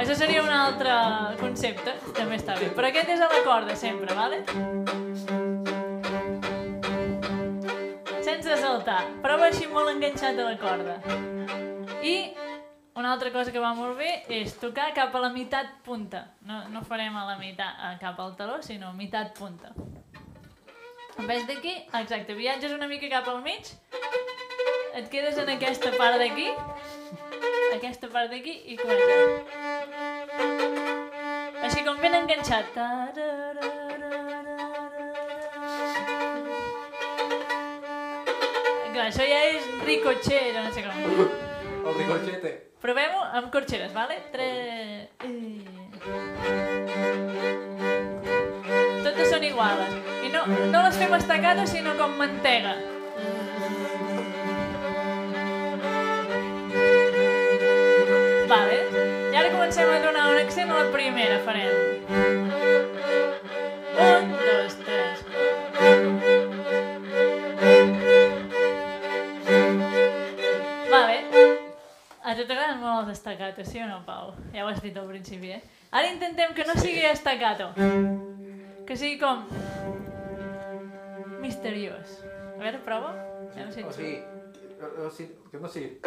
això 0.00 0.14
seria 0.16 0.40
un 0.40 0.48
altre 0.48 0.94
concepte, 1.36 1.92
també 2.16 2.38
està 2.38 2.54
bé. 2.56 2.70
Però 2.72 2.88
aquest 2.88 3.10
és 3.12 3.20
a 3.20 3.26
la 3.28 3.40
corda 3.44 3.74
sempre, 3.76 4.14
vale? 4.16 4.38
Sense 8.24 8.56
saltar. 8.62 9.02
Prova 9.20 9.50
així 9.50 9.68
molt 9.68 9.92
enganxat 9.92 10.40
a 10.40 10.46
la 10.48 10.56
corda. 10.62 10.96
I 12.00 12.14
una 12.96 13.12
altra 13.12 13.28
cosa 13.34 13.52
que 13.52 13.60
va 13.60 13.74
molt 13.76 14.00
bé 14.00 14.22
és 14.40 14.56
tocar 14.62 14.94
cap 14.96 15.12
a 15.12 15.24
la 15.26 15.28
meitat 15.36 15.82
punta. 15.84 16.30
No, 16.48 16.62
no 16.72 16.80
farem 16.88 17.20
a 17.20 17.26
la 17.28 17.36
meitat, 17.42 17.76
a 17.76 17.92
cap 18.00 18.24
al 18.24 18.32
taló, 18.40 18.62
sinó 18.64 18.94
meitat 18.96 19.36
punta. 19.36 19.74
En 21.20 21.28
vez 21.28 21.44
d'aquí, 21.44 21.76
exacte, 22.00 22.32
viatges 22.32 22.72
una 22.72 22.88
mica 22.88 23.12
cap 23.12 23.28
al 23.28 23.44
mig, 23.44 23.68
et 24.94 25.08
quedes 25.10 25.38
en 25.38 25.48
aquesta 25.54 25.90
part 25.96 26.18
d'aquí, 26.20 26.48
aquesta 27.76 28.08
part 28.12 28.30
d'aquí 28.32 28.54
i 28.72 28.76
comences. 28.80 29.44
Així 31.60 31.84
com 31.86 32.00
ben 32.02 32.16
enganxat. 32.22 32.72
Clar, 38.90 39.06
això 39.06 39.24
ja 39.24 39.40
és 39.52 39.68
ricochet, 39.86 40.56
no 40.56 40.72
sé 40.74 40.82
com. 40.84 40.94
El 41.80 41.94
ricochete. 41.96 42.54
Provem-ho 42.80 43.20
amb 43.38 43.50
corxeres, 43.52 43.92
vale? 43.94 44.16
Tres... 44.32 45.10
Totes 49.04 49.28
són 49.30 49.44
iguales. 49.44 49.98
I 50.24 50.32
no, 50.32 50.46
no 50.72 50.86
les 50.86 50.96
fem 50.96 51.14
estacato, 51.20 51.66
sinó 51.68 51.94
com 52.00 52.16
mantega. 52.18 52.74
A 59.92 60.00
donar 60.00 60.30
un 60.32 60.38
accent 60.38 60.70
a 60.70 60.84
la 60.84 60.92
primera, 60.92 61.38
farem. 61.44 61.74
Un, 64.00 64.30
dos, 64.32 64.76
tres. 64.84 65.24
Vale. 70.90 71.18
A 72.22 72.34
tu 72.36 72.46
t'agraden 72.46 72.78
molt 72.80 73.08
els 73.08 73.18
estacatos, 73.18 73.68
sí 73.68 73.82
o 73.82 73.88
no, 73.88 74.00
Pau? 74.06 74.34
Ja 74.54 74.64
ho 74.64 74.70
has 74.70 74.80
dit 74.84 74.96
al 74.96 75.08
principi, 75.10 75.54
eh? 75.56 75.62
Ara 75.90 76.12
intentem 76.12 76.54
que 76.54 76.64
no 76.68 76.76
sigui 76.78 77.04
estacato. 77.10 77.72
Que 78.86 78.96
sigui 78.96 79.18
com... 79.18 79.46
Misteriós. 81.40 82.20
A 82.56 82.62
veure, 82.62 82.78
prova. 82.86 83.14
Ja 83.56 83.66
no 83.66 83.72
sé. 83.74 83.82
O 83.82 83.92
sigui, 83.92 84.20
o 85.02 85.10
sigui, 85.10 85.34
que 85.50 85.58
no 85.58 85.68
sigui... 85.68 85.98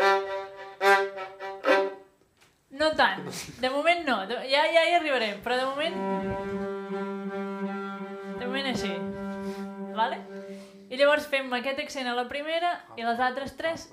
No 2.74 2.92
tant. 2.98 3.26
De 3.62 3.70
moment 3.70 4.06
no. 4.08 4.20
Ja, 4.50 4.64
ja 4.74 4.86
hi 4.90 4.96
arribarem, 4.98 5.42
però 5.46 5.58
de 5.60 5.66
moment... 5.70 5.96
De 8.40 8.46
moment 8.48 8.70
així. 8.72 8.94
Vale? 9.94 10.22
I 10.90 10.98
llavors 10.98 11.28
fem 11.30 11.52
aquest 11.58 11.82
accent 11.84 12.10
a 12.10 12.16
la 12.18 12.26
primera 12.30 12.74
i 12.98 13.06
les 13.06 13.22
altres 13.22 13.54
tres 13.58 13.88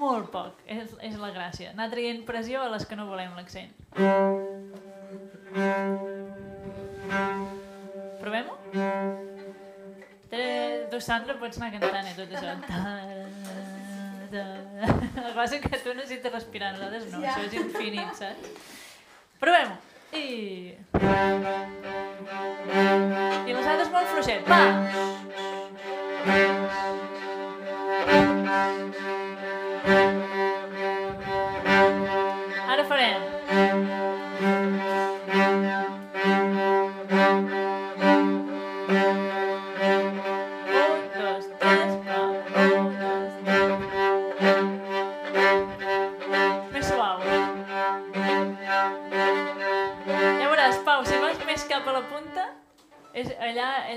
molt 0.00 0.30
poc. 0.32 0.60
És, 0.66 0.92
és 1.04 1.16
la 1.20 1.30
gràcia. 1.34 1.72
Anar 1.74 1.88
traient 1.92 2.22
pressió 2.28 2.62
a 2.64 2.70
les 2.72 2.86
que 2.88 2.96
no 2.98 3.06
volem 3.10 3.34
l'accent. 3.36 3.72
Provem-ho? 8.22 8.58
Tu, 10.90 11.00
Sandra, 11.02 11.36
pots 11.40 11.60
anar 11.60 11.72
cantant, 11.76 12.06
eh, 12.08 12.14
tot 12.16 12.30
això. 12.34 13.74
Ta- 14.30 14.60
El 14.86 15.26
que 15.26 15.32
passa 15.34 15.60
que 15.60 15.78
tu 15.78 15.94
necessites 15.94 16.32
respirar, 16.32 16.72
nosaltres 16.74 17.06
no, 17.12 17.20
Ja. 17.22 17.34
això 17.34 17.44
és 17.46 17.54
infinit, 17.60 18.14
saps? 18.14 18.50
Provem-ho. 19.40 19.76
I... 20.16 20.74
I 23.46 23.52
les 23.52 23.66
altres 23.66 23.90
molt 23.92 24.08
fluixet. 24.12 24.46
Va! 24.48 24.62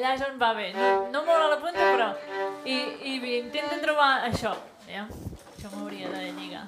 Allà, 0.09 0.15
és 0.15 0.25
on 0.25 0.37
va 0.39 0.53
bé. 0.53 0.71
No, 0.73 1.09
no 1.13 1.23
molt 1.25 1.43
a 1.43 1.49
la 1.53 1.57
punta, 1.61 1.79
però... 1.93 2.09
I, 2.65 2.77
i 3.09 3.37
intenta 3.39 3.79
trobar 3.81 4.25
això. 4.29 4.53
Ja? 4.89 5.05
Això 5.55 5.71
m'hauria 5.73 6.09
de 6.09 6.31
lligar. 6.37 6.65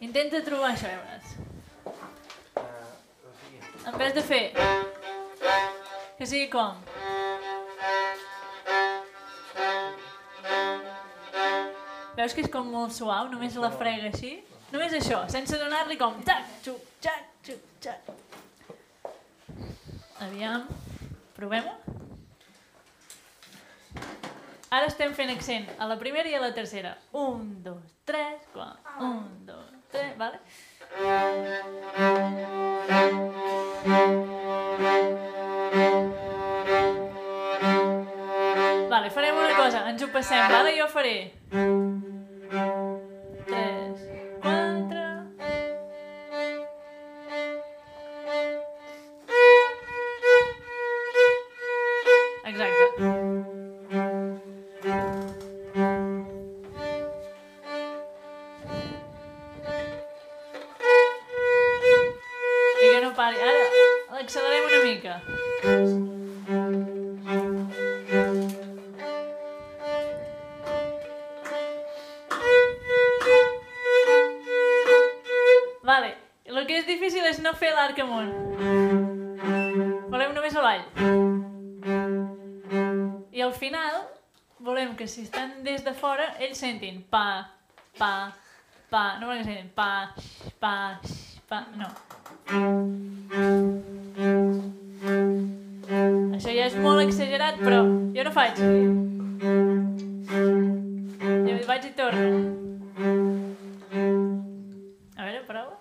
Intenta 0.00 0.42
trobar 0.42 0.72
això, 0.72 0.88
ja 0.88 1.18
En 3.86 3.98
vez 3.98 4.14
de 4.14 4.22
fer... 4.22 4.52
Que 6.18 6.26
sigui 6.26 6.48
com... 6.52 6.76
Veus 12.16 12.34
que 12.36 12.42
és 12.44 12.50
com 12.52 12.66
molt 12.68 12.92
suau, 12.92 13.30
només 13.32 13.54
la 13.56 13.70
frega 13.72 14.10
així? 14.10 14.34
Només 14.74 14.92
això, 14.98 15.22
sense 15.32 15.56
donar-li 15.56 15.96
com... 15.96 16.18
Tac, 16.26 16.44
xuc, 16.66 16.82
xac, 17.00 17.24
xuc, 17.46 17.62
xac. 17.80 18.12
Aviam, 20.20 20.66
provem-ho? 21.40 21.72
Ara 24.70 24.86
estem 24.86 25.14
fent 25.16 25.32
accent 25.32 25.66
a 25.80 25.88
la 25.90 25.96
primera 25.98 26.28
i 26.30 26.36
a 26.36 26.42
la 26.42 26.52
tercera. 26.54 26.92
Un, 27.16 27.56
dos, 27.64 27.96
tres, 28.06 28.44
quan... 28.52 28.76
Un, 29.02 29.24
dos, 29.48 29.72
tres, 29.90 30.12
vale? 30.20 30.38
Vale, 38.90 39.10
farem 39.10 39.40
una 39.40 39.56
cosa, 39.56 39.88
ens 39.90 40.02
ho 40.04 40.10
passem, 40.14 40.44
vale? 40.54 40.76
Jo 40.78 40.86
faré. 40.92 41.16
És 77.90 77.96
no 77.96 77.98
fer 77.98 77.98
l'arc 77.98 77.98
amunt. 77.98 78.30
Volem 80.10 80.34
només 80.34 80.56
avall. 80.56 80.82
I 83.32 83.42
al 83.42 83.52
final 83.52 84.02
volem 84.58 84.94
que 84.96 85.06
si 85.06 85.22
estan 85.22 85.62
des 85.64 85.84
de 85.84 85.92
fora 85.94 86.34
ells 86.38 86.58
sentin 86.58 87.02
pa, 87.10 87.48
pa, 87.98 88.32
pa, 88.90 89.18
no 89.18 89.26
volem 89.26 89.42
que 89.42 89.48
sentin 89.48 89.70
pa, 89.74 90.14
pa, 90.60 91.00
pa, 91.48 91.64
no. 91.80 91.88
Això 96.36 96.54
ja 96.54 96.66
és 96.68 96.76
molt 96.76 97.02
exagerat, 97.06 97.58
però 97.58 97.82
jo 98.14 98.24
no 98.24 98.32
faig. 98.34 98.54
Jo 101.48 101.58
vaig 101.66 101.84
i 101.86 101.94
torno. 101.96 102.28
A 105.16 105.24
veure, 105.24 105.44
prova. 105.46 105.79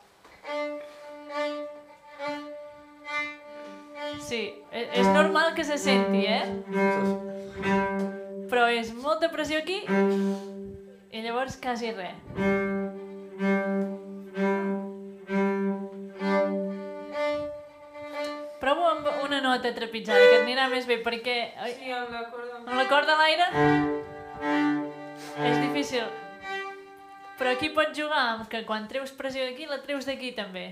Sí, 4.29 4.41
és, 4.71 4.87
és 5.01 5.07
normal 5.07 5.53
que 5.57 5.63
se 5.65 5.77
senti, 5.81 6.25
eh? 6.29 6.45
Però 8.51 8.67
és 8.69 8.91
molta 8.93 9.29
pressió 9.33 9.57
aquí 9.63 9.79
i 9.89 11.23
llavors 11.25 11.57
quasi 11.61 11.89
res. 11.97 12.17
Provo 18.59 18.85
amb 18.89 19.07
una 19.23 19.39
nota 19.41 19.71
trepitjada, 19.73 20.19
que 20.19 20.35
et 20.37 20.43
anirà 20.43 20.67
més 20.71 20.85
bé, 20.89 20.99
perquè 21.03 21.35
ai, 21.57 21.73
Sí, 21.77 21.91
amb 21.95 22.11
la 22.13 22.25
corda. 22.29 22.57
amb 22.59 22.75
la 22.75 22.87
corda 22.91 23.15
a 23.15 23.19
l'aire 23.21 23.47
és 25.49 25.61
difícil. 25.63 26.03
Però 27.39 27.53
aquí 27.55 27.69
pots 27.71 27.95
jugar 27.97 28.23
amb 28.35 28.49
que 28.51 28.65
quan 28.67 28.87
treus 28.91 29.11
pressió 29.15 29.45
d'aquí, 29.47 29.65
la 29.65 29.79
treus 29.81 30.05
d'aquí 30.05 30.33
també. 30.35 30.69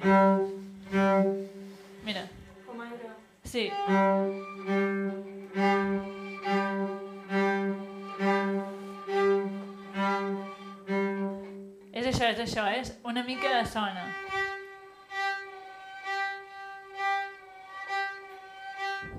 Mira, 2.03 2.27
Com 2.67 2.81
aire. 2.81 3.16
Sí. 3.47 3.71
És 11.93 12.05
això, 12.05 12.27
és 12.29 12.39
això, 12.43 12.65
és 12.79 12.91
una 13.07 13.23
mica 13.23 13.65
sona. 13.65 14.05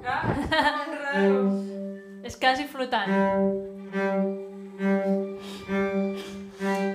Ah. 0.09 0.23
És 2.25 2.37
quasi 2.37 2.67
flotant. 2.69 3.13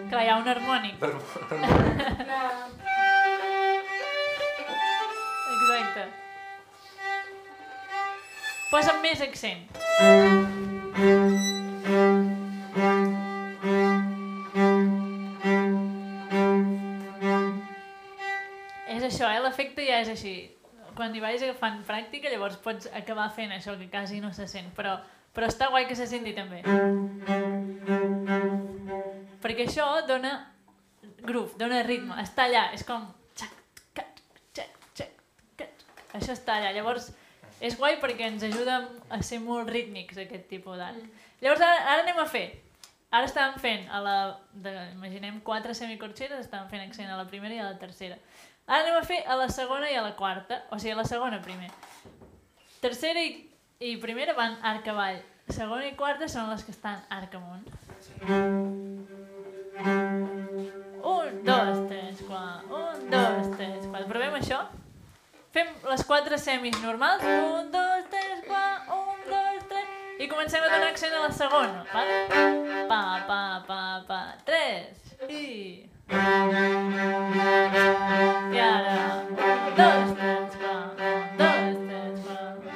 Clar, 0.10 0.24
hi 0.24 0.30
ha 0.30 0.38
un 0.38 0.48
harmònic. 0.54 0.96
Exacte. 5.54 6.23
Posa'm 8.74 9.04
més 9.06 9.20
accent. 9.22 9.60
És 18.90 19.06
això, 19.06 19.30
eh? 19.30 19.44
L'efecte 19.46 19.86
ja 19.86 20.02
és 20.02 20.10
així. 20.16 20.34
Quan 20.98 21.14
hi 21.14 21.22
vagis 21.22 21.46
agafant 21.46 21.84
pràctica, 21.86 22.34
llavors 22.34 22.58
pots 22.66 22.90
acabar 22.98 23.30
fent 23.38 23.54
això 23.54 23.78
que 23.78 23.92
quasi 23.94 24.18
no 24.26 24.34
se 24.34 24.50
sent, 24.50 24.74
però, 24.74 24.98
però 25.38 25.54
està 25.54 25.70
guai 25.70 25.86
que 25.86 26.00
se 26.00 26.10
senti 26.10 26.34
també. 26.34 26.66
Perquè 29.46 29.68
això 29.70 29.92
dona 30.10 30.40
groove, 31.22 31.60
dona 31.62 31.86
ritme, 31.86 32.18
està 32.26 32.50
allà, 32.50 32.72
és 32.74 32.90
com... 32.90 33.06
Això 36.18 36.34
està 36.34 36.58
allà, 36.58 36.74
llavors 36.74 37.14
és 37.64 37.78
guai 37.80 37.96
perquè 38.02 38.28
ens 38.28 38.44
ajuda 38.44 38.82
a 39.10 39.22
ser 39.24 39.40
molt 39.40 39.72
rítmics 39.72 40.20
aquest 40.20 40.50
tipus 40.52 40.76
d'art. 40.82 41.00
Llavors 41.44 41.64
ara, 41.64 41.80
ara 41.94 42.04
anem 42.04 42.20
a 42.20 42.28
fer. 42.28 42.48
Ara 43.14 43.30
estàvem 43.30 43.60
fent, 43.62 43.86
a 43.94 44.00
la, 44.02 44.16
de, 44.66 44.72
imaginem 44.96 45.38
quatre 45.46 45.76
semicorxeres, 45.78 46.48
estàvem 46.48 46.68
fent 46.72 46.84
accent 46.88 47.12
a 47.14 47.20
la 47.20 47.28
primera 47.30 47.56
i 47.56 47.62
a 47.62 47.70
la 47.70 47.78
tercera. 47.80 48.18
Ara 48.66 48.82
anem 48.82 48.98
a 48.98 49.06
fer 49.08 49.22
a 49.24 49.38
la 49.40 49.48
segona 49.54 49.92
i 49.92 49.96
a 49.96 50.04
la 50.04 50.16
quarta, 50.20 50.64
o 50.72 50.80
sigui, 50.82 50.96
a 50.96 51.00
la 51.00 51.08
segona 51.08 51.40
primer. 51.46 51.70
Tercera 52.84 53.22
i, 53.24 53.36
i 53.80 53.96
primera 54.02 54.36
van 54.36 54.58
arc 54.66 54.90
avall. 54.92 55.22
Segona 55.54 55.88
i 55.88 55.96
quarta 56.00 56.28
són 56.32 56.50
les 56.52 56.64
que 56.66 56.74
estan 56.76 57.04
arc 57.12 57.36
amunt. 57.40 57.68
Un, 61.04 61.44
dos, 61.48 61.84
tres, 61.88 62.24
quatre. 62.28 62.68
Un, 62.72 63.10
dos, 63.12 63.52
tres, 63.56 63.86
quatre. 63.86 64.08
Provem 64.10 64.40
això? 64.40 64.64
Fem 65.54 65.68
les 65.86 66.02
quatre 66.10 66.34
semis 66.42 66.74
normals. 66.82 67.22
Un, 67.30 67.70
dos, 67.70 68.02
tres, 68.10 68.42
quatre. 68.48 68.90
Un, 68.90 69.20
dos, 69.30 69.62
tres. 69.70 69.86
I 70.18 70.26
comencem 70.32 70.64
a 70.66 70.70
donar 70.72 70.88
accent 70.90 71.14
a 71.14 71.20
la 71.22 71.30
segona. 71.30 71.86
Vale? 71.94 72.26
Pa, 72.90 73.22
pa, 73.28 73.62
pa, 73.68 74.02
pa. 74.08 74.34
Tres. 74.48 75.14
I... 75.30 75.86
I 76.10 76.16
ara... 78.66 79.22
Dos, 79.78 80.18
tres, 80.18 80.58
quatre. 80.64 81.12
Dos, 81.38 81.78
tres, 81.86 82.18
quatre. 82.26 82.74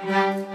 Exacte. 0.00 0.49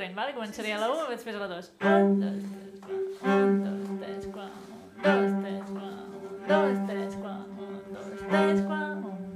Corrent, 0.00 0.16
vale? 0.16 0.32
Començaré 0.32 0.72
a 0.72 0.78
la 0.80 0.88
1 0.88 1.00
i 1.04 1.10
després 1.12 1.36
a 1.36 1.40
la 1.42 1.48
2. 1.50 1.66
Un, 1.84 2.20
dos, 2.20 2.44
tres, 2.56 2.76
quatre. 2.80 3.18
Un, 3.28 3.58
dos, 3.64 3.90
tres, 4.00 4.24
quatre. 4.30 6.00
Un, 6.00 6.38
dos, 6.48 6.78
tres, 6.88 7.16
quatre. 7.20 7.50
Un, 7.60 7.74
dos, 7.90 8.08
tres, 8.30 8.62
quatre. 8.64 8.96
Un, 9.10 9.34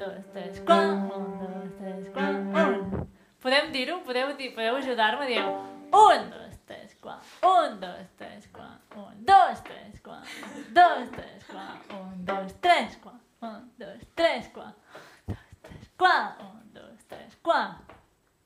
dos, 0.00 0.24
tres, 0.34 0.58
quatre. 0.66 0.98
Un, 1.14 1.30
dos, 1.44 1.70
tres, 1.78 2.10
quatre. 2.16 2.64
Un. 2.64 3.06
Podem 3.44 3.70
dir-ho? 3.76 4.00
Podeu, 4.08 4.34
dir, 4.34 4.50
podeu 4.56 4.80
ajudar-me? 4.82 5.30
Dieu, 5.30 5.54
un, 5.94 6.28
dos, 6.34 6.58
tres, 6.66 6.98
quatre. 7.00 7.38
Un, 7.54 7.80
dos, 7.86 8.12
tres, 8.18 8.50
quatre. 8.50 8.98
Un, 8.98 9.24
dos, 9.30 9.62
tres, 9.70 10.02
quatre. 10.02 10.28
Un, 10.42 10.74
dos, 10.74 11.10
tres, 11.14 11.46
quatre. 11.54 12.02
Un, 12.02 12.24
dos, 12.32 12.52
tres, 12.66 12.98
quatre. 12.98 13.22
Un, 13.46 13.74
dos, 13.78 14.04
tres, 14.18 14.50
quatre. 14.50 14.82
Un, 14.82 15.34
dos, 15.38 15.50
tres, 15.70 15.90
quatre. 15.96 16.50
Un, 16.50 16.62
dos, 16.74 17.04
tres, 17.06 17.42
quatre. 17.42 17.94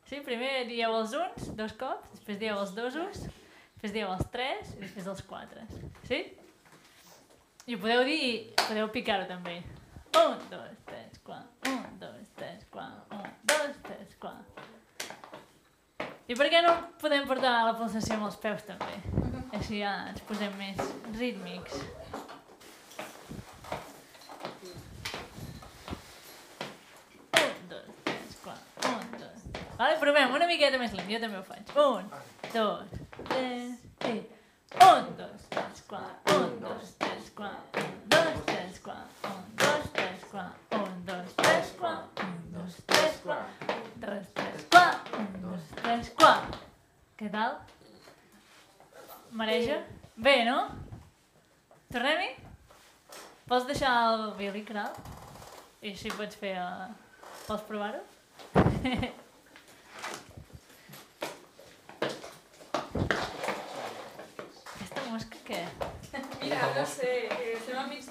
Sí, 0.09 0.23
primer 0.25 0.63
dieu 0.65 0.95
els 0.97 1.11
uns, 1.13 1.51
dos 1.53 1.75
cops, 1.77 2.07
després 2.15 2.39
dieu 2.41 2.57
els 2.57 2.71
dosos, 2.73 3.27
després 3.89 3.95
dieu 3.95 4.11
els 4.13 4.29
tres 4.33 4.73
i 4.77 4.81
després 4.83 5.07
els 5.09 5.23
quatre. 5.25 5.63
Sí? 6.09 6.19
I 7.69 7.77
ho 7.77 7.81
podeu 7.81 8.05
dir 8.05 8.19
i 8.25 8.33
podeu 8.61 8.89
picar-ho 8.93 9.27
també. 9.29 9.63
Un, 10.19 10.35
dos, 10.51 10.75
tres, 10.89 11.21
quatre. 11.25 11.73
Un, 11.73 11.99
dos, 12.01 12.29
tres, 12.37 12.65
quatre. 12.73 13.17
Un, 13.17 13.31
dos, 13.49 13.79
tres, 13.87 14.15
quatre. 14.21 14.67
I 16.29 16.37
per 16.37 16.51
què 16.53 16.61
no 16.65 16.75
podem 17.01 17.25
portar 17.29 17.55
la 17.65 17.77
pulsació 17.79 18.19
amb 18.19 18.29
els 18.29 18.37
peus 18.41 18.67
també? 18.69 18.99
Així 19.57 19.81
ja 19.81 19.95
ens 20.11 20.21
posem 20.29 20.53
més 20.61 20.81
rítmics. 21.17 21.81
Vale, 29.79 29.95
provem 30.03 30.33
una 30.35 30.49
miqueta 30.51 30.75
més 30.81 30.91
lent, 30.91 31.07
jo 31.07 31.21
també 31.23 31.39
ho 31.39 31.45
faig. 31.47 31.69
Un, 31.79 32.09
dos, 32.51 32.98
tres, 33.27 33.73
eh. 34.01 34.23
Què 47.19 47.29
tal? 47.35 47.57
Mareja? 49.35 49.81
Bé, 50.17 50.45
no? 50.47 50.59
Tornem-hi? 51.91 52.29
Pots 53.51 53.67
deixar 53.67 53.95
el 54.13 54.23
Billy, 54.39 54.63
crau? 54.69 54.95
I 55.83 55.95
així 55.97 56.13
pots 56.15 56.39
fer... 56.39 56.55
Uh... 56.63 56.93
Pots 57.49 57.65
provar-ho? 57.67 58.05
què? 65.49 65.63
Mira, 66.43 66.69
no 66.77 66.85
sé, 66.87 67.13
eh, 67.33 67.53
estem 67.57 67.79
a 67.81 67.87
mig, 67.89 68.05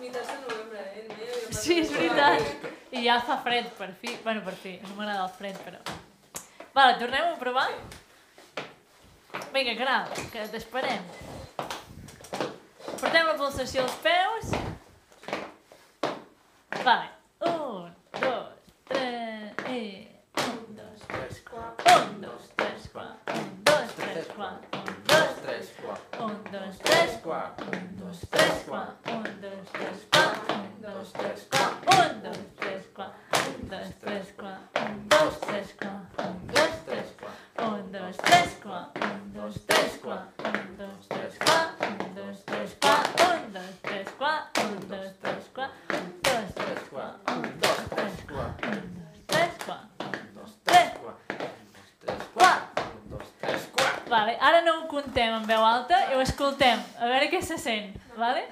meitats 0.00 0.30
de 0.32 0.38
novembre, 0.42 0.80
eh? 0.94 1.04
No 1.08 1.58
Sí, 1.58 1.78
és 1.80 1.92
veritat. 1.94 2.42
I 2.94 3.04
ja 3.06 3.18
fa 3.26 3.38
fred, 3.44 3.68
per 3.78 3.90
fi. 4.00 4.16
Bueno, 4.24 4.42
per 4.46 4.54
fi. 4.58 4.76
No 4.84 4.96
m'agrada 4.98 5.24
el 5.26 5.32
fred, 5.38 5.58
però... 5.66 5.78
Vale, 6.74 6.96
tornem 6.98 7.28
a 7.30 7.36
provar? 7.38 7.68
Vinga, 9.54 9.74
Caral, 9.78 10.10
que 10.32 10.46
t'esperem. 10.50 11.02
Portem 12.98 13.26
la 13.28 13.34
pulsació 13.38 13.84
als 13.84 13.96
peus. 14.02 14.54
Vale. 16.84 17.10
Un, 17.46 17.90
dos, 18.20 18.58
tres, 18.90 19.62
i... 19.70 19.80
Un, 20.42 20.76
dos, 20.78 21.06
tres, 21.06 21.42
quatre. 21.50 21.94
Un, 21.94 22.20
dos, 22.26 22.50
tres, 22.58 22.88
quatre. 22.92 23.38
Un, 23.38 23.52
dos, 23.70 23.94
tres, 24.00 24.32
quatre. 24.36 24.80
Un, 24.80 24.94
dos, 25.12 25.30
Tres, 25.44 25.70
quatre. 25.78 26.24
un, 26.24 26.36
Vale, 54.14 54.36
ara 54.40 54.60
no 54.62 54.72
ho 54.76 54.86
contem 54.86 55.32
en 55.34 55.46
veu 55.48 55.64
alta 55.66 55.96
i 56.12 56.14
ho 56.14 56.20
escoltem, 56.22 56.83
que 57.38 57.42
cesen, 57.42 57.94
¿vale? 58.16 58.44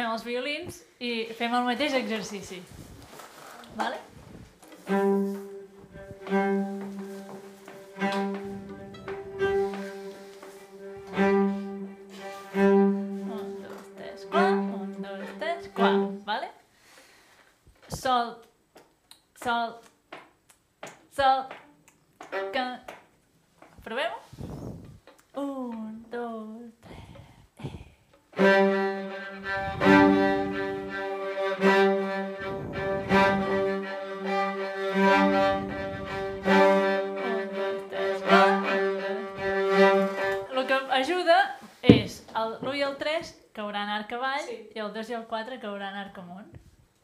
Agafem 0.00 0.14
els 0.14 0.24
violins 0.24 0.80
i 1.00 1.10
fem 1.36 1.54
el 1.54 1.66
mateix 1.66 1.94
exercici. 1.98 2.60
Vale? 3.76 3.98
Un, 4.90 5.60
i 45.30 45.42
el 45.42 45.46
2 45.46 45.52
i 45.52 45.54
el 45.54 45.60
4 45.60 45.60
cauran 45.60 45.94
arc 45.94 46.18
amunt. 46.18 46.56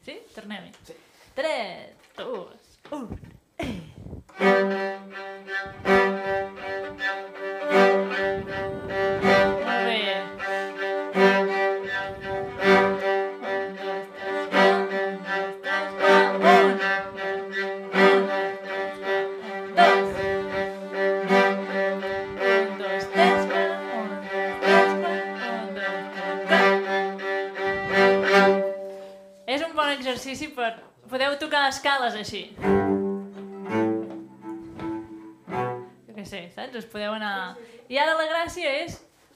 Sí? 0.03 0.19
Tornem-hi. 0.35 0.71
Sí. 0.83 0.93
3, 1.35 1.95
2, 2.17 2.47
1. 2.91 3.26
Gràcia 38.47 38.69
és 38.85 38.93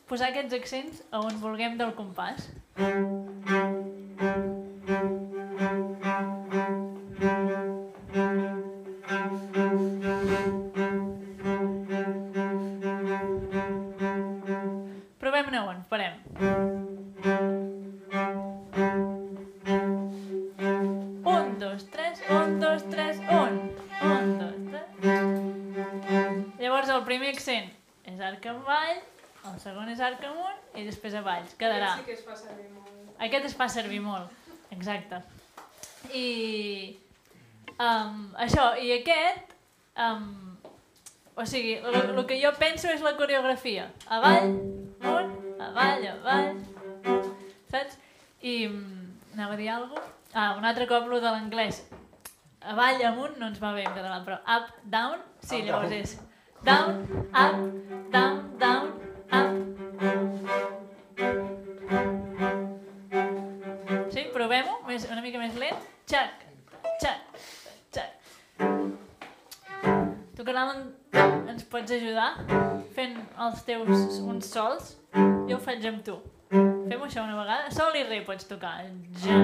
posar 0.08 0.30
aquests 0.32 0.56
accents 0.56 1.02
a 1.12 1.20
on 1.28 1.36
vulguem 1.44 1.76
del 1.82 1.92
compàs. 2.00 2.48
Provem-ne 2.80 3.81
avall, 28.62 29.02
el 29.50 29.60
segon 29.62 29.90
és 29.90 30.00
arc 30.06 30.24
amunt 30.30 30.78
i 30.78 30.86
després 30.88 31.16
avall. 31.18 31.46
Quedarà. 31.60 31.96
Aquest 31.98 32.06
sí 32.06 32.10
que 32.12 32.18
es 32.18 32.26
fa 32.26 32.36
servir 32.38 32.70
molt. 32.70 33.16
Aquest 33.22 33.46
es 33.50 33.56
fa 33.58 33.68
servir 33.70 34.02
molt, 34.02 34.32
exacte. 34.74 35.22
I 36.18 36.98
um, 37.78 38.32
això, 38.42 38.72
i 38.82 38.94
aquest, 39.00 39.54
um, 39.98 40.30
o 41.38 41.46
sigui, 41.46 41.76
el 41.78 42.24
que 42.30 42.40
jo 42.42 42.52
penso 42.60 42.90
és 42.92 43.04
la 43.06 43.16
coreografia. 43.20 43.88
Avall, 44.10 44.56
amunt, 45.02 45.36
avall, 45.70 46.08
avall, 46.16 46.64
saps? 47.72 47.98
I 48.42 48.66
um, 48.68 48.82
anava 49.36 49.54
a 49.54 49.60
dir 49.60 49.70
alguna 49.70 49.94
cosa? 50.00 50.10
Ah, 50.34 50.56
un 50.58 50.66
altre 50.66 50.88
cop 50.90 51.06
lo 51.12 51.20
de 51.22 51.30
l'anglès. 51.30 51.84
Avall, 52.72 53.02
amunt, 53.06 53.38
no 53.42 53.50
ens 53.52 53.62
va 53.62 53.74
bé 53.76 53.86
en 53.86 53.94
català, 53.94 54.22
però 54.26 54.38
up, 54.46 54.74
down, 54.84 55.22
sí, 55.42 55.60
Up, 55.62 55.66
llavors 55.70 55.90
down. 55.90 56.02
és 56.02 56.18
down, 56.64 57.08
up, 57.34 57.56
down, 58.12 58.58
down, 58.60 58.94
up, 59.32 59.52
Sí, 64.12 64.26
provem-ho, 64.34 64.76
una 65.12 65.22
mica 65.22 65.40
més 65.40 65.56
lent. 65.56 65.78
Xac, 66.10 66.44
xac, 67.02 67.20
xac. 67.96 68.10
Tu, 70.36 70.44
Caral, 70.44 70.76
en, 70.76 70.82
ens 71.54 71.64
pots 71.72 71.92
ajudar 71.96 72.34
fent 72.96 73.18
els 73.40 73.64
teus 73.68 74.20
uns 74.20 74.52
sols? 74.52 74.96
Jo 75.16 75.58
ho 75.58 75.62
faig 75.64 75.86
amb 75.88 76.04
tu. 76.06 76.18
Fem 76.52 77.06
això 77.06 77.24
una 77.24 77.38
vegada. 77.40 77.72
Sol 77.72 77.96
i 77.96 78.04
re 78.08 78.22
pots 78.28 78.50
tocar. 78.50 78.82
Ja. 79.24 79.40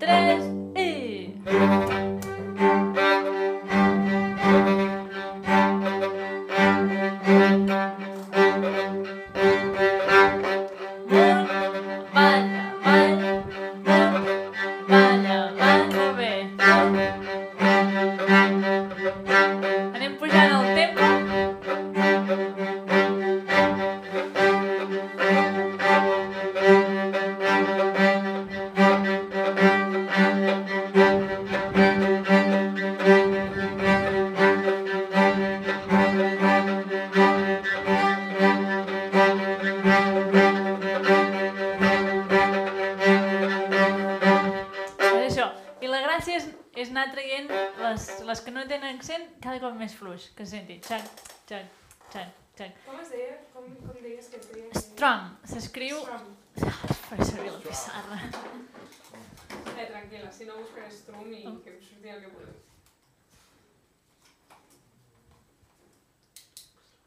Tres 0.00 0.50
i... 0.74 2.13
accent 49.24 49.42
cada 49.42 49.60
cop 49.60 49.76
més 49.78 49.94
fluix, 49.96 50.28
que 50.36 50.44
se 50.46 50.56
senti. 50.56 50.78
Xac, 50.84 51.04
xac, 51.48 51.64
xac, 52.12 52.28
xac. 52.58 52.72
Com 52.86 53.00
es 53.00 53.10
deia? 53.12 53.36
Com, 53.52 53.64
com 53.86 54.02
deies 54.02 54.28
que 54.32 54.40
es 54.40 54.50
deia? 54.52 54.68
Strum. 54.80 55.22
S'escriu... 55.52 56.00
Strum. 56.02 56.26
Faré 57.08 57.24
servir 57.28 57.50
la 57.50 57.60
pissarra. 57.64 58.18
Eh, 59.74 59.86
tranquil·la, 59.90 60.30
si 60.32 60.46
no 60.48 60.60
buscaré 60.60 60.90
Strum 60.92 61.32
i 61.32 61.42
que 61.64 61.74
us 61.78 61.88
surti 61.88 62.12
el 62.12 62.22
que 62.22 62.30
voleu. 62.36 62.54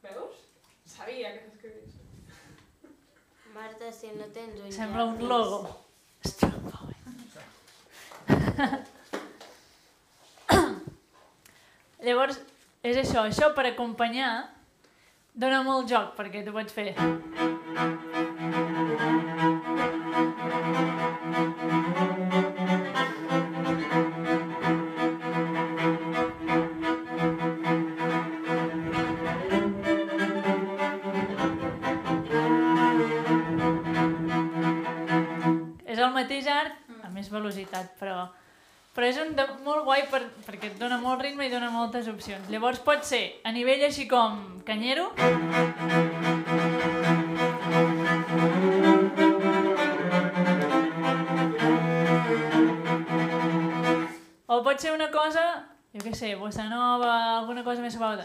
Veus? 0.07 0.43
Sabia 0.97 1.33
que 1.35 1.41
s'escrivia 1.45 1.81
això. 1.85 2.03
Marta, 3.55 3.91
si 3.95 4.11
no 4.13 4.27
tens 4.35 4.59
un 4.59 4.71
Sembla 4.75 5.07
un 5.13 5.17
logo. 5.31 5.59
Strum 6.27 6.69
Boy. 6.69 6.95
Llavors, 12.05 12.37
és 12.85 12.97
això. 13.01 13.23
Això 13.25 13.49
per 13.57 13.65
acompanyar 13.71 14.29
dona 15.33 15.63
molt 15.65 15.89
joc, 15.89 16.13
perquè 16.17 16.43
tu 16.45 16.53
pots 16.53 16.73
fer... 16.73 16.93
És 35.87 35.97
el 35.97 36.13
mateix 36.13 36.45
art, 36.45 36.77
a 37.01 37.09
més 37.09 37.29
velocitat, 37.33 37.95
però, 37.97 38.27
però 38.97 39.05
és 39.11 39.17
un 39.21 39.35
de, 39.37 39.43
molt 39.61 39.83
guai 39.85 40.07
per, 40.09 40.23
perquè 40.47 40.71
et 40.71 40.79
dona 40.81 40.97
molt 40.97 41.21
ritme 41.21 41.45
i 41.45 41.51
dona 41.53 41.67
moltes 41.69 42.07
opcions. 42.09 42.47
Llavors 42.49 42.79
pot 42.81 43.05
ser 43.05 43.21
a 43.45 43.51
nivell 43.53 43.83
així 43.85 44.07
com 44.09 44.39
canyero, 44.65 45.11
o 54.47 54.61
pot 54.65 54.81
ser 54.81 54.95
una 54.97 55.11
cosa, 55.13 55.45
jo 55.93 56.01
què 56.01 56.17
sé, 56.17 56.33
bossa 56.41 56.65
nova, 56.65 57.13
alguna 57.37 57.61
cosa 57.69 57.85
més 57.85 57.93
suau 57.93 58.17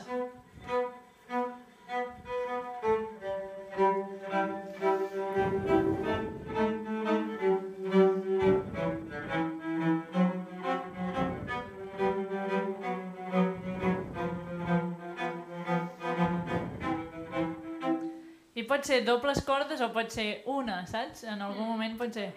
de... 18.63 18.69
pot 18.71 18.87
ser 18.87 19.03
dobles 19.05 19.43
cordes 19.47 19.83
o 19.85 19.91
pot 19.95 20.11
ser 20.15 20.43
una, 20.51 20.83
saps? 20.91 21.27
En 21.29 21.43
algun 21.45 21.69
moment 21.75 21.99
pot 22.01 22.15
ser 22.15 22.31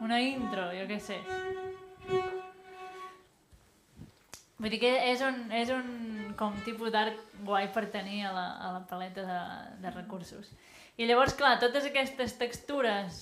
una 0.00 0.20
intro, 0.22 0.70
jo 0.72 0.86
què 0.88 0.98
sé. 1.02 1.18
Vull 4.58 4.72
dir 4.74 4.80
que 4.82 4.90
és 5.12 5.20
un, 5.22 5.44
és 5.54 5.70
un 5.70 6.32
com 6.38 6.54
tipus 6.66 6.90
d'art 6.94 7.18
guai 7.46 7.68
per 7.74 7.84
tenir 7.94 8.24
a 8.26 8.32
la, 8.34 8.46
a 8.58 8.72
la 8.74 8.80
paleta 8.90 9.22
de, 9.26 9.42
de 9.82 9.92
recursos. 9.94 10.50
I 10.98 11.06
llavors, 11.06 11.36
clar, 11.38 11.58
totes 11.62 11.86
aquestes 11.86 12.34
textures, 12.40 13.20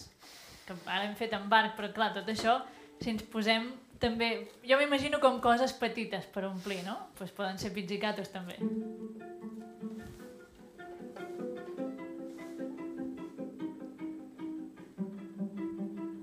que 0.64 0.76
ara 0.86 1.04
hem 1.04 1.16
fet 1.18 1.34
amb 1.36 1.52
arc, 1.52 1.74
però 1.76 1.90
clar, 1.92 2.14
tot 2.16 2.28
això, 2.32 2.62
si 3.02 3.12
ens 3.12 3.24
posem 3.32 3.68
també... 4.00 4.30
Jo 4.64 4.80
m'imagino 4.80 5.20
com 5.20 5.36
coses 5.44 5.76
petites 5.76 6.24
per 6.32 6.46
omplir, 6.48 6.80
no? 6.88 6.96
Pues 7.18 7.36
poden 7.36 7.60
ser 7.60 7.72
pizzicatos 7.76 8.32
també. 8.32 8.56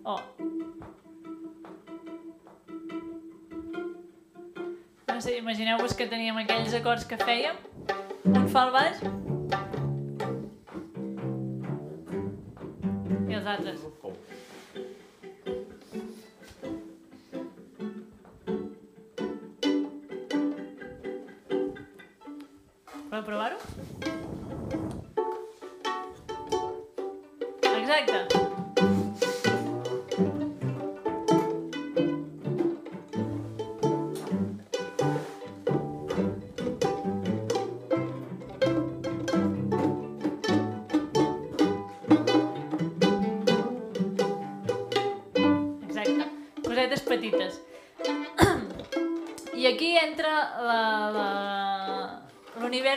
Oh. 0.06 0.20
No 5.08 5.22
sé, 5.22 5.38
imagineu-vos 5.38 5.94
que 5.96 6.08
teníem 6.08 6.36
aquells 6.42 6.74
acords 6.76 7.06
que 7.08 7.16
fèiem, 7.22 7.56
un 8.28 8.48
fa 8.52 8.66
al 8.66 8.74
baix 8.76 9.00
i 13.30 13.38
els 13.38 13.48
altres. 13.48 13.86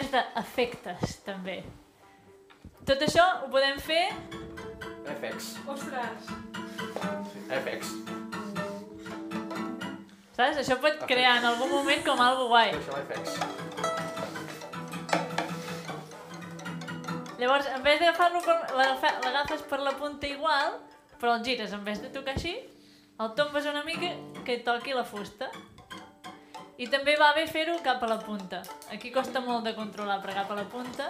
L'univers 0.06 0.34
d'efectes, 0.34 1.20
també. 1.24 1.62
Tot 2.86 3.02
això 3.02 3.24
ho 3.44 3.50
podem 3.50 3.78
fer... 3.78 4.12
FX. 5.06 5.56
Ostres! 5.66 6.30
FX. 7.48 7.92
Saps? 10.36 10.58
Això 10.60 10.76
pot 10.82 11.06
crear 11.06 11.38
en 11.40 11.46
algun 11.50 11.70
moment 11.70 12.04
com 12.04 12.20
algo 12.20 12.48
guai. 12.48 12.74
Això 12.76 12.92
FX. 13.02 13.38
Llavors, 17.38 17.66
en 17.68 17.82
vez 17.84 18.00
d'agafar-lo, 18.00 18.40
l'agafes 18.76 19.62
per 19.68 19.80
la 19.80 19.92
punta 19.98 20.26
igual, 20.26 20.78
però 21.20 21.36
el 21.36 21.44
gires, 21.44 21.72
en 21.72 21.84
vez 21.84 22.00
de 22.00 22.08
tocar 22.10 22.36
així, 22.36 22.56
el 23.20 23.34
tombes 23.36 23.66
una 23.66 23.84
mica 23.84 24.14
que 24.44 24.60
toqui 24.64 24.94
la 24.96 25.04
fusta. 25.04 25.50
I 26.76 26.86
també 26.92 27.14
va 27.16 27.30
bé 27.32 27.46
fer-ho 27.48 27.78
cap 27.84 28.02
a 28.04 28.08
la 28.10 28.18
punta. 28.20 28.60
Aquí 28.92 29.08
costa 29.12 29.40
molt 29.40 29.64
de 29.64 29.72
controlar, 29.78 30.20
però 30.20 30.36
cap 30.42 30.52
a 30.52 30.60
la 30.60 30.68
punta... 30.68 31.08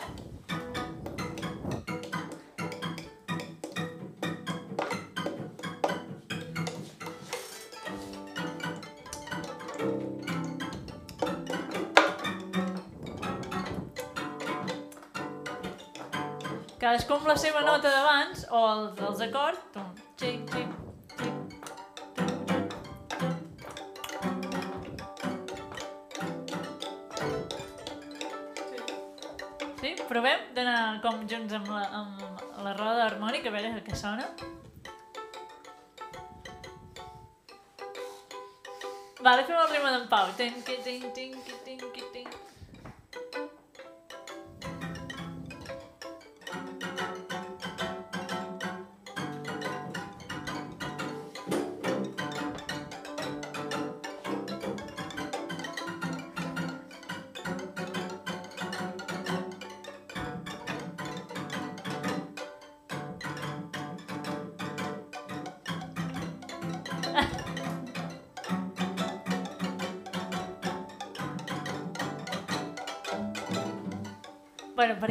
Cadascú 16.86 17.16
amb 17.16 17.26
la 17.26 17.34
seva 17.42 17.66
nota 17.66 17.90
d'abans, 17.90 18.46
o 18.54 18.62
els, 18.70 19.06
els 19.08 19.22
acords, 19.26 19.64
xic, 20.20 20.44
xic. 20.52 20.75
Provem 30.26 30.46
d'anar 30.56 30.78
com 31.04 31.20
junts 31.30 31.52
amb 31.54 31.68
la, 31.70 31.82
amb 31.94 32.62
la 32.64 32.70
roda 32.74 33.04
harmònica, 33.04 33.46
a 33.46 33.54
veure 33.54 33.82
què 33.86 33.94
sona. 33.94 34.24
Vale, 39.22 39.44
fem 39.46 39.54
el 39.54 39.70
ritme 39.70 39.92
d'en 39.94 40.08
Pau. 40.10 40.32
Tin, 40.40 40.58
qui, 40.66 40.80
tin, 40.82 41.06
tin, 41.14 41.36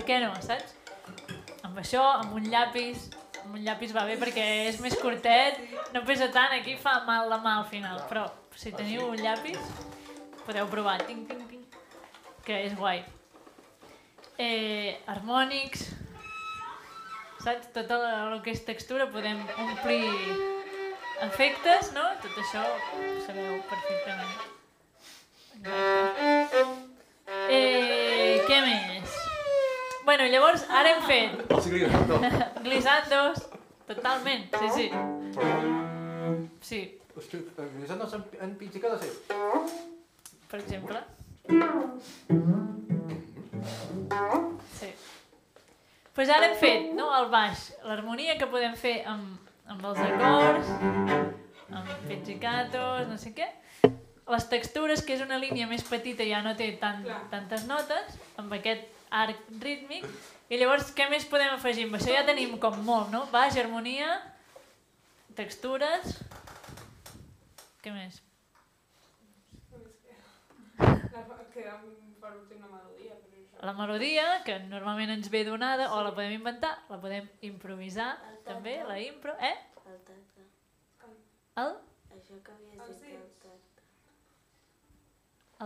què 0.07 0.19
no, 0.23 0.31
saps? 0.45 0.75
Amb 1.65 1.79
això, 1.81 2.03
amb 2.21 2.35
un 2.37 2.45
llapis, 2.51 3.09
amb 3.43 3.57
un 3.57 3.65
llapis 3.65 3.93
va 3.95 4.05
bé 4.07 4.15
perquè 4.21 4.45
és 4.69 4.79
més 4.83 4.95
curtet, 5.01 5.59
no 5.93 6.03
pesa 6.07 6.29
tant, 6.33 6.53
aquí 6.55 6.77
fa 6.81 6.99
mal 7.07 7.29
la 7.29 7.41
mà 7.43 7.57
al 7.59 7.67
final, 7.69 7.99
però 8.09 8.27
si 8.55 8.73
teniu 8.75 9.09
un 9.09 9.19
llapis, 9.21 9.59
podeu 10.45 10.69
provar, 10.71 10.99
ting, 11.09 11.25
ting, 11.27 11.43
ting, 11.49 11.65
que 12.45 12.61
és 12.67 12.75
guai. 12.77 13.03
Eh, 14.37 14.97
harmònics, 15.09 15.87
saps? 17.43 17.71
Tot 17.75 17.93
el, 17.97 18.05
el 18.33 18.41
que 18.45 18.53
és 18.55 18.65
textura 18.67 19.07
podem 19.11 19.41
omplir 19.63 20.09
efectes, 21.25 21.93
no? 21.95 22.05
Tot 22.23 22.41
això 22.43 22.65
ho 22.65 23.07
sabeu 23.25 23.61
perfectament. 23.69 24.35
Exacte. 25.61 26.65
Eh, 27.49 28.43
què 28.47 28.59
més? 28.61 28.94
Bueno, 30.05 30.25
llavors, 30.29 30.65
ara 30.69 30.91
hem 30.95 31.01
fet 31.07 31.51
Els 31.51 31.67
glissandos. 31.71 32.21
glissandos, 32.63 33.41
totalment, 33.87 34.45
sí, 34.59 34.69
sí. 34.75 34.85
Sí, 36.61 36.79
Hosti, 37.15 37.39
els 37.57 37.73
glissandos 37.77 38.13
en, 38.13 38.23
en 38.41 38.55
pizzicato 38.59 38.99
sí. 39.01 39.09
per 40.51 40.59
exemple. 40.59 41.01
Sí. 44.77 44.93
Pues 46.15 46.29
ara 46.29 46.47
hem 46.51 46.57
fet, 46.59 46.91
no?, 46.95 47.09
el 47.17 47.29
baix, 47.33 47.71
l'harmonia 47.83 48.37
que 48.39 48.47
podem 48.51 48.75
fer 48.79 48.99
amb, 49.09 49.39
amb 49.67 49.87
els 49.89 49.99
acords, 50.05 50.69
amb 51.75 51.89
pizzicatos, 52.07 53.07
no 53.09 53.17
sé 53.19 53.33
què. 53.35 53.49
Les 54.31 54.45
textures, 54.49 55.03
que 55.05 55.13
és 55.17 55.21
una 55.25 55.37
línia 55.41 55.67
més 55.69 55.83
petita, 55.85 56.25
ja 56.25 56.39
no 56.45 56.55
té 56.57 56.71
tant, 56.81 57.03
tantes 57.33 57.65
notes, 57.69 58.15
amb 58.41 58.53
aquest 58.57 58.94
arc 59.21 59.49
rítmic. 59.63 60.05
I 60.49 60.59
llavors, 60.61 60.91
què 60.95 61.07
més 61.09 61.25
podem 61.29 61.53
afegir? 61.55 61.87
Amb 61.87 61.97
això 61.97 62.13
ja 62.13 62.25
tenim 62.27 62.57
com 62.61 62.77
molt, 62.85 63.09
no? 63.13 63.25
Baix, 63.33 63.57
harmonia, 63.61 64.11
textures... 65.37 66.19
Què 67.85 67.91
més? 67.93 68.21
La, 70.81 71.21
per 71.21 72.31
últim 72.33 72.61
melodia, 72.65 73.13
però 73.21 73.41
això... 73.41 73.59
La 73.67 73.73
melodia, 73.77 74.23
que 74.47 74.57
normalment 74.71 75.13
ens 75.13 75.29
ve 75.33 75.43
donada, 75.45 75.91
o 75.93 76.01
la 76.05 76.13
podem 76.17 76.33
inventar, 76.39 76.71
la 76.89 76.97
podem 77.01 77.29
improvisar, 77.45 78.15
també, 78.47 78.79
la 78.89 78.97
impro... 79.03 79.35
Eh? 79.37 79.53
El 79.85 79.99
tacte. 80.07 80.47
El, 81.61 81.75
Això 82.17 82.39
que 82.43 82.55
havies 82.55 83.03
dit, 83.03 83.13
el 83.19 83.29
tacte. 83.43 83.85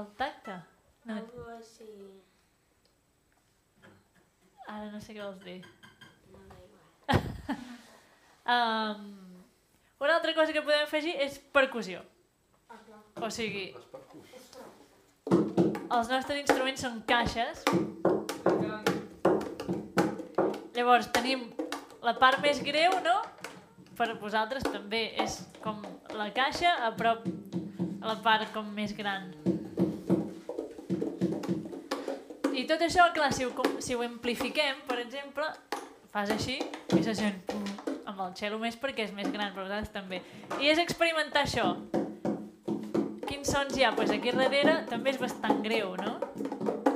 el 0.02 0.12
tacte. 0.20 0.60
No, 1.06 1.22
Algo 1.22 1.48
així... 1.56 1.88
ara 4.70 4.88
no 4.94 5.02
sé 5.04 5.16
què 5.18 5.24
vols 5.24 5.42
dir. 5.44 5.60
No, 6.34 6.46
igual. 6.64 7.66
Um, 8.50 9.02
una 10.02 10.16
altra 10.16 10.34
cosa 10.34 10.50
que 10.56 10.64
podem 10.66 10.82
afegir 10.82 11.12
és 11.22 11.36
percussió. 11.54 12.00
Ah, 12.66 12.80
clar. 12.82 13.02
O 13.22 13.30
sigui, 13.30 13.68
els 15.30 16.10
nostres 16.10 16.40
instruments 16.40 16.82
són 16.82 16.98
caixes 17.06 17.62
Llavors 20.80 21.10
tenim 21.12 21.42
la 22.08 22.14
part 22.16 22.40
més 22.40 22.62
greu, 22.64 22.94
no? 23.04 23.18
Per 24.00 24.14
vosaltres 24.22 24.64
també 24.64 25.10
és 25.20 25.34
com 25.60 25.82
la 26.16 26.30
caixa 26.32 26.72
a 26.88 26.94
prop 26.96 27.26
a 28.00 28.08
la 28.08 28.16
part 28.24 28.54
com 28.56 28.70
més 28.78 28.94
gran. 28.96 29.28
I 32.60 32.66
tot 32.68 32.82
això, 32.84 33.06
clar, 33.16 33.30
si 33.32 33.46
ho, 33.48 33.52
si 33.80 33.96
ho 33.96 34.02
amplifiquem, 34.04 34.82
per 34.88 34.98
exemple, 35.00 35.46
fas 36.12 36.32
així 36.34 36.58
i 36.60 37.04
se 37.06 37.14
sent 37.16 37.38
pum, 37.48 37.64
amb 38.04 38.20
el 38.26 38.34
cello 38.36 38.58
més 38.60 38.76
perquè 38.76 39.06
és 39.06 39.14
més 39.16 39.30
gran, 39.32 39.54
però 39.56 39.64
vosaltres 39.64 39.94
també. 39.94 40.20
I 40.60 40.68
és 40.74 40.82
experimentar 40.84 41.46
això. 41.46 41.70
Quins 43.30 43.48
sons 43.48 43.78
hi 43.78 43.86
ha? 43.88 43.94
Pues 43.96 44.12
aquí 44.12 44.34
darrere 44.36 44.82
també 44.90 45.14
és 45.14 45.20
bastant 45.22 45.62
greu, 45.64 45.94
no? 46.02 46.18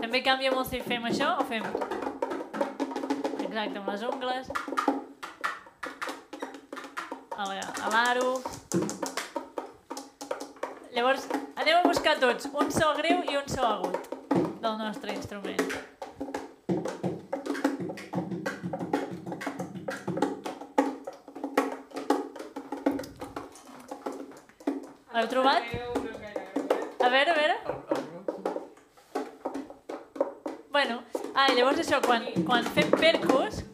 També 0.01 0.19
canvia 0.25 0.51
molt 0.51 0.67
si 0.67 0.81
fem 0.83 1.07
això 1.07 1.31
o 1.39 1.45
fem... 1.47 1.63
Exacte, 3.45 3.79
amb 3.79 3.87
les 3.87 4.03
ungles. 4.09 4.51
A 7.39 7.93
l'aro. 7.93 8.33
Llavors, 10.91 11.29
anem 11.55 11.77
a 11.77 11.85
buscar 11.87 12.17
tots 12.19 12.51
un 12.51 12.73
so 12.73 12.91
greu 12.99 13.23
i 13.31 13.39
un 13.39 13.47
so 13.47 13.63
agut 13.63 14.12
del 14.63 14.77
nostre 14.77 15.11
instrument. 15.11 15.59
L'heu 25.13 25.27
trobat? 25.27 25.63
A 27.03 27.09
veure, 27.09 27.31
a 27.31 27.35
veure. 27.35 27.57
Bueno, 30.71 31.01
ah, 31.35 31.49
llavors 31.51 31.83
això, 31.83 31.99
quan, 32.07 32.23
quan 32.47 32.63
fem 32.63 32.89
percus, 32.95 33.65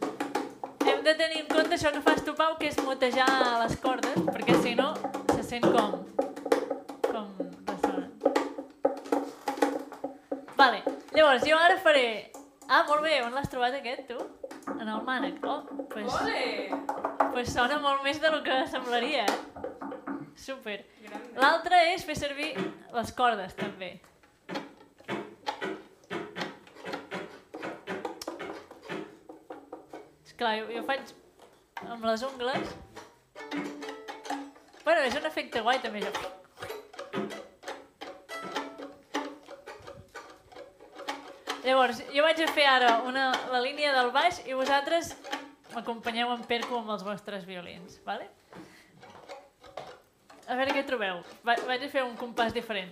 hem 0.90 1.04
de 1.06 1.14
tenir 1.14 1.44
en 1.44 1.48
compte 1.54 1.78
això 1.78 1.94
que 1.94 2.02
fas 2.02 2.26
tu, 2.26 2.34
Pau, 2.34 2.58
que 2.58 2.66
és 2.74 2.82
mutejar 2.82 3.30
les 3.62 3.78
cordes, 3.78 4.18
perquè 4.34 4.58
si 4.58 4.74
no 4.74 4.90
se 5.36 5.46
sent 5.46 5.70
com 5.70 6.29
llavors 11.20 11.44
jo 11.44 11.56
ara 11.60 11.76
faré... 11.84 12.32
Ah, 12.70 12.84
molt 12.88 13.02
bé, 13.02 13.16
on 13.24 13.34
l'has 13.34 13.48
trobat 13.50 13.74
aquest, 13.76 14.06
tu? 14.08 14.16
En 14.76 14.88
el 14.88 15.02
mànec. 15.04 15.40
Oh, 15.44 15.64
pues, 15.90 16.06
Ole! 16.20 16.70
pues 17.34 17.50
sona 17.52 17.80
molt 17.82 18.04
més 18.06 18.20
del 18.22 18.38
que 18.46 18.60
semblaria, 18.70 19.26
eh? 19.26 20.30
Super. 20.38 20.78
L'altre 21.36 21.80
és 21.92 22.06
fer 22.06 22.16
servir 22.16 22.54
les 22.94 23.12
cordes, 23.18 23.52
també. 23.58 23.90
Esclar, 30.24 30.56
jo, 30.62 30.70
jo 30.72 30.86
faig 30.88 31.14
amb 31.84 32.06
les 32.06 32.28
ungles. 32.30 32.76
Bueno, 34.84 35.00
és 35.04 35.18
un 35.18 35.26
efecte 35.28 35.60
guai, 35.66 35.82
també, 35.84 36.06
això. 36.06 36.39
Llavors, 41.70 42.00
jo 42.10 42.24
vaig 42.26 42.40
a 42.42 42.46
fer 42.50 42.64
ara 42.66 42.88
una, 43.06 43.28
la 43.52 43.60
línia 43.62 43.92
del 43.94 44.08
baix 44.10 44.40
i 44.42 44.56
vosaltres 44.58 45.12
m'acompanyeu 45.70 46.32
en 46.34 46.40
perco 46.48 46.80
amb 46.80 46.90
els 46.96 47.04
vostres 47.06 47.44
violins, 47.46 48.00
vale? 48.02 48.26
A 50.50 50.56
veure 50.58 50.74
què 50.74 50.82
trobeu. 50.88 51.20
Va, 51.46 51.54
vaig 51.68 51.84
a 51.86 51.90
fer 51.92 52.02
un 52.02 52.16
compàs 52.18 52.50
diferent. 52.56 52.90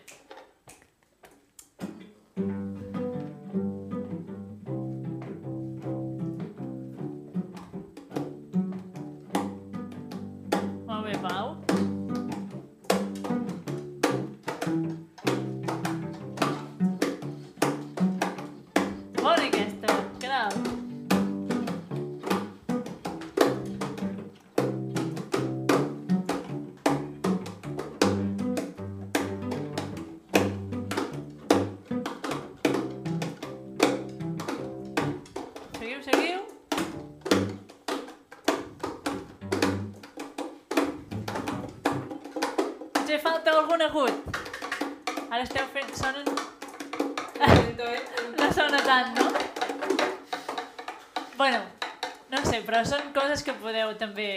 També... 54.01 54.29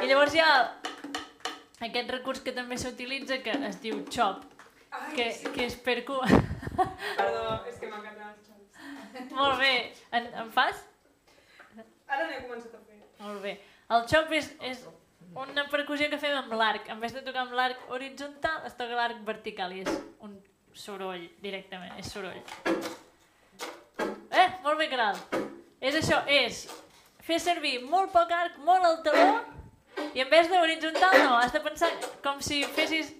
I 0.00 0.08
llavors 0.10 0.34
hi 0.34 0.42
ha 0.42 0.50
aquest 1.86 2.10
recurs 2.10 2.42
que 2.44 2.54
també 2.56 2.78
s'utilitza 2.80 3.38
que 3.44 3.54
es 3.68 3.78
diu 3.82 4.02
chop, 4.10 4.42
Ai, 4.90 5.12
que, 5.14 5.28
sí. 5.36 5.52
que 5.54 5.68
és 5.68 5.76
percu... 5.84 6.18
Perdó, 7.18 7.44
és 7.70 7.78
que 7.78 7.90
m'encanten 7.90 8.26
els 8.30 8.48
xocs. 8.48 9.32
Molt 9.36 9.60
bé. 9.60 9.72
En, 10.10 10.28
en 10.42 10.50
fas? 10.54 10.82
Ara 11.78 12.26
n'he 12.28 12.42
començat 12.44 12.74
a 12.74 12.82
fer. 12.82 13.00
Molt 13.22 13.42
bé. 13.44 13.56
El 13.94 14.06
chop 14.10 14.32
és, 14.34 14.50
és 14.64 14.82
una 15.34 15.66
percussió 15.70 16.08
que 16.12 16.18
fem 16.20 16.36
amb 16.38 16.54
l'arc. 16.58 16.88
En 16.92 17.00
vez 17.02 17.14
de 17.14 17.22
tocar 17.26 17.44
amb 17.44 17.54
l'arc 17.58 17.90
horitzontal, 17.94 18.62
es 18.68 18.76
toca 18.78 18.98
l'arc 18.98 19.22
vertical 19.26 19.74
i 19.74 19.82
és 19.84 19.90
un 20.24 20.36
soroll 20.74 21.28
directament, 21.42 21.94
és 22.00 22.10
soroll. 22.10 22.40
Eh, 24.34 24.48
molt 24.64 24.78
bé, 24.80 24.88
Caral. 24.90 25.18
És 25.84 25.98
això, 26.00 26.22
és 26.30 26.64
fer 27.24 27.40
servir 27.40 27.78
molt 27.88 28.12
poc 28.12 28.32
arc, 28.32 28.58
molt 28.66 28.84
al 28.84 29.00
taló, 29.06 29.28
i 30.14 30.22
en 30.22 30.30
vez 30.30 30.50
de 30.50 30.58
horitzontal 30.60 31.16
no, 31.22 31.36
has 31.38 31.52
de 31.54 31.60
pensar 31.64 31.90
com 32.24 32.40
si 32.44 32.62
fessis... 32.76 33.12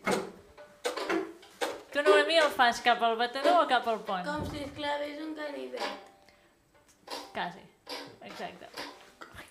Tu, 1.94 2.02
Noemí, 2.02 2.34
el 2.42 2.50
fas 2.50 2.80
cap 2.82 3.02
al 3.06 3.14
batedor 3.16 3.60
o 3.62 3.68
cap 3.70 3.86
al 3.86 4.00
pont? 4.06 4.26
Com 4.26 4.42
si 4.50 4.64
es 4.64 4.72
clavés 4.74 5.20
un 5.22 5.34
ganivet. 5.38 6.10
Quasi. 7.32 7.62
Exacte. 8.26 8.66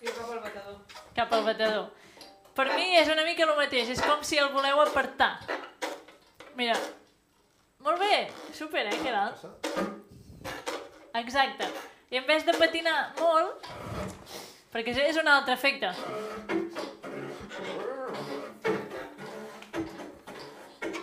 I 0.03 0.11
cap 0.11 0.31
al 0.33 0.41
batedor. 0.43 0.81
cap 1.15 1.37
al 1.37 1.45
batedor. 1.47 1.85
Per 2.53 2.65
mi 2.75 2.97
és 2.99 3.07
una 3.09 3.23
mica 3.25 3.47
el 3.47 3.55
mateix, 3.57 3.93
és 3.95 4.03
com 4.03 4.21
si 4.27 4.37
el 4.41 4.51
voleu 4.53 4.83
apartar. 4.83 5.31
Mira, 6.59 6.75
molt 7.79 8.03
bé, 8.03 8.27
super, 8.53 8.85
eh, 8.91 8.99
Queralt? 9.01 9.47
Exacte. 11.23 11.71
I 12.11 12.17
en 12.17 12.25
vez 12.27 12.45
de 12.45 12.53
patinar 12.57 12.97
molt, 13.19 13.67
perquè 14.73 14.95
és 15.05 15.17
un 15.21 15.27
altre 15.27 15.53
efecte. 15.53 15.93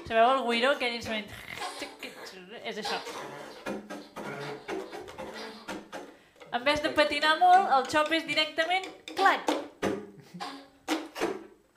Sabeu 0.07 0.33
el 0.35 0.43
guiro, 0.47 0.73
aquell 0.75 0.97
instrument? 0.99 1.29
És 2.65 2.79
això. 2.83 2.99
En 6.53 6.65
vez 6.67 6.83
de 6.83 6.91
patinar 6.91 7.37
molt, 7.39 7.71
el 7.77 7.87
xop 7.93 8.11
és 8.17 8.27
directament 8.27 8.89
clac. 9.15 9.53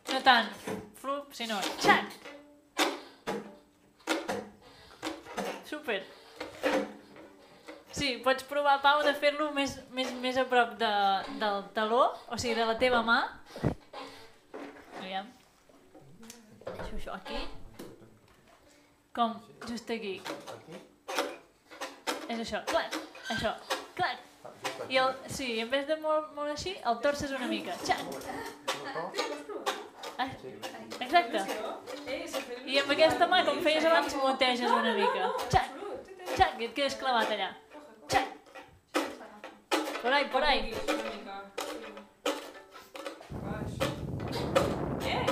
No 0.10 0.22
tant 0.26 0.50
flup, 1.04 1.34
sinó 1.38 1.60
xac. 1.84 2.10
Super. 5.70 6.02
Sí, 8.04 8.18
pots 8.20 8.44
provar, 8.44 8.82
Pau, 8.84 9.00
de 9.08 9.14
fer-lo 9.16 9.46
més, 9.56 9.78
més, 9.96 10.10
més 10.20 10.36
a 10.36 10.44
prop 10.52 10.74
de, 10.76 10.90
del 11.40 11.62
taló, 11.72 12.02
o 12.28 12.36
sigui, 12.36 12.58
de 12.58 12.66
la 12.68 12.74
teva 12.82 13.00
mà. 13.08 13.16
Aviam. 14.98 15.30
Deixo 16.66 16.98
això 16.98 17.16
aquí. 17.16 17.40
Com, 19.16 19.38
just 19.70 19.96
aquí. 19.96 20.18
És 22.28 22.44
això, 22.44 22.60
clac, 22.74 23.00
això, 23.38 23.56
clac. 23.96 24.28
I 24.92 25.00
el, 25.06 25.16
sí, 25.32 25.48
en 25.64 25.72
vez 25.72 25.88
de 25.88 25.96
molt, 26.04 26.36
molt 26.36 26.58
així, 26.58 26.76
el 26.84 27.00
torces 27.08 27.32
una 27.40 27.48
mica. 27.48 27.80
Xac. 27.88 28.04
Ah, 30.20 30.28
exacte. 31.08 31.48
I 32.68 32.84
amb 32.84 32.98
aquesta 33.00 33.32
mà, 33.32 33.46
com 33.48 33.64
feies 33.64 33.88
abans, 33.88 34.20
muteges 34.28 34.80
una 34.84 34.98
mica. 35.00 35.36
Xac, 35.48 35.76
xac, 36.36 36.58
i 36.60 36.68
et 36.68 36.82
quedes 36.82 37.00
clavat 37.00 37.32
allà. 37.32 37.54
Por 40.02 40.14
ahí, 40.14 40.26
por 40.26 40.44
ahí. 40.44 40.74
Eh? 45.06 45.26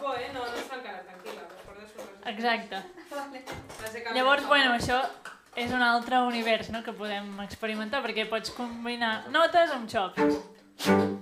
Por, 0.00 0.18
eh? 0.18 0.30
No, 0.34 0.40
no. 0.40 0.56
Exacte. 2.26 2.82
Llavors, 4.14 4.46
bueno, 4.46 4.74
això 4.74 4.98
és 5.56 5.70
un 5.72 5.82
altre 5.82 6.18
univers 6.26 6.70
no? 6.74 6.82
que 6.84 6.92
podem 6.92 7.38
experimentar, 7.46 8.02
perquè 8.04 8.26
pots 8.28 8.50
combinar 8.56 9.30
notes 9.32 9.70
amb 9.72 9.88
xops. 9.90 11.15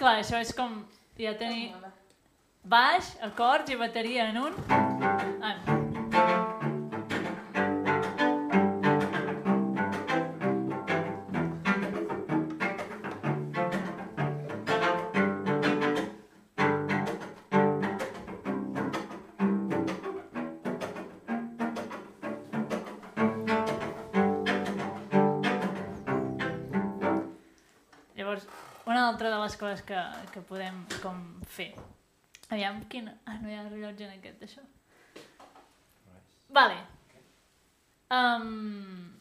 Clar, 0.00 0.16
això 0.22 0.40
és 0.40 0.54
com 0.56 0.80
ja 1.20 1.34
tenir 1.40 1.68
baix, 2.64 3.12
acords 3.26 3.72
i 3.72 3.78
bateria 3.80 4.30
en 4.32 4.42
un. 4.46 4.58
Ah. 5.40 5.79
Coses 29.60 29.84
que, 29.86 30.02
que 30.32 30.42
podem 30.48 30.82
com 31.04 31.20
fer. 31.46 31.70
Aviam, 32.50 32.80
quina... 32.90 33.14
Ah, 33.28 33.36
no 33.42 33.50
hi 33.50 33.58
ha 33.58 33.66
rellotge 33.68 34.08
en 34.08 34.16
aquest, 34.16 34.42
això. 34.46 34.64
Vale. 36.50 36.80
Um, 38.10 39.12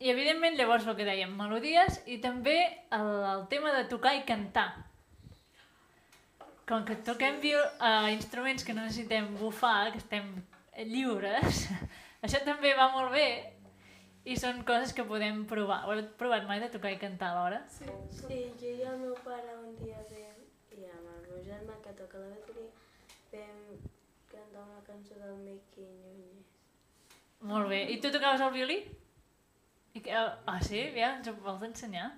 I 0.00 0.12
evidentment 0.14 0.56
llavors 0.56 0.86
el 0.88 0.96
que 0.96 1.04
dèiem, 1.04 1.34
melodies 1.36 1.98
i 2.08 2.16
també 2.22 2.56
el, 2.94 3.10
el 3.34 3.44
tema 3.52 3.74
de 3.76 3.84
tocar 3.90 4.14
i 4.16 4.24
cantar. 4.28 4.70
Com 6.68 6.84
que 6.88 6.96
toquem 7.04 7.42
viol, 7.42 7.64
uh, 7.80 8.08
instruments 8.12 8.64
que 8.64 8.76
no 8.76 8.86
necessitem 8.86 9.28
bufar, 9.40 9.90
que 9.92 10.00
estem 10.00 10.30
lliures, 10.88 11.66
això 12.24 12.40
també 12.46 12.72
va 12.78 12.88
molt 12.94 13.12
bé 13.12 13.28
i 14.28 14.36
són 14.36 14.60
coses 14.68 14.92
que 14.96 15.06
podem 15.08 15.44
provar. 15.48 15.80
Ho 15.86 15.94
heu 15.94 16.04
provat 16.20 16.44
mai 16.48 16.60
de 16.60 16.68
tocar 16.72 16.92
i 16.92 17.00
cantar 17.00 17.30
alhora? 17.32 17.62
Sí, 17.72 18.38
jo 18.60 18.74
i 18.74 18.84
el 18.90 19.00
meu 19.00 19.14
pare 19.24 19.54
un 19.56 19.72
dia 19.80 20.02
vam, 20.10 20.42
i 20.76 20.84
amb 20.92 21.08
el 21.14 21.22
meu 21.24 21.40
germà 21.46 21.78
que 21.84 21.94
toca 21.96 22.20
la 22.20 22.34
bateria, 22.34 22.68
vam 23.32 23.80
cantar 24.28 24.64
una 24.66 24.84
cançó 24.86 25.16
del 25.22 25.36
Miqui 25.46 25.86
Núñez. 25.88 26.54
Molt 27.40 27.68
bé. 27.70 27.84
I 27.94 28.00
tu 28.02 28.10
tocaves 28.12 28.44
el 28.44 28.52
violí? 28.52 28.78
I 29.94 30.02
que, 30.04 30.12
ah, 30.14 30.60
sí? 30.62 30.82
Ja, 30.96 31.14
ens 31.16 31.30
ho 31.30 31.36
vols 31.44 31.64
ensenyar? 31.70 32.10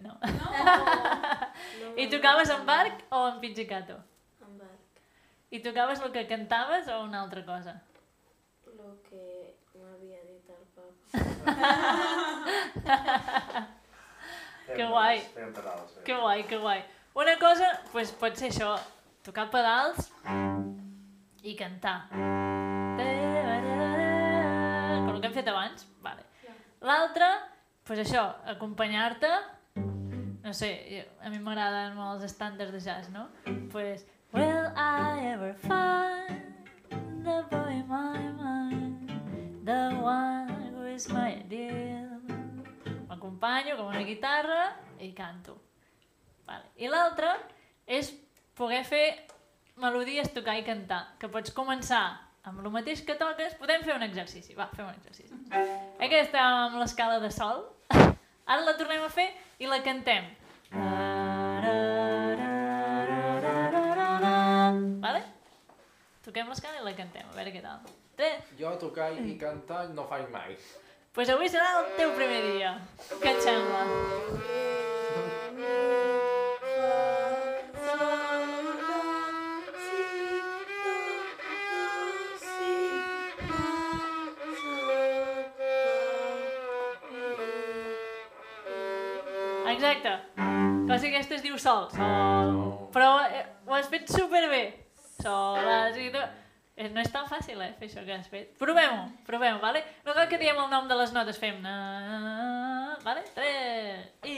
No. 0.00 0.14
No, 0.20 1.92
I 2.02 2.08
tocaves 2.12 2.50
en 2.52 2.64
barc 2.68 3.04
o 3.10 3.22
en 3.28 3.40
pizzicato? 3.40 3.96
En 4.44 4.58
barc. 4.60 5.04
I 5.50 5.60
tocaves 5.64 6.00
el 6.04 6.12
que 6.12 6.26
cantaves 6.28 6.88
o 6.88 7.02
una 7.04 7.22
altra 7.22 7.44
cosa? 7.44 7.80
Lo 8.76 8.96
que 9.08 9.56
m'havia 9.80 10.20
dit 10.28 10.50
el 10.52 10.64
papa. 10.74 11.05
Que 14.76 14.84
guai. 14.84 15.20
Pedals. 15.34 15.92
Que 16.04 16.14
guai, 16.14 16.46
que 16.46 16.58
guai. 16.58 16.84
Una 17.14 17.38
cosa, 17.40 17.80
pues, 17.92 18.10
pot 18.12 18.36
ser 18.36 18.50
això, 18.50 18.74
tocar 19.24 19.48
pedals 19.50 20.10
i 21.42 21.54
cantar. 21.56 22.08
Com 25.06 25.14
el 25.14 25.20
que 25.20 25.28
hem 25.30 25.36
fet 25.38 25.48
abans. 25.48 25.86
Vale. 26.04 26.26
L'altre, 26.84 27.28
pues 27.86 28.02
això, 28.02 28.26
acompanyar-te, 28.52 29.30
no 30.44 30.52
sé, 30.54 31.06
a 31.22 31.30
mi 31.32 31.38
m'agraden 31.42 31.96
molt 31.96 32.18
els 32.18 32.24
estàndards 32.32 32.74
de 32.74 32.80
jazz, 32.84 33.08
no? 33.14 33.28
Pues, 33.72 34.04
will 34.34 34.66
I 34.76 35.32
ever 35.32 35.54
find 35.62 36.44
the 37.24 37.42
boy 37.50 37.72
in 37.80 37.86
my 37.88 38.18
mind, 38.36 39.10
the 39.64 39.80
one 40.02 40.55
is 40.96 41.08
my 41.12 41.28
ideal? 41.44 42.16
M'acompanyo 43.08 43.76
com 43.76 43.90
una 43.92 44.02
guitarra 44.02 44.72
i 44.98 45.10
canto. 45.12 45.58
Vale. 46.48 46.70
I 46.80 46.88
l'altre 46.88 47.34
és 47.84 48.14
poder 48.56 48.80
fer 48.88 49.04
melodies, 49.76 50.30
tocar 50.32 50.54
i 50.56 50.64
cantar, 50.64 51.02
que 51.20 51.28
pots 51.28 51.52
començar 51.52 52.04
amb 52.48 52.62
el 52.62 52.72
mateix 52.72 53.02
que 53.04 53.16
toques, 53.20 53.58
podem 53.60 53.84
fer 53.84 53.92
un 53.92 54.06
exercici. 54.06 54.56
Va, 54.56 54.70
fem 54.72 54.86
un 54.86 54.96
exercici. 54.96 55.36
Que 56.00 56.22
estàvem 56.22 56.70
amb 56.70 56.80
l'escala 56.80 57.20
de 57.20 57.30
sol? 57.34 57.66
Ara 58.48 58.64
la 58.64 58.76
tornem 58.80 59.04
a 59.04 59.12
fer 59.12 59.28
i 59.60 59.68
la 59.68 59.82
cantem. 59.84 60.32
Vale? 65.04 65.22
Toquem 66.24 66.48
l'escala 66.48 66.80
i 66.80 66.88
la 66.88 66.96
cantem, 66.96 67.28
a 67.28 67.36
veure 67.36 67.52
què 67.52 67.64
tal. 67.68 67.84
Tres. 68.16 68.48
Jo 68.56 68.72
tocar 68.80 69.12
i 69.12 69.36
cantar 69.36 69.90
no 69.92 70.08
faig 70.08 70.30
mai. 70.32 70.56
Pues 71.16 71.30
avui 71.32 71.48
serà 71.48 71.64
el 71.78 71.86
teu 71.96 72.10
primer 72.12 72.42
dia. 72.44 72.74
Què 73.22 73.30
et 73.30 73.38
sembla? 73.40 73.86
Exacte. 89.72 90.12
Cosa 90.36 91.08
aquesta 91.08 91.38
es 91.38 91.46
diu 91.46 91.56
sol. 91.56 91.86
Sol. 91.96 92.56
Però 92.92 93.14
eh, 93.24 93.46
ho 93.64 93.78
has 93.78 93.88
fet 93.88 94.12
superbé. 94.12 94.66
Sol, 95.22 95.64
do... 96.12 96.26
Eh, 96.28 96.45
No 96.76 97.00
és 97.00 97.08
tan 97.08 97.24
fàcil, 97.24 97.60
eh, 97.64 97.70
fer 97.78 97.86
això 97.88 98.02
que 98.04 98.12
has 98.12 98.26
fet. 98.28 98.50
Provem-ho, 98.60 99.06
provem-ho, 99.24 99.60
vale? 99.62 99.80
No 100.04 100.12
cal 100.12 100.28
que 100.28 100.36
diem 100.36 100.58
el 100.60 100.68
nom 100.68 100.88
de 100.90 100.98
les 100.98 101.12
notes, 101.16 101.38
fem... 101.40 101.56
Na, 101.64 102.98
vale? 103.04 103.22
Tres, 103.32 104.10
i... 104.28 104.36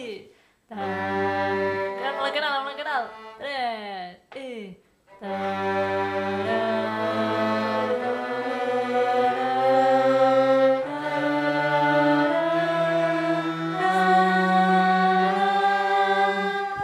Ta, 0.70 0.78
amb 0.78 2.22
la 2.22 2.30
canal, 2.36 2.60
amb 2.60 2.70
la 2.70 2.76
canal. 2.78 3.10
Tres, 3.40 4.22
i... 4.38 4.78
Ta, 5.18 6.38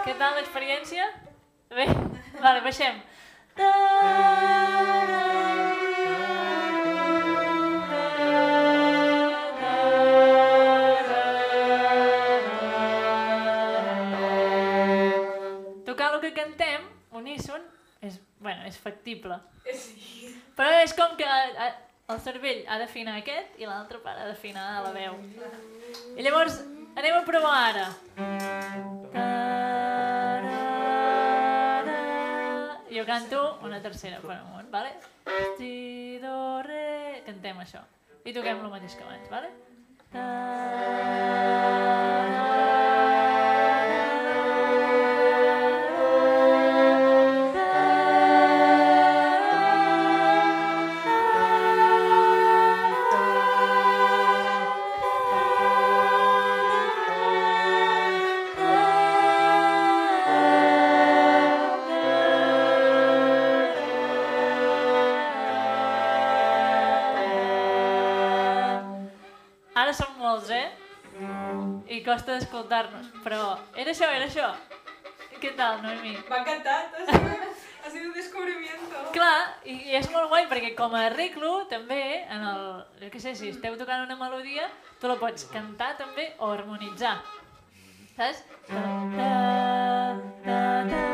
Què 0.05 0.19
tal 0.19 0.35
l'experiència? 0.41 1.07
Bé, 1.79 1.87
vale, 2.43 2.67
baixem. 2.67 2.99
Tocar 3.55 5.23
el 5.31 5.44
que 16.35 16.43
cantem, 16.43 16.83
uníson, 17.13 17.63
és, 18.03 18.19
bueno, 18.41 18.65
és 18.67 18.77
factible. 18.77 19.39
Sí. 19.71 20.35
Però 20.59 20.83
és 20.83 20.93
com 20.99 21.17
que 21.19 21.25
eh, 21.27 21.73
el 22.11 22.21
cervell 22.21 22.65
ha 22.69 22.79
d'afinar 22.83 23.17
aquest 23.21 23.59
i 23.61 23.69
l'altre 23.69 24.01
part 24.05 24.19
ha 24.21 24.27
d'afinar 24.29 24.83
la 24.85 24.93
veu. 24.95 25.17
I 26.19 26.27
llavors 26.27 26.61
anem 26.99 27.15
a 27.17 27.25
provar 27.27 27.55
ara. 27.71 27.87
Jo 32.95 33.03
canto 33.09 33.59
una 33.67 33.81
tercera 33.83 34.21
per 34.23 34.37
amunt, 34.37 34.71
vale? 34.71 34.93
Si, 35.59 36.19
do, 36.23 36.63
re... 36.63 37.23
Cantem 37.27 37.59
això. 37.65 37.83
I 38.25 38.33
toquem 38.37 38.63
el 38.63 38.71
mateix 38.71 38.95
que 38.95 39.05
abans, 39.07 39.31
vale? 39.33 39.51
Ara 40.15 41.25
costa 72.25 72.39
d'escoltar-nos, 72.39 73.11
però 73.23 73.59
era 73.77 73.93
això, 73.93 74.09
era 74.09 74.25
això. 74.25 74.49
Què 75.43 75.51
tal, 75.59 75.83
Noemi? 75.83 76.15
M'ha 76.29 76.39
encantat, 76.41 76.95
ha 76.97 77.05
sido, 77.05 77.51
ha 77.85 77.91
sido 77.91 78.09
un 78.09 78.15
descubrimiento. 78.17 79.03
Clar, 79.13 79.61
i, 79.69 79.75
i 79.91 79.99
és 79.99 80.09
molt 80.15 80.31
guai 80.33 80.49
perquè 80.49 80.73
com 80.79 80.97
a 80.97 81.05
arreglo 81.11 81.67
també, 81.69 82.25
en 82.25 82.47
el, 82.49 82.65
jo 83.03 83.13
què 83.13 83.21
sé, 83.21 83.35
si 83.37 83.53
esteu 83.53 83.77
tocant 83.77 84.07
una 84.07 84.17
melodia, 84.17 84.71
tu 85.03 85.11
la 85.11 85.19
pots 85.21 85.51
cantar 85.53 85.93
també 86.01 86.31
o 86.39 86.55
harmonitzar. 86.55 87.19
Saps? 88.17 88.45
Ta, 88.71 88.83
ta, 89.19 89.31
ta, 90.49 90.59
ta, 90.89 91.07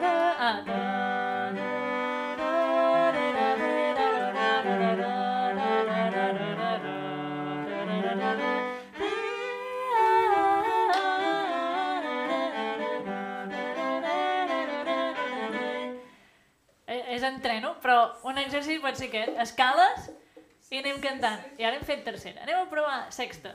ta, 0.00 0.18
ah, 0.40 0.60
ta, 0.64 0.85
però 17.86 18.18
un 18.26 18.34
exercici 18.42 18.80
pot 18.82 18.98
ser 18.98 19.06
aquest. 19.06 19.36
Escales 19.38 20.08
i 20.74 20.80
anem 20.80 20.96
cantant. 20.98 21.38
I 21.54 21.68
ara 21.68 21.78
hem 21.78 21.84
fet 21.86 22.02
tercera. 22.02 22.42
Anem 22.42 22.64
a 22.64 22.66
provar 22.66 22.96
sexta. 23.14 23.52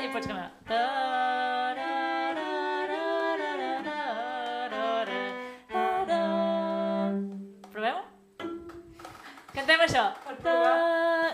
I 0.00 0.08
pots 0.14 0.30
cantar. 0.32 0.48
Proveu? 7.76 8.00
Cantem 9.52 9.86
això. 9.90 10.08
Per 10.24 10.40
provar. 10.40 10.74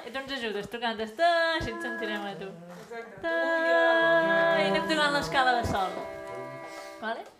I 0.02 0.10
tu 0.10 0.18
ens 0.24 0.36
ajudes. 0.40 0.66
Tu 0.66 0.82
cantes 0.82 1.14
ta, 1.14 1.32
així 1.54 1.70
et 1.78 1.82
sentirem 1.90 2.26
a 2.26 2.36
tu. 2.42 2.50
Exacte. 2.82 3.22
Ta. 3.22 3.40
I 4.58 4.70
anem 4.72 4.88
tocant 4.90 5.12
l'escala 5.14 5.60
de 5.62 5.66
sol. 5.70 6.00
Vale? 7.00 7.37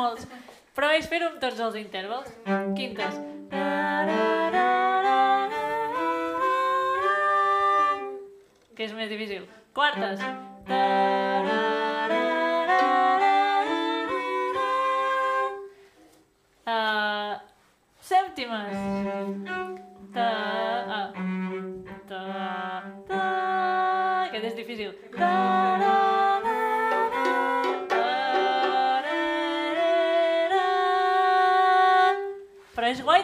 Molts. 0.00 0.26
Però 0.76 0.90
és 0.96 1.08
fer-ho 1.10 1.28
amb 1.28 1.40
tots 1.42 1.60
els 1.60 1.76
intervals. 1.80 2.30
Quintes. 2.78 3.18
Que 8.76 8.86
és 8.86 8.94
més 8.96 9.10
difícil. 9.12 9.44
Quartes. 9.76 10.22
Uh, 16.70 17.34
sèptimes. 18.00 18.72
Ta, 20.14 20.30
ah. 20.96 21.12
Ta, 22.08 22.24
ta. 23.10 23.22
Aquest 24.30 24.44
és 24.52 24.58
difícil. 24.62 24.94
Ta, 25.18 25.30
ra, 25.82 25.89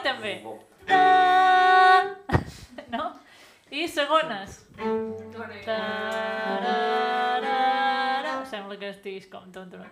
també. 0.07 0.35
Ta, 0.87 2.15
no? 2.95 3.05
I 3.75 3.89
segones. 3.91 4.61
Ta. 5.67 5.81
Sembla 8.47 8.77
que 8.79 8.89
estiguis 8.95 9.27
com 9.27 9.51
tonto. 9.51 9.79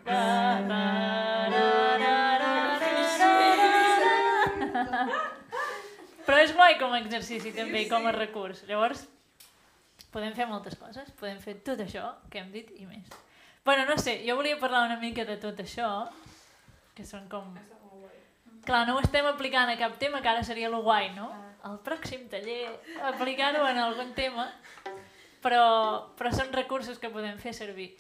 Però 6.25 6.39
és 6.41 6.55
guai 6.55 6.79
com 6.79 6.95
a 6.95 7.01
exercici 7.03 7.51
també, 7.53 7.83
i 7.83 7.91
com 7.91 8.07
a 8.07 8.15
recurs. 8.15 8.63
Llavors, 8.71 9.03
podem 10.15 10.33
fer 10.39 10.47
moltes 10.49 10.79
coses. 10.79 11.11
Podem 11.19 11.43
fer 11.43 11.59
tot 11.67 11.83
això 11.83 12.07
que 12.31 12.39
hem 12.41 12.51
dit 12.55 12.71
i 12.79 12.87
més. 12.87 13.07
Bueno, 13.67 13.83
no 13.91 13.99
sé, 13.99 14.21
jo 14.23 14.37
volia 14.39 14.61
parlar 14.61 14.87
una 14.87 15.01
mica 15.03 15.25
de 15.27 15.37
tot 15.43 15.59
això, 15.65 15.89
que 16.95 17.05
són 17.09 17.27
com... 17.33 17.74
Clar, 18.65 18.87
no 18.89 18.97
ho 18.97 19.03
estem 19.05 19.27
aplicant 19.29 19.69
a 19.69 19.79
cap 19.81 19.99
tema, 20.01 20.23
que 20.25 20.31
ara 20.31 20.45
seria 20.47 20.71
lo 20.73 20.83
guai, 20.83 21.11
no? 21.17 21.29
Al 21.65 21.79
pròxim 21.85 22.27
taller, 22.33 22.69
aplicar-ho 23.11 23.65
en 23.69 23.81
algun 23.81 24.13
tema, 24.17 24.49
però, 25.45 25.65
però 26.17 26.33
són 26.33 26.53
recursos 26.53 27.01
que 27.01 27.13
podem 27.13 27.37
fer 27.41 27.55
servir. 27.57 27.91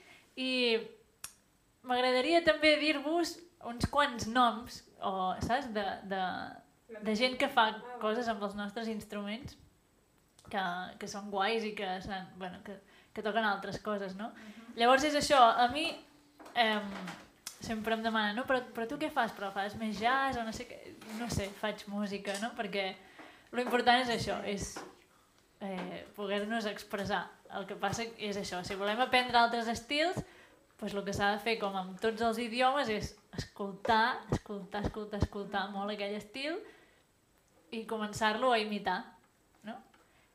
I 0.40 0.78
m'agradaria 1.84 2.42
també 2.44 2.74
dir-vos 2.80 3.36
uns 3.68 3.88
quants 3.92 4.28
noms, 4.28 4.82
o, 5.00 5.34
saps, 5.44 5.68
de, 5.76 5.84
de, 6.08 6.22
de 7.04 7.16
gent 7.16 7.36
que 7.40 7.48
fa 7.52 7.70
coses 8.00 8.28
amb 8.32 8.42
els 8.44 8.56
nostres 8.56 8.88
instruments 8.92 9.56
que, 10.52 10.64
que 11.00 11.08
són 11.08 11.30
guais 11.32 11.64
i 11.64 11.74
que, 11.76 11.88
bueno, 12.40 12.60
que, 12.64 12.78
que 13.12 13.24
toquen 13.24 13.44
altres 13.48 13.80
coses, 13.84 14.16
no? 14.16 14.32
Llavors 14.76 15.04
és 15.08 15.16
això, 15.16 15.40
a 15.40 15.68
mi 15.72 15.86
eh, 16.54 16.80
sempre 17.64 17.96
em 17.96 18.02
demanen, 18.04 18.36
no, 18.38 18.44
però, 18.48 18.60
però 18.76 18.86
tu 18.88 18.98
què 19.00 19.10
fas? 19.12 19.32
Però 19.36 19.50
fas 19.54 19.74
més 19.80 19.98
jazz 19.98 20.38
o 20.40 20.44
no 20.46 20.52
sé 20.54 20.68
què? 20.68 20.80
No 21.18 21.28
sé, 21.32 21.48
faig 21.60 21.86
música, 21.90 22.36
no? 22.42 22.52
Perquè 22.58 22.90
lo 23.54 23.62
important 23.64 24.02
és 24.04 24.12
això, 24.12 24.38
és 24.50 24.74
eh, 25.64 26.04
poder-nos 26.16 26.66
expressar. 26.70 27.24
El 27.54 27.66
que 27.70 27.76
passa 27.78 28.06
és 28.18 28.38
això, 28.40 28.60
si 28.66 28.76
volem 28.78 29.00
aprendre 29.04 29.38
altres 29.38 29.68
estils, 29.70 30.18
doncs 30.80 30.94
el 30.94 31.04
que 31.06 31.14
s'ha 31.16 31.30
de 31.36 31.42
fer, 31.42 31.56
com 31.60 31.76
amb 31.78 31.98
tots 32.02 32.22
els 32.26 32.40
idiomes, 32.42 32.90
és 32.90 33.12
escoltar, 33.38 34.20
escoltar, 34.34 34.84
escoltar, 34.84 35.20
escoltar 35.22 35.68
molt 35.72 35.94
aquell 35.94 36.16
estil 36.18 36.58
i 37.74 37.84
començar-lo 37.90 38.52
a 38.52 38.60
imitar, 38.62 39.00
no? 39.66 39.78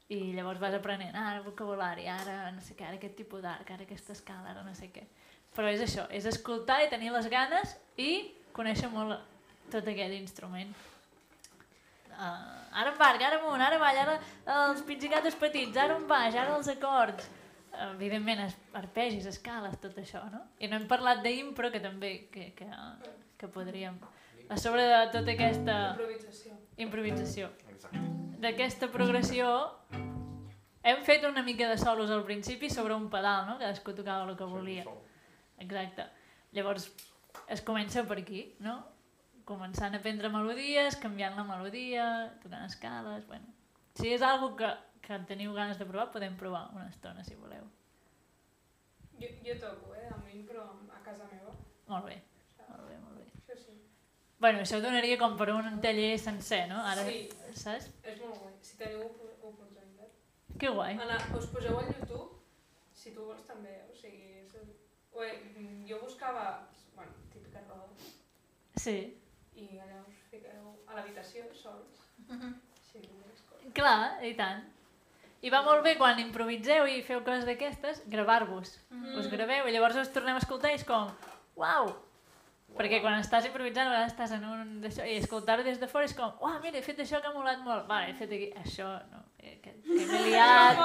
I 0.10 0.34
llavors 0.34 0.62
vas 0.64 0.76
aprenent, 0.76 1.16
ah, 1.16 1.34
ara 1.36 1.44
vocabulari, 1.46 2.08
ara 2.10 2.50
no 2.56 2.64
sé 2.66 2.76
què, 2.76 2.88
ara 2.88 2.98
aquest 3.00 3.20
tipus 3.20 3.44
d'arc, 3.44 3.70
ara 3.76 3.86
aquesta 3.86 4.16
escala, 4.16 4.56
ara 4.56 4.64
no 4.66 4.74
sé 4.76 4.90
què. 4.96 5.06
Però 5.56 5.68
és 5.72 5.82
això, 5.82 6.06
és 6.14 6.26
escoltar 6.30 6.82
i 6.86 6.90
tenir 6.92 7.12
les 7.12 7.28
ganes 7.32 7.76
i 7.98 8.32
conèixer 8.54 8.90
molt 8.94 9.18
tot 9.72 9.88
aquest 9.88 10.14
instrument. 10.16 10.72
Uh, 12.20 12.68
ara 12.76 12.92
en 12.92 12.98
barc, 13.00 13.22
ara 13.24 13.38
amunt, 13.40 13.62
ara 13.64 13.78
avall, 13.80 13.98
ara 14.02 14.16
els 14.68 14.82
pizzicatos 14.84 15.36
petits, 15.40 15.78
ara 15.80 15.96
un 15.96 16.08
baix, 16.10 16.36
ara 16.36 16.58
els 16.58 16.68
acords. 16.68 17.30
Uh, 17.72 17.94
evidentment, 17.94 18.42
es- 18.44 18.58
arpegis, 18.76 19.26
escales, 19.30 19.78
tot 19.80 19.96
això, 20.02 20.26
no? 20.34 20.42
I 20.60 20.68
no 20.68 20.76
hem 20.80 20.88
parlat 20.90 21.22
d'impro, 21.24 21.72
que 21.72 21.80
també 21.80 22.28
que, 22.34 22.50
que, 22.58 22.68
que 23.40 23.48
podríem... 23.48 24.00
A 24.50 24.58
sobre 24.58 24.82
de 24.90 25.00
tota 25.14 25.32
aquesta 25.36 25.74
Improvisació. 25.94 26.56
improvisació, 26.82 27.50
Exacte. 27.70 28.00
d'aquesta 28.42 28.88
progressió, 28.90 29.52
hem 30.82 31.04
fet 31.06 31.24
una 31.30 31.44
mica 31.46 31.68
de 31.70 31.78
solos 31.78 32.10
al 32.10 32.24
principi 32.26 32.68
sobre 32.74 32.96
un 32.98 33.12
pedal, 33.14 33.46
no? 33.46 33.60
Cadascú 33.62 33.94
tocava 33.94 34.26
el 34.28 34.36
que 34.36 34.44
volia. 34.50 34.88
Exacte. 35.60 36.06
Llavors, 36.56 36.90
es 37.48 37.62
comença 37.62 38.04
per 38.08 38.18
aquí, 38.22 38.56
no? 38.60 38.78
Començant 39.46 39.94
a 39.96 40.00
aprendre 40.02 40.30
melodies, 40.30 40.96
canviant 41.02 41.36
la 41.38 41.44
melodia, 41.44 42.06
tocant 42.44 42.66
escales, 42.66 43.26
bueno. 43.28 43.48
Si 43.98 44.12
és 44.14 44.22
algo 44.22 44.56
que, 44.56 44.70
que 45.02 45.18
teniu 45.28 45.54
ganes 45.54 45.78
de 45.80 45.86
provar, 45.90 46.12
podem 46.14 46.36
provar 46.38 46.68
una 46.76 46.88
estona, 46.90 47.24
si 47.26 47.36
voleu. 47.36 47.66
Jo, 49.20 49.28
jo 49.44 49.56
toco, 49.60 49.96
eh, 49.96 50.08
amb 50.14 50.28
impro 50.34 50.62
a 50.96 51.02
casa 51.04 51.26
meva. 51.32 51.52
Molt 51.90 52.06
bé, 52.06 52.22
molt 52.70 52.86
bé, 52.88 52.98
molt 53.04 53.18
bé. 53.20 53.26
Això 53.42 53.58
sí. 53.60 53.74
Bueno, 54.40 54.62
això 54.64 54.80
donaria 54.82 55.18
com 55.20 55.36
per 55.38 55.50
un 55.52 55.82
taller 55.84 56.14
sencer, 56.20 56.62
no? 56.70 56.80
Ara, 56.86 57.04
Sí. 57.10 57.28
saps? 57.54 57.90
És 58.04 58.22
molt 58.22 58.38
guai. 58.40 58.54
Si 58.62 58.78
teniu 58.78 59.02
op- 59.10 59.44
oportunitat. 59.44 60.14
Que 60.60 60.70
guai. 60.70 60.94
Anna, 60.98 61.18
us 61.36 61.48
poseu 61.48 61.78
al 61.80 61.90
YouTube, 61.92 62.38
si 62.94 63.12
tu 63.14 63.26
vols 63.26 63.44
també, 63.48 63.82
o 63.92 63.96
sigui... 63.96 64.29
Ué, 65.20 65.30
jo 65.90 66.00
buscava, 66.00 66.68
bueno, 66.96 67.12
típica 67.34 67.60
roda, 67.68 67.88
Sí. 68.80 69.18
i 69.56 69.66
allà 69.84 70.00
us 70.08 70.20
fiqueu 70.32 70.70
a 70.88 70.96
l'habitació 70.96 71.44
sols. 71.54 72.06
Així, 72.30 73.02
només 73.04 73.42
coses. 73.50 73.74
Clar, 73.76 74.24
i 74.24 74.34
tant. 74.38 74.64
I 75.42 75.50
va 75.52 75.62
molt 75.64 75.84
bé 75.84 75.98
quan 75.98 76.20
improviseu 76.20 76.88
i 76.88 77.02
feu 77.04 77.20
coses 77.24 77.46
d'aquestes, 77.48 78.02
gravar-vos. 78.08 78.78
Mm. 78.92 79.18
Us 79.20 79.28
graveu 79.32 79.68
i 79.68 79.74
llavors 79.76 80.00
us 80.00 80.12
tornem 80.16 80.36
a 80.36 80.44
escoltar 80.44 80.72
i 80.72 80.80
és 80.80 80.86
com, 80.88 81.12
uau! 81.56 81.92
Perquè 82.78 83.00
quan 83.02 83.18
estàs 83.20 83.48
improvisant, 83.50 83.88
a 83.88 83.92
vegades 83.96 84.12
estàs 84.14 84.32
en 84.38 84.44
un 84.46 84.74
d'això 84.84 85.04
i 85.08 85.16
escoltar-ho 85.18 85.64
des 85.66 85.80
de 85.82 85.88
fora 85.88 86.06
és 86.06 86.14
com, 86.16 86.32
uau, 86.40 86.60
mira, 86.64 86.78
he 86.78 86.86
fet 86.86 87.00
això 87.04 87.20
que 87.20 87.28
ha 87.28 87.34
molat 87.34 87.60
molt. 87.66 87.88
Va, 87.90 88.04
he 88.08 88.14
fet 88.14 88.32
aquí, 88.32 88.52
això, 88.62 88.92
no, 89.12 89.24
eh, 89.40 89.58
que, 89.64 89.74
que 89.84 90.06
m'he 90.06 90.26
liat, 90.30 90.84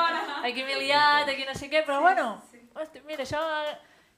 aquí 0.49 0.65
m'he 0.65 0.79
liat, 0.81 1.29
aquí 1.29 1.45
no 1.45 1.55
sé 1.55 1.69
què, 1.71 1.85
però 1.87 2.01
bueno, 2.01 2.31
hosti, 2.75 3.03
mira, 3.07 3.23
això... 3.23 3.43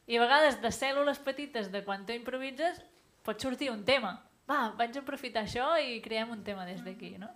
I 0.07 0.19
a 0.19 0.23
vegades 0.23 0.61
de 0.63 0.71
cèl·lules 0.71 1.19
petites 1.23 1.71
de 1.73 1.83
quan 1.87 2.07
tu 2.07 2.15
improvises 2.15 2.79
pot 3.27 3.43
sortir 3.43 3.73
un 3.73 3.83
tema. 3.85 4.15
Va, 4.47 4.71
vaig 4.79 4.95
aprofitar 5.01 5.43
això 5.43 5.73
i 5.83 5.99
creem 6.05 6.31
un 6.31 6.45
tema 6.47 6.67
des 6.69 6.85
d'aquí, 6.87 7.17
no? 7.19 7.27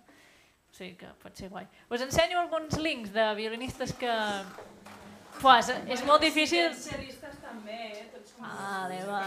O 0.71 0.75
sigui 0.77 0.93
que 1.01 1.09
pot 1.19 1.35
ser 1.35 1.49
guai. 1.51 1.65
Us 1.91 2.03
ensenyo 2.05 2.39
alguns 2.39 2.77
links 2.79 3.11
de 3.11 3.25
violinistes 3.35 3.91
que... 3.99 4.13
Pua, 5.41 5.57
és, 5.59 5.71
és 5.97 6.05
molt 6.07 6.23
difícil... 6.23 6.71
Xeristes 6.79 7.41
també, 7.43 7.75
eh? 7.89 8.05
Tots 8.13 8.37
som... 8.37 8.47
Vale, 8.47 9.01
va. 9.09 9.25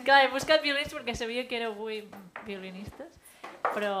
Clar, 0.00 0.22
he 0.24 0.30
buscat 0.32 0.64
violinistes 0.64 0.96
perquè 0.96 1.16
sabia 1.18 1.44
que 1.48 1.58
éreu 1.60 1.74
avui 1.76 2.00
violinistes, 2.46 3.20
però... 3.74 3.98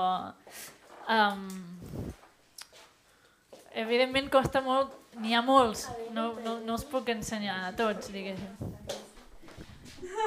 Um, 1.10 1.44
evidentment 3.74 4.30
costa 4.32 4.62
molt, 4.64 4.94
n'hi 5.20 5.34
ha 5.36 5.42
molts, 5.42 5.86
no, 6.16 6.24
no, 6.44 6.58
no 6.66 6.72
els 6.78 6.84
puc 6.92 7.08
ensenyar 7.14 7.58
a 7.68 7.72
tots, 7.76 8.10
diguéssim. 8.14 8.54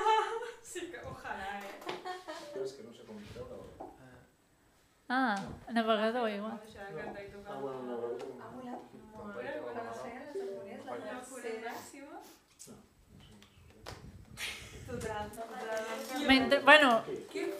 Sí 0.73 0.87
que, 0.89 0.99
ojalà, 1.05 1.47
eh? 1.61 1.73
Però 2.53 2.63
és 2.65 2.71
que 2.73 2.83
no 2.87 2.91
sé 2.95 3.03
com 3.05 3.17
treure-ho. 3.29 3.89
Ah, 5.13 5.35
navegador 5.75 6.29
igual. 6.31 6.55
Deixar 6.63 6.87
de 6.89 6.95
cantar 7.01 7.21
i 7.21 7.29
tocar. 7.33 7.53
Ah, 7.53 7.59
bueno, 7.61 7.81
no, 7.89 7.97
no, 8.01 8.07
no. 8.07 8.37
Ha 8.41 8.47
volat 8.55 8.81
molt. 8.93 9.17
Molt 9.19 9.35
bé, 9.37 9.51
Quan 9.61 9.77
es 9.83 9.99
feien 10.01 10.23
les 10.25 10.39
harmonies, 10.41 10.81
la 10.87 10.91
La 10.93 10.97
cura 10.97 11.43
tercera. 11.43 11.75
màxima. 11.75 12.15
Total, 14.93 15.25
total. 15.31 16.27
Mentre, 16.27 16.59
bueno, 16.59 17.01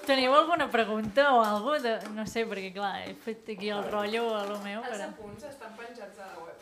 teniu 0.06 0.34
alguna 0.36 0.70
pregunta 0.70 1.34
o 1.34 1.42
alguna 1.44 1.80
de... 1.82 1.94
No 2.14 2.26
sé, 2.30 2.44
perquè 2.46 2.70
clar, 2.76 2.94
he 3.08 3.16
fet 3.26 3.50
aquí 3.56 3.72
el 3.74 3.88
rotllo 3.90 4.28
a 4.38 4.44
lo 4.46 4.60
meu, 4.62 4.84
Els 4.84 4.92
però... 4.94 5.08
apunts 5.10 5.48
estan 5.50 5.74
penjats 5.80 6.20
a 6.22 6.28
la 6.30 6.38
web. 6.44 6.58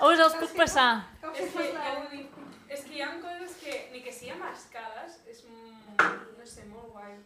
Oh, 0.00 0.12
us 0.12 0.22
els 0.26 0.36
puc 0.40 0.54
passar. 0.56 0.90
És 1.34 1.50
que, 1.56 1.66
ja 1.74 1.96
ho 1.98 2.04
dic, 2.12 2.38
és 2.70 2.84
que 2.86 2.94
hi 2.96 3.02
ha 3.04 3.10
coses 3.24 3.56
que, 3.64 3.74
ni 3.92 4.04
que 4.04 4.14
siguin 4.14 4.38
mascades, 4.40 5.18
és, 5.26 5.42
mm, 5.48 5.98
no 6.38 6.46
sé, 6.46 6.64
molt 6.70 6.94
guai. 6.94 7.18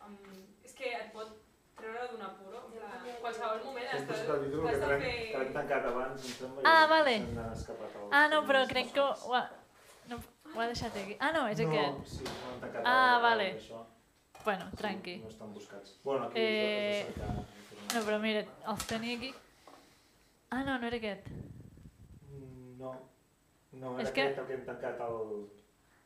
Um, 0.00 0.16
és 0.64 0.72
que 0.74 0.94
et 0.96 1.12
pot 1.12 1.36
treure 1.78 2.08
d'un 2.10 2.24
apuro. 2.26 2.64
en 2.72 3.20
qualsevol 3.20 3.62
moment 3.64 3.86
has 3.92 4.02
de, 4.08 4.14
el 4.14 4.66
has 4.72 4.80
de 4.80 4.88
fer... 5.04 5.14
que 5.30 5.38
l'hem 5.38 5.52
tancat 5.54 5.86
abans, 5.92 6.24
em 6.24 6.34
sembla, 6.40 6.62
Ah, 6.64 6.86
vale. 6.90 7.14
el... 7.20 8.10
Ah, 8.10 8.26
no, 8.32 8.42
però 8.48 8.64
crec 8.66 8.92
que... 8.96 9.06
No, 10.08 10.16
ho 10.54 10.60
ha 10.60 10.66
deixat 10.66 10.96
aquí. 10.96 11.16
Ah, 11.20 11.32
no, 11.32 11.46
és 11.48 11.60
no, 11.60 11.68
aquest. 11.68 12.06
sí, 12.18 12.24
no 12.24 12.66
han 12.66 12.86
Ah, 12.86 13.18
vale. 13.22 13.56
Això. 13.58 13.84
Bueno, 14.44 14.70
Sí, 14.70 14.76
tranqui. 14.76 15.16
No 15.18 15.28
estan 15.28 15.52
buscats. 15.54 15.98
Bueno, 16.04 16.24
aquí 16.26 16.34
Eh, 16.38 17.04
de 17.06 17.12
cercar. 17.12 17.34
No, 17.94 18.00
però 18.06 18.18
mira, 18.20 18.44
els 18.68 18.86
tenia 18.86 19.16
aquí. 19.16 19.34
Ah, 20.50 20.62
no, 20.64 20.78
no 20.78 20.86
era 20.86 20.96
aquest. 20.96 21.26
Mm, 22.30 22.78
No, 22.78 22.92
no, 23.72 23.92
era 23.94 24.02
És 24.02 24.08
és 24.08 24.14
que- 24.14 24.22
aquest 24.22 24.38
el 24.38 24.46
que 24.46 24.54
hem 24.54 24.64
tancat 24.66 25.00
el... 25.00 25.48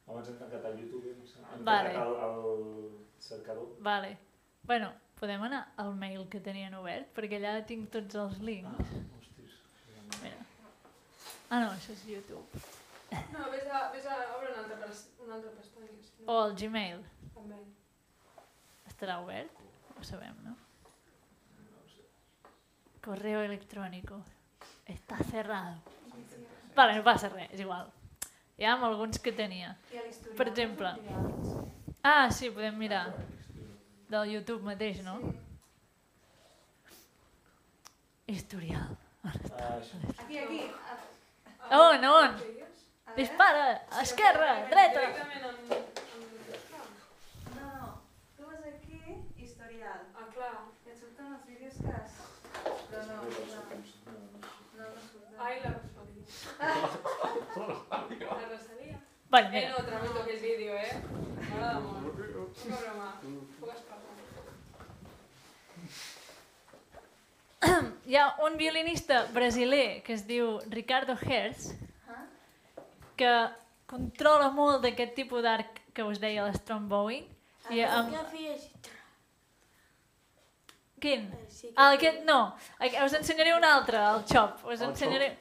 Abans 0.09 0.29
hem 0.29 0.39
tancat 0.39 0.65
el 0.65 0.79
YouTube, 0.81 1.11
em 1.13 1.27
sembla. 1.27 1.55
hem 1.55 1.65
Vale. 1.65 1.93
tancat 1.93 2.07
el, 2.09 2.15
el 2.25 2.91
cercador. 3.19 3.77
Vale. 3.81 4.19
Bueno, 4.65 4.93
podem 5.21 5.43
anar 5.43 5.73
al 5.77 5.95
mail 5.95 6.29
que 6.29 6.41
tenien 6.41 6.75
obert, 6.75 7.13
perquè 7.15 7.39
allà 7.39 7.65
tinc 7.67 7.91
tots 7.91 8.15
els 8.15 8.39
Ah, 8.41 8.43
links. 8.43 8.81
hostis. 9.19 9.53
Mira. 10.23 10.37
Ah, 11.51 11.61
no, 11.61 11.71
això 11.71 11.93
és 11.93 12.07
YouTube. 12.09 12.45
No, 13.33 13.51
vés 13.51 13.67
a, 13.67 13.91
vés 13.93 14.07
a 14.07 14.17
obre 14.37 14.53
una 14.53 14.63
altra, 14.65 14.91
una 15.25 15.35
altra 15.35 15.51
pestanya. 15.51 16.03
Si 16.03 16.25
O 16.27 16.33
no, 16.33 16.47
el 16.47 16.57
Gmail. 16.57 17.03
També. 17.35 17.59
Estarà 18.89 19.19
obert? 19.23 19.51
Ho 19.99 20.05
sabem, 20.05 20.37
no? 20.45 20.55
No 20.55 21.81
ho 21.83 21.89
sé. 21.89 22.07
Correo 23.05 23.43
electrónico. 23.43 24.23
Está 24.87 25.19
cerrado. 25.31 25.77
Vale, 26.75 26.97
no 26.97 27.05
passa 27.05 27.29
res, 27.29 27.51
és 27.53 27.61
igual. 27.61 27.91
Hi 28.59 28.65
ha 28.65 28.75
alguns 28.87 29.19
que 29.19 29.33
tenia. 29.33 29.77
Per 30.37 30.49
exemple. 30.49 30.95
Ah, 32.03 32.31
sí, 32.31 32.51
podem 32.51 32.79
mirar. 32.79 33.07
Del 34.09 34.31
YouTube 34.33 34.65
mateix, 34.65 35.03
no? 35.05 35.19
Historial. 38.27 38.97
Ah, 39.25 39.33
això. 39.77 40.01
Aquí, 40.19 40.39
aquí. 40.39 40.63
Ah, 41.71 41.79
On, 41.79 42.05
on? 42.05 42.37
Dispara! 43.17 43.83
Esquerra! 44.03 44.67
Dreta! 44.71 45.01
No, 47.57 47.67
no. 47.77 48.03
Tu 48.37 48.43
vas 48.47 48.61
aquí, 48.67 48.99
historial. 49.37 50.01
Ah, 50.17 50.27
clar. 50.35 50.55
Et 50.87 50.97
surten 50.99 51.27
els 51.35 51.45
vídeos 51.47 51.75
que 51.83 51.93
has... 51.93 52.13
Però 52.91 53.03
no, 53.09 53.13
No, 53.13 53.25
no, 54.77 54.85
no, 54.89 55.01
surten. 55.13 55.39
Ai, 55.39 55.61
la 55.65 55.71
Rosalia. 55.77 56.25
La 58.41 58.49
Rosalia. 58.49 58.97
Bueno, 59.31 59.49
Eh, 59.53 59.69
no, 59.71 59.85
tramito 59.85 60.19
aquell 60.23 60.41
vídeo, 60.41 60.73
eh? 60.77 60.93
M'agrada 61.51 61.81
molt. 61.81 62.17
Poca 62.61 62.77
broma. 62.81 63.09
Hi 68.07 68.17
ha 68.19 68.27
un 68.45 68.57
violinista 68.59 69.25
brasiler 69.33 70.03
que 70.03 70.13
es 70.15 70.27
diu 70.27 70.59
Ricardo 70.69 71.15
Hertz? 71.17 71.73
Que 73.17 73.33
controla 73.91 74.51
molt 74.55 74.83
d'aquest 74.85 75.15
tipus 75.19 75.43
d'arc 75.45 75.83
que 75.93 76.05
us 76.07 76.21
deia 76.23 76.47
l'Strombowing. 76.47 77.27
I 77.71 77.85
amb... 77.87 78.13
Que 78.13 78.25
fes... 78.33 78.69
Quin? 81.03 81.27
Sí 81.51 81.69
que 81.69 81.75
Ah, 81.77 81.93
aquest 81.97 82.23
no. 82.25 82.55
Us 83.05 83.17
ensenyaré 83.19 83.57
un 83.57 83.65
altre, 83.67 83.99
el 83.99 84.25
Chop. 84.31 84.63
Us 84.67 84.81
El 84.81 84.91
ensenyaré 84.91 85.33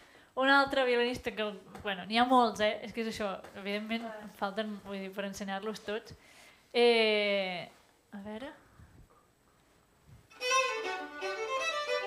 un 0.42 0.50
altre 0.50 0.86
violinista 0.86 1.34
que... 1.36 1.52
Bueno, 1.82 2.06
n'hi 2.06 2.20
ha 2.22 2.26
molts, 2.30 2.62
eh? 2.62 2.80
És 2.86 2.94
que 2.94 3.02
és 3.06 3.10
això. 3.10 3.30
Evidentment, 3.62 4.04
em 4.22 4.34
falten, 4.38 4.76
vull 4.86 5.00
dir, 5.02 5.12
per 5.14 5.26
ensenyar-los 5.30 5.82
tots. 5.86 6.18
Eh... 6.74 7.70
A 8.12 8.22
veure... 8.26 8.52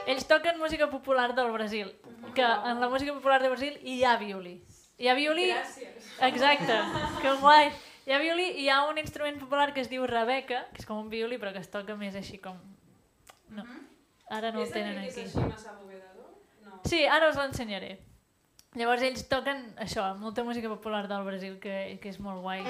Ells 0.07 0.27
toquen 0.29 0.59
música 0.61 0.91
popular 0.91 1.31
del 1.35 1.51
Brasil, 1.51 1.95
que 2.37 2.45
en 2.45 2.81
la 2.81 2.89
música 2.93 3.15
popular 3.15 3.41
del 3.41 3.55
Brasil 3.55 3.79
hi 3.83 4.03
ha 4.05 4.19
violí. 4.21 4.59
Hi 4.99 5.09
ha 5.09 5.15
violí... 5.19 5.49
Gràcies. 5.51 6.07
Exacte, 6.23 6.77
que 7.23 7.33
guai. 7.41 7.73
Hi 8.07 8.13
ha 8.15 8.19
violí 8.23 8.45
i 8.53 8.67
hi 8.67 8.69
ha 8.71 8.85
un 8.87 8.99
instrument 9.01 9.41
popular 9.41 9.73
que 9.75 9.83
es 9.83 9.89
diu 9.91 10.05
rebeca, 10.07 10.61
que 10.75 10.83
és 10.83 10.87
com 10.87 11.01
un 11.01 11.09
violí 11.11 11.39
però 11.43 11.51
que 11.55 11.63
es 11.65 11.71
toca 11.73 11.97
més 11.99 12.15
així 12.15 12.39
com... 12.39 12.61
No, 13.57 13.65
ara 14.31 14.53
no 14.55 14.63
el 14.63 14.71
tenen 14.71 15.01
aquí. 15.01 15.11
és 15.11 15.19
així 15.25 15.49
massa 15.49 15.73
abovedador? 15.73 16.31
No. 16.63 16.79
Sí, 16.87 17.03
ara 17.11 17.33
us 17.33 17.41
l'ensenyaré. 17.41 17.97
Llavors 18.79 19.03
ells 19.07 19.27
toquen 19.31 19.67
això, 19.83 20.07
molta 20.21 20.45
música 20.47 20.71
popular 20.71 21.09
del 21.11 21.27
Brasil 21.27 21.59
que, 21.59 21.99
que 22.03 22.15
és 22.15 22.21
molt 22.23 22.43
guai. 22.47 22.63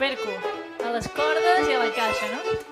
Perco, 0.00 0.34
a 0.80 0.96
les 0.96 1.08
cordes 1.12 1.68
i 1.68 1.76
a 1.76 1.84
la 1.84 1.94
caixa, 1.96 2.32
no? 2.32 2.69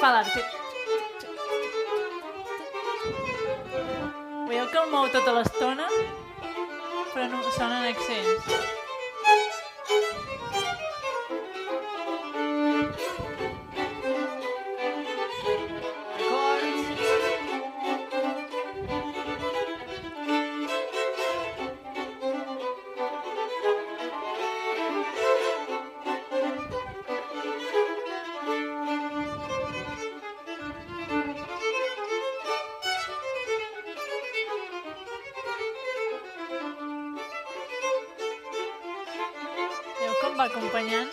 Aquí 0.00 0.06
fa 0.06 0.12
l'arc. 0.14 0.32
sí. 0.32 0.40
Veieu 4.48 4.66
que 4.72 4.78
el 4.80 4.88
mou 4.94 5.10
tota 5.12 5.36
l'estona? 5.36 5.88
Però 7.12 7.28
no 7.28 7.42
sonen 7.58 7.84
accents. 7.92 8.79
amb 40.40 40.50
acompanyant. 40.50 41.10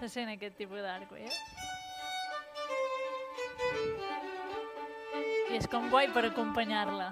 Se 0.00 0.08
sent 0.08 0.30
aquest 0.32 0.56
tipus 0.56 0.80
d'arco, 0.80 1.16
eh? 1.16 1.49
I 5.60 5.62
és 5.62 5.68
com 5.68 5.90
guai 5.92 6.06
per 6.08 6.22
acompanyar-la. 6.24 7.10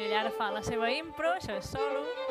I 0.00 0.06
ara 0.16 0.32
fa 0.38 0.48
la 0.54 0.62
seva 0.64 0.88
impro, 0.88 1.34
això 1.36 1.58
és 1.60 1.68
solo. 1.74 2.21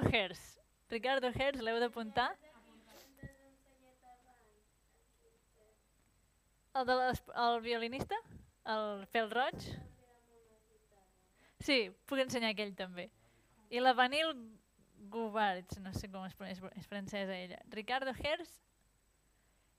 Ricardo 0.00 0.16
Hers. 0.16 0.58
Ricardo 0.88 1.28
Hers, 1.28 1.60
l'heu 1.60 1.78
d'apuntar? 1.80 2.30
El, 6.74 6.86
de 6.86 6.96
les, 6.96 7.20
el 7.44 7.60
violinista? 7.60 8.16
El 8.64 9.04
pèl 9.12 9.28
roig? 9.34 9.66
Sí, 11.60 11.90
puc 12.08 12.22
ensenyar 12.24 12.54
aquell 12.54 12.72
també. 12.78 13.10
I 13.68 13.84
la 13.84 13.92
Vanil 13.92 14.32
Gubarts, 15.12 15.80
no 15.84 15.92
sé 15.92 16.08
com 16.08 16.24
es 16.24 16.36
pronuncia, 16.38 16.72
és 16.80 16.88
francesa 16.88 17.36
ella. 17.36 17.60
Ricardo 17.76 18.16
Hers, 18.16 18.56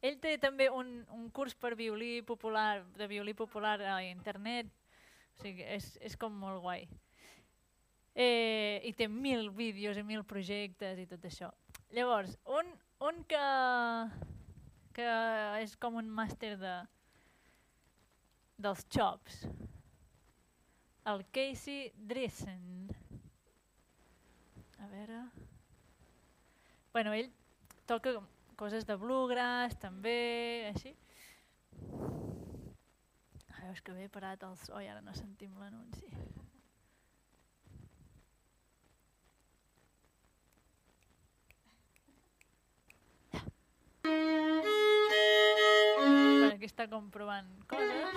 ell 0.06 0.20
té 0.22 0.38
també 0.38 0.70
un, 0.70 1.00
un 1.10 1.30
curs 1.34 1.58
per 1.58 1.74
violí 1.80 2.20
popular, 2.22 2.84
de 2.98 3.10
violí 3.10 3.34
popular 3.34 3.80
a 3.82 4.04
internet, 4.06 4.70
o 5.34 5.42
sigui, 5.42 5.66
és, 5.66 5.96
és 6.02 6.18
com 6.20 6.38
molt 6.46 6.62
guai. 6.62 6.86
Eh, 8.14 8.82
I 8.84 8.92
té 8.98 9.08
mil 9.08 9.50
vídeos 9.56 9.98
i 9.98 10.04
mil 10.04 10.26
projectes 10.28 11.00
i 11.00 11.08
tot 11.08 11.24
això. 11.28 11.52
Llavors, 11.96 12.36
un, 12.48 12.72
un 13.08 13.22
que, 13.28 13.44
que 14.96 15.12
és 15.64 15.76
com 15.80 15.96
un 16.00 16.10
màster 16.12 16.58
de, 16.60 16.76
dels 18.62 18.84
chops, 18.92 19.46
el 21.12 21.26
Casey 21.32 21.92
Dressen. 21.96 22.92
A 24.80 24.90
veure... 24.92 25.24
Bueno, 26.92 27.14
ell 27.16 27.32
toca 27.88 28.14
coses 28.60 28.86
de 28.86 28.98
bluegrass, 29.00 29.78
també, 29.80 30.68
així. 30.70 30.92
Ah, 33.48 33.64
veus 33.64 33.82
que 33.82 33.96
bé 33.96 34.10
parat 34.12 34.44
el 34.44 34.58
so 34.60 34.82
i 34.84 34.90
ara 34.92 35.02
no 35.06 35.16
sentim 35.16 35.56
l'anunci. 35.58 36.12
Aquí 46.62 46.68
està 46.70 46.86
comprovant 46.90 47.48
coses. 47.72 48.12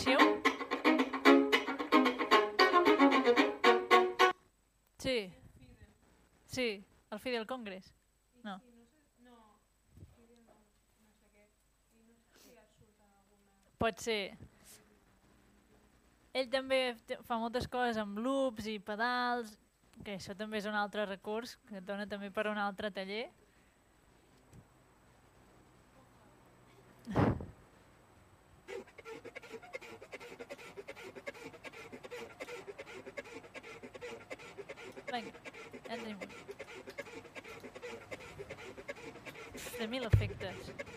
Coneixeu? 0.00 0.42
Sí. 4.96 5.32
Sí, 6.46 6.84
el 7.10 7.18
Fidel 7.20 7.46
Congress. 7.46 7.92
No. 8.42 8.56
Pot 13.78 14.00
ser. 14.00 14.38
Ell 16.32 16.48
també 16.48 16.94
fa 17.26 17.36
moltes 17.36 17.68
coses 17.68 18.00
amb 18.00 18.22
loops 18.24 18.70
i 18.72 18.78
pedals, 18.80 19.52
que 20.04 20.16
això 20.16 20.32
també 20.38 20.62
és 20.62 20.70
un 20.70 20.80
altre 20.80 21.04
recurs 21.04 21.58
que 21.68 21.84
dona 21.84 22.08
també 22.08 22.30
per 22.32 22.48
un 22.48 22.58
altre 22.58 22.88
taller. 22.90 23.26
Vinga, 35.12 35.32
ja 35.88 35.94
en 35.94 36.00
tenim 36.04 36.18
un. 36.22 36.28
De 39.80 39.86
mil 40.50 40.89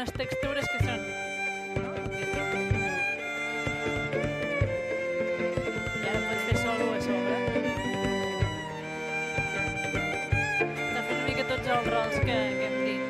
unes 0.00 0.12
textures 0.16 0.64
que 0.64 0.78
són... 0.80 1.02
I 5.92 6.06
ara 6.08 6.20
pots 6.24 6.44
fer 6.46 6.54
solo 6.62 6.86
a 6.88 7.00
tots 11.50 12.16
que, 12.24 12.24
que 12.24 12.66
hem 12.68 12.78
dit. 12.86 13.02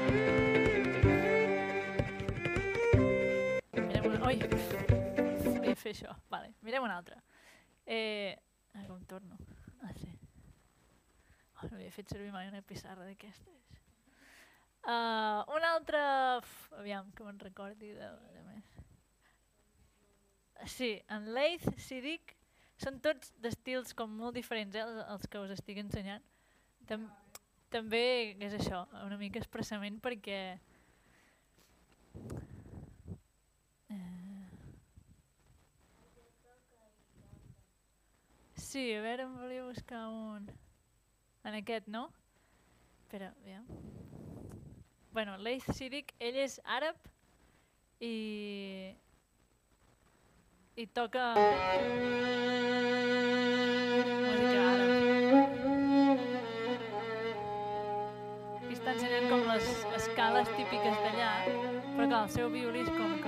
Això. 5.90 6.12
Vale, 6.30 6.52
mirem 6.62 6.84
una 6.86 6.96
altra. 7.00 7.16
Eh, 7.82 8.30
a 8.74 8.78
veure 8.78 8.90
com 8.92 9.00
torno. 9.10 9.34
Ah, 9.82 9.90
sí. 9.96 10.10
Oh, 11.58 11.66
no 11.66 11.74
havia 11.74 11.90
fet 11.90 12.06
servir 12.14 12.30
mai 12.30 12.46
una 12.46 12.62
pissarra 12.62 13.02
d'aquestes. 13.08 13.78
Uh, 14.86 15.42
una 15.56 15.74
altra... 15.74 16.02
Aviam, 16.80 17.10
que 17.12 17.24
me'n 17.26 17.40
recordi 17.42 17.92
de, 17.92 18.10
de 18.34 18.42
més. 18.48 18.68
Sí, 20.68 20.94
en 21.12 21.28
Leith, 21.36 21.66
Sidic, 21.80 22.34
són 22.80 23.00
tots 23.04 23.34
d'estils 23.44 23.92
com 23.96 24.12
molt 24.16 24.36
diferents, 24.36 24.76
eh, 24.76 24.84
els, 24.84 25.02
els 25.14 25.28
que 25.28 25.42
us 25.44 25.52
estic 25.56 25.80
ensenyant. 25.82 26.24
Tam 26.88 27.04
també 27.70 28.34
és 28.42 28.56
això, 28.56 28.82
una 29.04 29.18
mica 29.20 29.40
expressament 29.40 30.00
perquè... 30.02 30.40
Eh... 33.92 34.48
Sí, 38.56 38.88
a 38.94 39.04
veure, 39.04 39.28
em 39.28 39.36
volia 39.38 39.68
buscar 39.68 40.06
un... 40.08 40.48
En 41.44 41.56
aquest, 41.56 41.88
no? 41.88 42.08
Espera, 43.04 43.32
aviam. 43.42 43.68
Bueno, 45.12 45.36
Leith 45.38 45.66
Sidic, 45.74 46.12
ell 46.22 46.36
és 46.38 46.60
àrab 46.64 46.94
i... 48.00 48.14
i 50.78 50.86
toca... 50.94 51.32
música 51.34 51.90
està 58.80 58.94
ensenyant 58.96 59.26
com 59.28 59.42
les 59.44 59.66
escales 59.98 60.48
típiques 60.56 61.02
d'allà, 61.04 61.32
però 61.96 62.06
clar, 62.06 62.22
el 62.22 62.30
seu 62.32 62.48
violí 62.54 62.80
és 62.86 62.88
com 62.94 63.19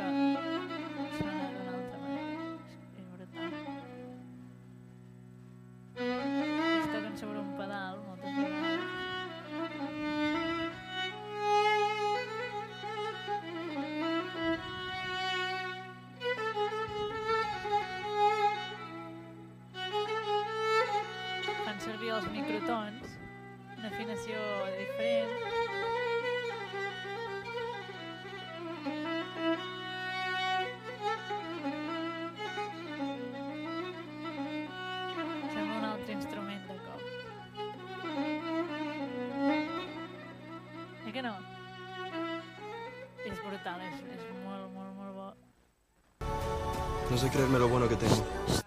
No 47.12 47.18
sé 47.18 47.28
creerme 47.28 47.58
lo 47.58 47.68
bueno 47.68 47.86
que 47.90 47.96
tengo. 47.96 48.61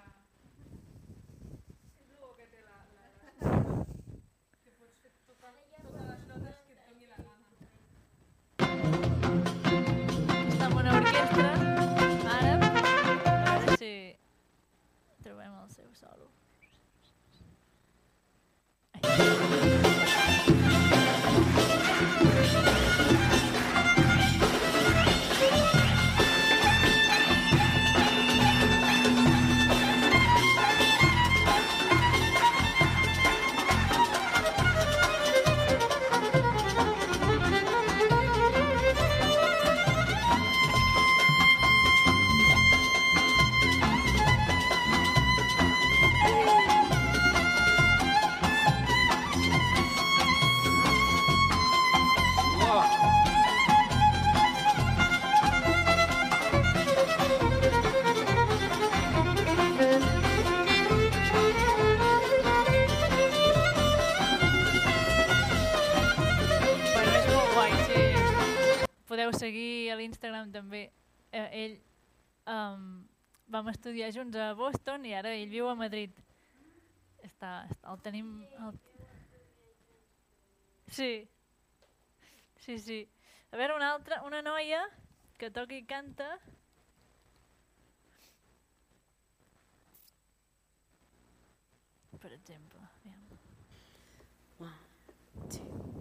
Estudiar 73.85 74.11
junts 74.11 74.35
a 74.41 74.53
Boston 74.57 75.03
i 75.05 75.11
ara 75.13 75.29
ell 75.37 75.45
viu 75.45 75.67
a 75.69 75.75
Madrid. 75.77 76.09
Està, 77.21 77.67
està 77.69 77.91
el 77.91 77.99
tenim... 78.01 78.31
El... 78.65 78.79
Sí. 80.89 81.09
Sí, 82.65 82.79
sí. 82.81 82.97
A 83.53 83.59
veure, 83.61 83.75
una 83.77 83.91
altra, 83.93 84.23
una 84.25 84.41
noia 84.41 84.79
que 85.37 85.51
toca 85.53 85.77
i 85.77 85.83
canta. 85.85 86.31
Per 92.17 92.33
exemple, 92.33 92.81
aviam. 92.89 93.21
One, 94.65 95.45
two, 95.45 95.94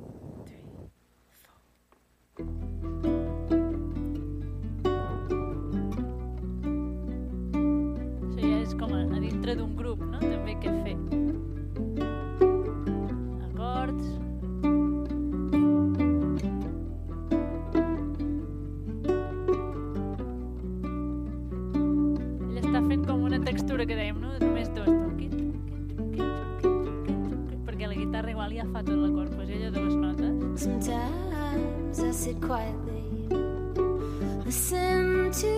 com 8.78 8.92
a, 8.94 9.02
a 9.16 9.20
dintre 9.20 9.55
d'un 9.59 9.74
grup, 9.76 10.01
no? 10.05 10.18
També 10.18 10.55
què 10.62 10.72
fer. 10.84 10.96
Acords. 13.51 14.06
Ell 22.48 22.60
està 22.62 22.82
fent 22.88 23.06
com 23.06 23.24
una 23.30 23.40
textura 23.46 23.86
que 23.86 23.98
dèiem, 23.98 24.20
no? 24.20 24.34
Només 24.42 24.70
dos. 24.76 24.90
Perquè 27.64 27.88
la 27.90 27.96
guitarra 27.98 28.30
igual 28.30 28.55
ja 28.55 28.66
fa 28.72 28.84
tot 28.86 28.98
l'acord, 28.98 29.34
pues 29.34 29.51
ella 29.51 29.70
dues 29.74 29.94
notes. 29.96 30.62
Sometimes 30.64 31.98
I 31.98 32.12
sit 32.12 32.40
quietly, 32.40 33.02
listen 34.44 35.30
to 35.32 35.52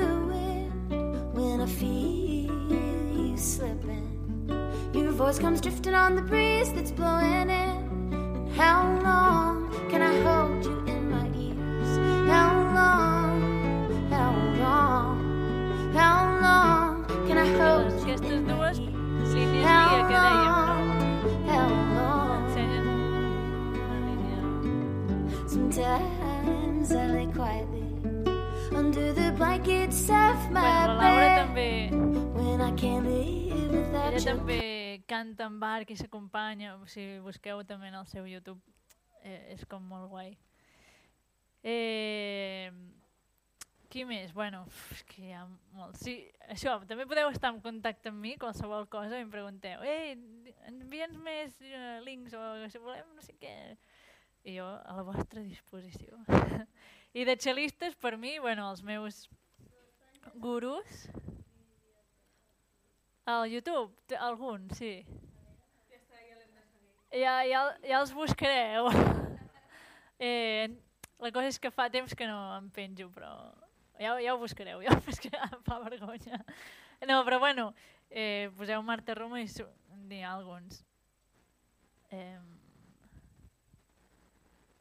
the 0.00 0.10
wind 0.26 1.32
when 1.32 1.60
I 1.60 1.66
feel 1.66 2.29
slipping. 3.40 4.06
Your 4.92 5.12
voice 5.12 5.38
comes 5.38 5.60
drifting 5.60 5.94
on 5.94 6.14
the 6.14 6.22
breeze 6.22 6.72
that's 6.72 6.90
blowing 6.90 7.48
in. 7.48 7.50
And 7.50 8.52
how 8.52 8.82
long 9.02 9.70
can 9.88 10.02
I 10.02 10.14
hold 10.20 10.64
you 10.64 10.78
in 10.86 11.10
my 11.10 11.26
ears? 11.38 11.96
How 12.28 12.52
long, 12.74 14.10
how 14.10 14.32
long, 14.60 15.92
how 15.94 16.38
long 16.40 17.06
can 17.26 17.38
I 17.38 17.46
hold 17.46 18.06
you 18.06 18.14
in 18.30 18.46
my 18.46 18.72
ears? 18.72 18.78
How 19.64 19.88
guia 19.88 20.06
que 20.08 20.14
dèiem, 20.14 20.44
no? 20.44 20.66
long, 20.66 20.90
how 21.48 21.68
long? 21.68 22.40
Sometimes 25.46 26.92
I 26.92 27.06
lay 27.06 27.26
quietly 27.26 27.86
under 28.74 29.12
the 29.12 29.32
blankets 29.36 30.02
of 30.10 30.50
my 30.50 30.86
bed 31.54 32.09
ella 32.60 34.20
també 34.24 35.02
canta 35.08 35.46
en 35.48 35.58
barc 35.60 35.90
i 35.92 35.96
s'acompanya, 35.96 36.74
si 36.90 37.04
busqueu 37.24 37.62
també 37.64 37.88
en 37.88 37.96
el 38.00 38.06
seu 38.10 38.26
YouTube, 38.28 38.60
eh, 39.22 39.54
és 39.54 39.64
com 39.68 39.84
molt 39.88 40.10
guai. 40.10 40.34
Eh, 41.62 42.68
qui 43.90 44.04
més? 44.04 44.34
Bueno, 44.36 44.66
és 44.92 45.02
que 45.08 45.24
hi 45.24 45.32
ha 45.36 45.46
molts. 45.76 46.04
Sí, 46.04 46.16
això, 46.52 46.76
també 46.90 47.08
podeu 47.08 47.30
estar 47.32 47.50
en 47.54 47.62
contacte 47.64 48.12
amb 48.12 48.20
mi, 48.20 48.36
qualsevol 48.40 48.86
cosa, 48.92 49.16
i 49.16 49.24
em 49.24 49.32
pregunteu, 49.32 49.82
ei, 49.82 50.14
envia'ns 50.68 51.18
més 51.24 51.56
uh, 51.64 51.98
links 52.04 52.36
o 52.36 52.44
si 52.70 52.82
volem 52.82 53.08
no 53.16 53.24
sé 53.24 53.36
què. 53.40 53.56
I 54.44 54.56
jo 54.56 54.68
a 54.68 54.96
la 54.96 55.04
vostra 55.04 55.42
disposició. 55.44 56.20
I 57.18 57.26
de 57.28 57.36
xelistes, 57.40 57.96
per 58.00 58.16
mi, 58.20 58.38
bueno, 58.38 58.70
els 58.70 58.84
meus 58.84 59.26
gurus... 60.36 61.06
Al 63.30 63.46
YouTube, 63.46 63.92
té 64.10 64.16
algun, 64.18 64.64
sí. 64.74 65.04
Ja, 67.14 67.40
ja, 67.46 67.60
ja 67.86 67.98
els 68.00 68.12
buscareu. 68.14 68.88
eh, 70.28 70.70
la 71.22 71.30
cosa 71.34 71.50
és 71.50 71.58
que 71.62 71.70
fa 71.70 71.86
temps 71.94 72.14
que 72.16 72.26
no 72.26 72.38
em 72.56 72.66
penjo, 72.74 73.06
però 73.14 73.30
ja, 74.00 74.16
ja 74.22 74.34
ho 74.34 74.38
buscareu, 74.40 74.82
ja 74.82 74.96
ho 74.96 75.02
buscareu, 75.06 75.42
em 75.58 75.62
fa 75.66 75.78
vergonya. 75.84 76.40
No, 77.06 77.20
però 77.26 77.38
bueno, 77.42 77.68
eh, 78.10 78.48
poseu 78.58 78.82
Marta 78.82 79.14
Roma 79.14 79.42
i 79.42 79.46
n'hi 80.08 80.22
ha 80.24 80.32
alguns. 80.32 80.80
Eh, 82.10 82.40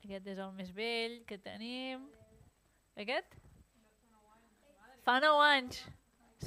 aquest 0.07 0.31
és 0.33 0.41
el 0.41 0.55
més 0.57 0.73
vell 0.73 1.19
que 1.29 1.37
tenim. 1.37 2.07
Aquest? 2.97 3.37
Fa 5.05 5.19
9 5.21 5.45
anys. 5.51 5.83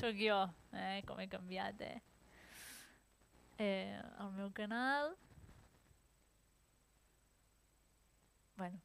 Sóc 0.00 0.18
jo, 0.18 0.40
eh, 0.72 1.02
com 1.06 1.20
he 1.20 1.28
canviat, 1.28 1.80
eh. 1.80 2.00
eh 3.58 4.00
el 4.20 4.32
meu 4.38 4.50
canal... 4.52 5.14
Bueno, 8.56 8.78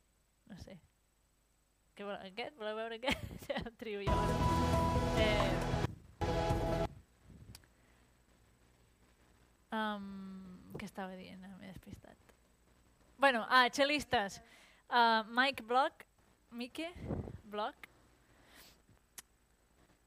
no 0.48 0.58
sé. 0.58 0.78
Què 1.98 2.06
vol, 2.06 2.16
aquest? 2.30 2.56
Voleu 2.58 2.78
veure 2.78 2.98
aquest? 2.98 3.34
Ja 3.50 3.60
el 3.64 3.74
trio 3.80 4.02
jo. 4.06 4.14
Eh, 5.18 5.86
um, 9.74 10.08
què 10.78 10.88
estava 10.88 11.16
dient? 11.18 11.42
M'he 11.42 11.68
despistat. 11.72 12.34
Bueno, 13.18 13.46
ah, 13.50 13.68
xelistes. 13.74 14.40
Uh, 14.90 15.24
Mike 15.36 15.64
Block, 15.68 16.06
Mike 16.52 16.92
Block, 17.44 17.88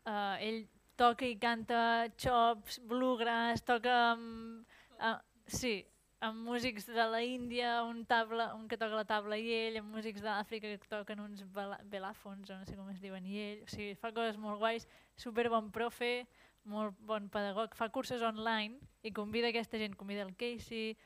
uh, 0.06 0.36
ell 0.40 0.62
toca 1.00 1.24
i 1.24 1.38
canta 1.40 2.10
chops, 2.20 2.76
bluegrass, 2.84 3.64
toca 3.64 3.94
amb, 4.10 4.66
uh, 5.00 5.16
sí, 5.48 5.78
amb 6.20 6.44
músics 6.44 6.84
de 6.92 7.06
la 7.08 7.22
Índia, 7.24 7.78
un, 7.88 8.02
tabla, 8.04 8.50
un 8.54 8.66
que 8.68 8.76
toca 8.76 8.98
la 8.98 9.06
tabla 9.08 9.38
i 9.40 9.48
ell, 9.56 9.78
amb 9.80 9.94
músics 9.96 10.20
d'Àfrica 10.20 10.68
que 10.68 10.90
toquen 10.90 11.22
uns 11.24 11.46
belàfons, 11.48 12.50
o 12.52 12.58
no 12.58 12.68
sé 12.68 12.76
com 12.76 12.90
es 12.92 13.00
diuen, 13.00 13.24
i 13.24 13.40
ell, 13.46 13.62
o 13.64 13.70
sigui, 13.72 13.94
fa 13.96 14.10
coses 14.12 14.36
molt 14.36 14.60
guais, 14.60 14.84
super 15.16 15.46
bon 15.48 15.70
profe, 15.72 16.26
molt 16.68 17.00
bon 17.08 17.30
pedagog, 17.32 17.72
fa 17.78 17.88
cursos 17.88 18.20
online 18.20 18.76
i 19.00 19.14
convida 19.16 19.48
aquesta 19.48 19.80
gent, 19.80 19.96
convida 19.96 20.26
el 20.26 20.34
Casey, 20.36 20.98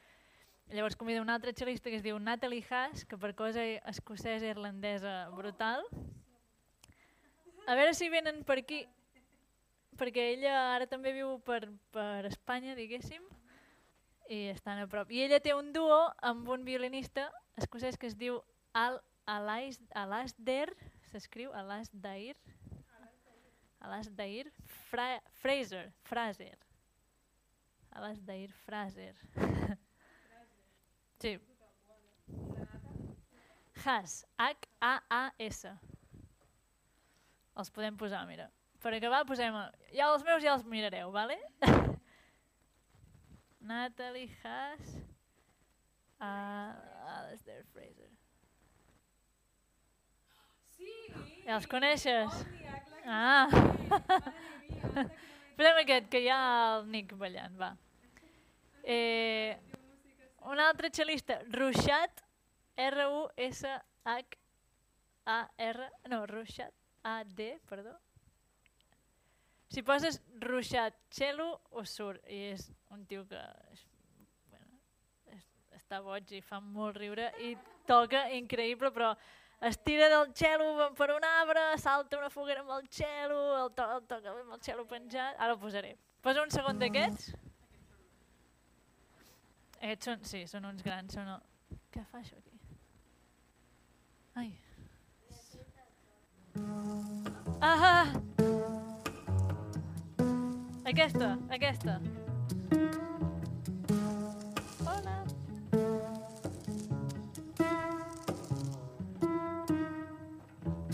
llavors 0.75 0.99
convida 0.99 1.23
un 1.23 1.31
altre 1.31 1.55
xelista 1.55 1.93
que 1.93 2.01
es 2.01 2.03
diu 2.03 2.19
Natalie 2.19 2.67
Haas, 2.67 3.07
que 3.07 3.21
per 3.21 3.37
cosa 3.39 3.63
escocesa 3.95 4.51
irlandesa 4.51 5.29
brutal. 5.31 5.87
A 7.71 7.79
veure 7.79 7.95
si 7.95 8.11
venen 8.11 8.43
per 8.43 8.59
aquí, 8.65 8.83
perquè 9.99 10.33
ella 10.35 10.55
ara 10.75 10.87
també 10.91 11.13
viu 11.17 11.37
per, 11.47 11.63
per 11.95 12.27
Espanya, 12.29 12.75
diguéssim, 12.79 13.25
i 14.33 14.49
estan 14.53 14.81
a 14.81 14.89
prop. 14.91 15.11
I 15.13 15.25
ella 15.27 15.41
té 15.45 15.55
un 15.55 15.73
duo 15.73 15.99
amb 16.25 16.49
un 16.49 16.65
violinista 16.65 17.29
escocès 17.61 17.99
que 18.01 18.09
es 18.11 18.17
diu 18.19 18.41
Al 18.73 19.01
Alasdair, 19.27 20.75
s'escriu 21.11 21.53
Alasdair, 21.57 22.37
Alasdair 23.85 24.51
Fra 24.91 25.21
Fraser, 25.41 25.93
Fraser. 26.05 26.59
Alasdair 27.95 28.53
Fraser. 28.65 29.15
sí. 31.23 31.39
Has, 33.85 34.25
H-A-A-S. 34.39 35.75
Els 37.55 37.71
podem 37.71 37.97
posar, 38.01 38.25
mira. 38.27 38.49
Per 38.85 38.93
acabar 38.93 39.23
posem... 39.25 39.55
Ja 39.97 40.11
els 40.13 40.21
meus 40.27 40.43
ja 40.45 40.53
els 40.53 40.65
mirareu, 40.69 41.09
vale? 41.13 41.39
Natalie 43.65 44.29
Haas, 44.43 44.91
uh, 46.21 46.73
Alistair 47.15 47.65
Fraser. 47.73 48.11
Sí! 50.77 50.93
Ja 51.47 51.57
els 51.57 51.65
coneixes? 51.73 52.45
Ah. 53.09 53.49
Posem 55.57 55.81
aquest, 55.81 56.09
que 56.13 56.21
hi 56.21 56.29
ha 56.29 56.45
el 56.77 56.85
Nick 56.93 57.17
ballant, 57.17 57.57
va. 57.57 57.73
Eh, 58.85 59.57
un 60.53 60.61
altre 60.61 60.93
xelista, 60.93 61.41
Ruixat, 61.57 62.21
R-U-S-H-A-R, 62.93 63.81
no, 66.13 66.27
Ruixat, 66.29 66.75
A-D, 67.17 67.65
perdó. 67.71 68.04
Si 69.73 69.83
poses 69.83 70.21
Ruixat 70.41 70.97
Xelo, 71.15 71.61
us 71.81 71.95
surt, 71.97 72.23
i 72.31 72.51
és 72.53 72.69
un 72.95 73.05
tio 73.09 73.25
que 73.27 73.41
és, 73.73 73.87
bueno, 74.51 74.79
és, 75.35 75.47
està 75.79 76.03
boig 76.05 76.31
i 76.37 76.43
fa 76.45 76.61
molt 76.61 76.99
riure 77.01 77.31
i 77.43 77.55
toca 77.89 78.29
increïble, 78.37 78.93
però 78.95 79.15
es 79.65 79.79
tira 79.83 80.09
del 80.13 80.33
xelo 80.37 80.91
per 80.95 81.11
un 81.15 81.25
arbre, 81.25 81.63
salta 81.79 82.19
una 82.19 82.31
foguera 82.31 82.61
amb 82.61 82.75
el 82.77 82.89
xelo, 82.93 83.41
el, 83.63 83.73
to 83.73 83.87
el 83.97 84.05
toca 84.11 84.35
amb 84.35 84.57
el 84.57 84.61
xelo 84.61 84.85
penjat, 84.89 85.39
ara 85.39 85.55
ho 85.55 85.61
posaré. 85.61 85.95
Posa 86.25 86.45
un 86.45 86.53
segon 86.53 86.81
d'aquests. 86.81 87.33
Aquests 89.81 90.11
són, 90.11 90.25
sí, 90.29 90.45
són 90.49 90.69
uns 90.69 90.85
grans, 90.85 91.17
són 91.17 91.29
el... 91.37 91.79
Què 91.93 92.05
fa 92.11 92.21
això 92.21 92.37
aquí? 92.39 92.55
Ai. 94.41 94.53
Ah! 97.61 98.53
Aquesta, 100.87 101.39
aquesta. 101.49 101.99
Hola. 104.85 105.25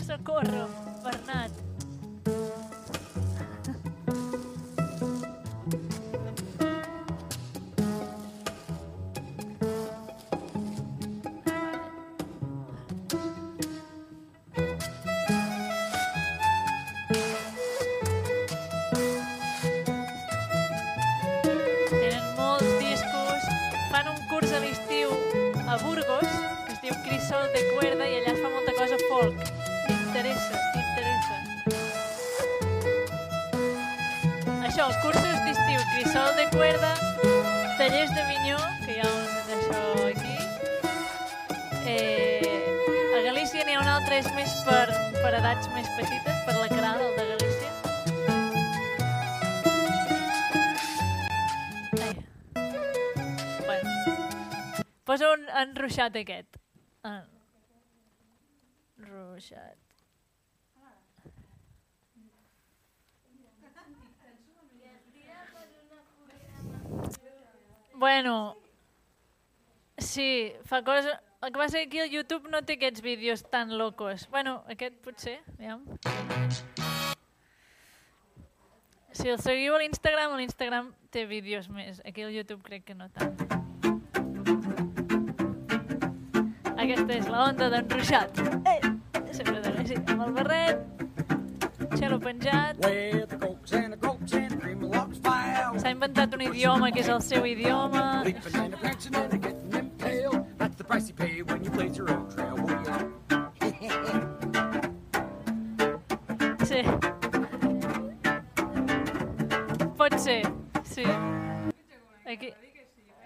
Socorro, 0.06 0.68
Bernat. 1.02 1.59
Cuerda, 36.60 36.92
tallers 37.78 38.10
de 38.14 38.22
minyó, 38.28 38.58
que 38.84 38.92
hi 38.92 39.00
ha 39.00 39.08
un 39.08 39.30
d'això 39.48 39.78
aquí. 40.10 40.36
Eh, 41.88 43.16
a 43.16 43.22
Galícia 43.24 43.64
n'hi 43.64 43.78
ha 43.78 43.80
un 43.80 43.88
altre, 43.88 44.18
és 44.20 44.28
més 44.36 44.52
per, 44.66 44.92
per 45.22 45.32
edats 45.38 45.70
més 45.72 45.88
petites, 45.96 46.36
per 46.44 46.58
la 46.58 46.68
Caral, 46.68 47.00
el 47.06 47.16
de 47.16 47.24
Galícia. 47.32 47.70
Ai. 52.04 52.14
Bueno. 53.64 53.88
Posa 55.08 55.32
un 55.32 55.48
enruixat 55.64 56.12
aquest. 56.20 56.60
Ruixat. 59.08 59.89
Bueno, 68.00 68.56
sí, 69.98 70.54
fa 70.64 70.82
cosa... 70.82 71.20
El 71.42 71.52
que 71.52 71.58
passa 71.58 71.76
que 71.76 71.84
aquí 71.84 71.98
el 71.98 72.10
YouTube 72.10 72.48
no 72.48 72.62
té 72.64 72.78
aquests 72.78 73.02
vídeos 73.04 73.42
tan 73.44 73.76
locos. 73.76 74.26
Bueno, 74.32 74.64
aquest 74.72 74.96
potser, 75.04 75.34
aviam. 75.58 75.84
Si 79.12 79.28
el 79.28 79.36
seguiu 79.44 79.76
a 79.76 79.82
l'Instagram, 79.82 80.32
l'Instagram 80.40 80.88
té 81.12 81.26
vídeos 81.28 81.68
més. 81.68 82.00
Aquí 82.08 82.24
al 82.24 82.32
YouTube 82.32 82.64
crec 82.64 82.88
que 82.88 82.96
no 82.96 83.10
tant. 83.12 83.36
Aquesta 86.72 87.18
és 87.18 87.28
la 87.28 87.44
onda 87.50 87.68
d'en 87.68 87.92
Ruixat. 87.92 88.40
Eh, 88.64 88.80
així, 89.20 90.00
amb 90.06 90.24
el 90.24 90.36
barret, 90.40 91.09
xelo 91.98 92.18
penjat. 92.20 92.76
S'ha 95.80 95.90
inventat 95.90 96.34
un 96.34 96.42
idioma 96.42 96.90
que 96.92 97.00
és 97.00 97.08
el 97.08 97.20
seu 97.22 97.46
idioma. 97.46 98.22
Oh. 98.22 98.30
Sí. 106.64 106.82
Pot 109.96 110.18
ser, 110.18 110.42
sí. 110.84 111.04
Aquí, 112.26 112.52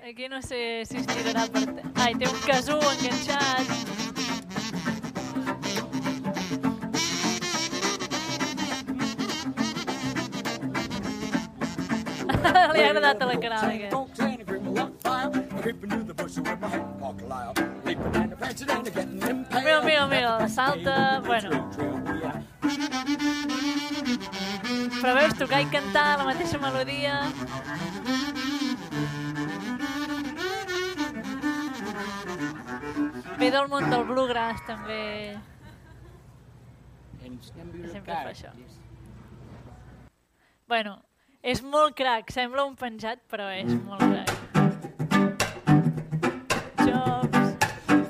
aquí 0.09 0.29
no 0.29 0.41
sé 0.43 0.85
si 0.87 0.97
es 0.97 1.07
tirarà 1.07 1.47
per... 1.53 1.67
Ai, 2.01 2.15
té 2.15 2.27
un 2.31 2.41
casú 2.47 2.79
enganxat. 2.95 4.24
A 18.35 18.37
prancing 18.37 18.71
and 18.71 18.87
a 18.87 18.91
getting 18.91 19.23
impaled. 19.23 19.65
Mira, 19.65 19.83
mira, 19.83 20.07
mira, 20.07 20.49
salta, 20.49 21.21
bueno. 21.25 21.71
Però 25.01 25.15
veus, 25.15 25.35
tocar 25.39 25.61
i 25.61 25.67
cantar 25.71 26.19
la 26.19 26.25
mateixa 26.25 26.59
melodia... 26.59 27.19
Ve 33.39 33.51
del 33.51 33.67
món 33.69 33.91
del 33.91 34.05
bluegrass, 34.09 34.63
també. 34.69 35.37
Sempre 37.91 38.15
fa 38.15 38.31
això. 38.31 38.53
Bueno, 40.71 40.95
és 41.45 41.61
molt 41.61 41.93
crac, 41.97 42.31
sembla 42.33 42.65
un 42.65 42.75
penjat, 42.81 43.21
però 43.29 43.51
és 43.53 43.69
molt 43.85 44.01
crac. 44.01 44.31
Jobs... 46.81 47.53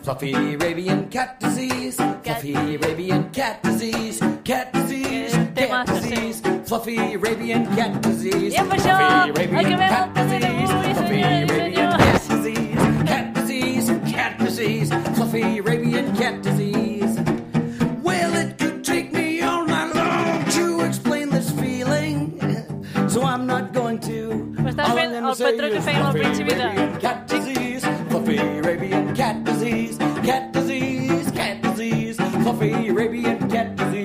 Fluffy 0.04 0.34
Arabian 0.36 1.08
cat 1.10 1.40
disease. 1.42 1.98
Fluffy 2.22 2.54
Arabian 2.76 3.26
cat 3.34 3.62
disease. 3.66 4.22
Cat 4.44 4.70
disease. 4.76 5.34
Cat 5.56 5.86
disease. 5.90 6.54
Fluffy 6.68 6.98
Arabian 7.16 7.66
cat 7.74 7.98
disease. 8.06 8.52
I 8.54 8.62
amb 8.62 8.76
això 8.78 8.94
Fluffy 9.00 9.34
Arabian 9.34 9.82
acabem 9.82 9.94
cat 9.96 10.22
el 10.22 10.30
disease. 10.30 10.44
d'avui, 10.44 10.66
senyores 10.70 11.10
i 11.34 11.58
senyors. 11.58 11.96
cat 11.98 12.22
disease. 12.30 13.02
Cat 13.10 13.26
disease. 13.34 14.00
Cat 14.14 14.40
disease. 14.46 15.02
Fluffy 15.18 15.46
Arabian 15.58 16.16
cat 16.22 16.42
disease. 16.46 16.83
To. 24.76 24.82
M'estàs 24.82 24.90
All 24.90 24.98
I'm 24.98 25.04
fent 25.04 25.12
gonna 25.14 25.28
el 25.28 25.34
say 25.34 25.52
patró 25.52 25.68
que 25.70 25.78
is 25.78 25.84
feien 25.84 26.02
al 26.02 26.12
Fluffy 26.12 26.24
principi 26.24 26.54
de... 26.54 26.62
Arabian 26.62 27.00
cat 27.00 27.28
disease. 27.28 27.86
Fluffy 28.08 28.38
Arabian 28.38 29.14
cat 29.14 29.44
disease. 29.44 29.98
Cat 30.24 30.52
disease. 30.52 31.30
Cat 31.32 31.62
disease. 31.62 32.16
Fluffy 32.42 32.88
Arabian 32.88 33.50
cat 33.50 33.76
disease. 33.76 34.03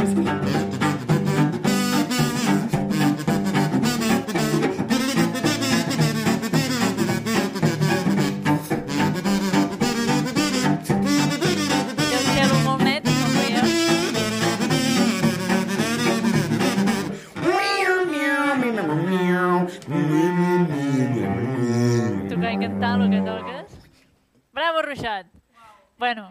Bravo, 24.70 24.84
Ruixat! 24.84 25.26
Bueno, 25.98 26.30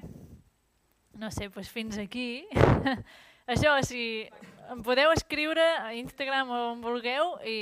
no 1.19 1.29
sé, 1.33 1.49
doncs 1.51 1.67
fins 1.75 1.97
aquí. 1.99 2.47
Això, 3.51 3.73
si 3.83 4.29
em 4.71 4.83
podeu 4.87 5.11
escriure 5.11 5.65
a 5.81 5.91
Instagram 5.99 6.53
o 6.55 6.61
on 6.69 6.85
vulgueu 6.85 7.33
i 7.43 7.57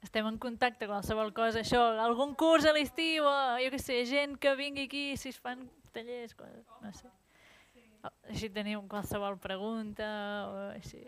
estem 0.00 0.24
en 0.24 0.38
contacte 0.40 0.88
qualsevol 0.88 1.34
cosa. 1.36 1.60
Això, 1.60 1.82
algun 2.00 2.32
curs 2.32 2.64
a 2.64 2.72
l'estiu, 2.72 3.28
jo 3.60 3.68
què 3.74 3.82
sé, 3.82 4.00
gent 4.08 4.38
que 4.40 4.54
vingui 4.56 4.88
aquí, 4.88 5.04
si 5.20 5.34
es 5.34 5.36
fan 5.36 5.66
tallers, 5.92 6.32
coses, 6.32 6.64
no 6.80 6.96
sé. 6.96 7.12
Així 8.32 8.48
teniu 8.56 8.80
qualsevol 8.88 9.36
pregunta 9.36 10.08
o 10.48 10.62
així. 10.70 11.04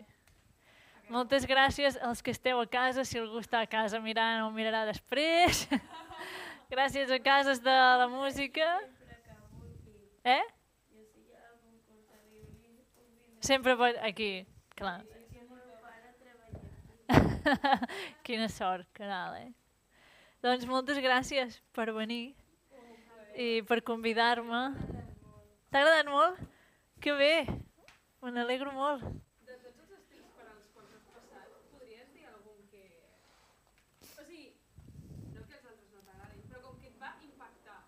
Moltes 1.09 1.49
gràcies 1.49 1.97
als 1.97 2.21
que 2.21 2.37
esteu 2.37 2.61
a 2.61 2.69
casa, 2.69 3.09
si 3.09 3.17
algú 3.17 3.41
està 3.41 3.65
a 3.65 3.73
casa 3.73 3.97
mirant 4.05 4.45
o 4.45 4.53
mirarà 4.53 4.85
després. 4.85 5.65
gràcies 6.69 7.11
a 7.11 7.19
Cases 7.19 7.59
de 7.63 7.75
la 8.01 8.07
Música. 8.07 8.67
Eh? 10.23 10.43
Sempre 13.39 13.75
pot... 13.77 13.95
Aquí, 14.01 14.45
clar. 14.75 15.03
Quina 18.27 18.49
sort, 18.51 18.87
caral, 18.97 19.37
eh? 19.39 19.51
Doncs 20.43 20.65
moltes 20.69 20.99
gràcies 21.03 21.61
per 21.75 21.87
venir 21.95 22.35
i 23.37 23.61
per 23.69 23.79
convidar-me. 23.87 24.61
T'ha 25.71 25.79
agradat 25.79 26.09
molt? 26.11 26.41
Que 27.03 27.13
bé, 27.13 27.33
me 28.23 28.33
n'alegro 28.33 28.73
molt. 28.75 29.03
De 29.47 29.55
tots 29.63 29.79
els 29.83 29.91
estils 29.99 30.29
per 30.35 30.47
als 30.49 30.67
quals 30.73 30.93
has 30.97 31.05
passat, 31.13 31.49
podries 31.71 32.09
dir 32.13 32.25
algun 32.31 32.59
que... 32.71 32.83
O 34.17 34.25
sigui, 34.25 34.49
no 35.35 35.45
que 35.45 35.59
els 35.59 35.67
altres 35.71 35.91
no 35.93 36.03
t'agradin, 36.03 36.43
però 36.49 36.63
com 36.65 36.79
que 36.81 36.91
et 36.91 36.97
va 37.03 37.13
impactar. 37.29 37.79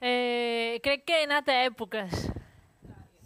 Eh, 0.00 0.78
crec 0.84 1.04
que 1.04 1.16
he 1.20 1.24
anat 1.26 1.48
a 1.50 1.56
èpoques. 1.66 2.28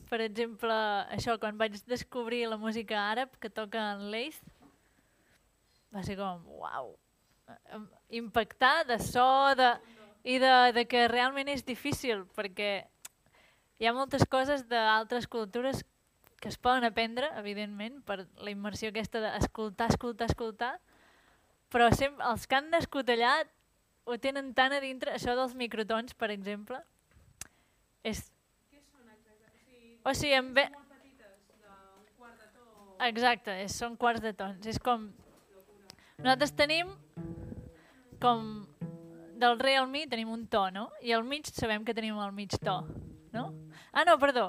Per 0.08 0.20
exemple, 0.24 0.72
això, 1.12 1.36
quan 1.40 1.58
vaig 1.60 1.76
descobrir 1.88 2.46
la 2.48 2.56
música 2.60 2.96
àrab 3.10 3.32
que 3.40 3.50
toca 3.52 3.92
en 3.94 4.08
l'Eix, 4.12 4.38
va 5.92 6.04
ser 6.04 6.16
com, 6.16 6.40
uau, 6.48 6.94
impactar 8.08 8.86
de 8.88 8.98
so 9.04 9.54
de, 9.56 9.68
i 10.24 10.38
de, 10.40 10.52
de 10.76 10.84
que 10.88 11.06
realment 11.12 11.48
és 11.52 11.64
difícil, 11.64 12.24
perquè 12.36 12.72
hi 13.80 13.88
ha 13.88 13.96
moltes 13.96 14.24
coses 14.28 14.64
d'altres 14.68 15.28
cultures 15.28 15.84
que 16.40 16.48
es 16.48 16.58
poden 16.58 16.84
aprendre, 16.88 17.28
evidentment, 17.38 18.00
per 18.04 18.24
la 18.40 18.50
immersió 18.50 18.90
aquesta 18.90 19.20
d'escoltar, 19.22 19.92
escoltar, 19.92 20.28
escoltar, 20.32 20.72
però 21.72 21.88
sempre, 21.94 22.24
els 22.32 22.48
que 22.48 22.58
han 22.58 22.72
nascut 22.72 23.12
allà 23.12 23.42
ho 24.04 24.18
tenen 24.18 24.52
tan 24.54 24.72
a 24.74 24.80
dintre, 24.82 25.14
això 25.14 25.34
dels 25.38 25.54
microtons, 25.58 26.14
per 26.18 26.30
exemple, 26.34 26.80
és... 28.02 28.24
O 30.02 30.14
sigui, 30.14 30.34
em 30.34 30.50
ve... 30.56 30.66
Exacte, 33.02 33.54
és, 33.64 33.74
són 33.74 33.96
quarts 33.98 34.22
de 34.22 34.32
tons. 34.38 34.66
És 34.66 34.78
com... 34.82 35.08
Nosaltres 36.22 36.52
tenim 36.54 36.92
com 38.22 38.66
del 39.42 39.58
re 39.58 39.74
al 39.76 39.88
mi 39.90 40.04
tenim 40.06 40.30
un 40.30 40.44
to, 40.46 40.68
no? 40.70 40.84
I 41.02 41.14
al 41.16 41.24
mig 41.26 41.48
sabem 41.50 41.82
que 41.86 41.94
tenim 41.94 42.18
el 42.22 42.30
mig 42.34 42.54
to, 42.62 42.76
no? 43.34 43.48
Ah, 43.90 44.04
no, 44.06 44.18
perdó. 44.22 44.48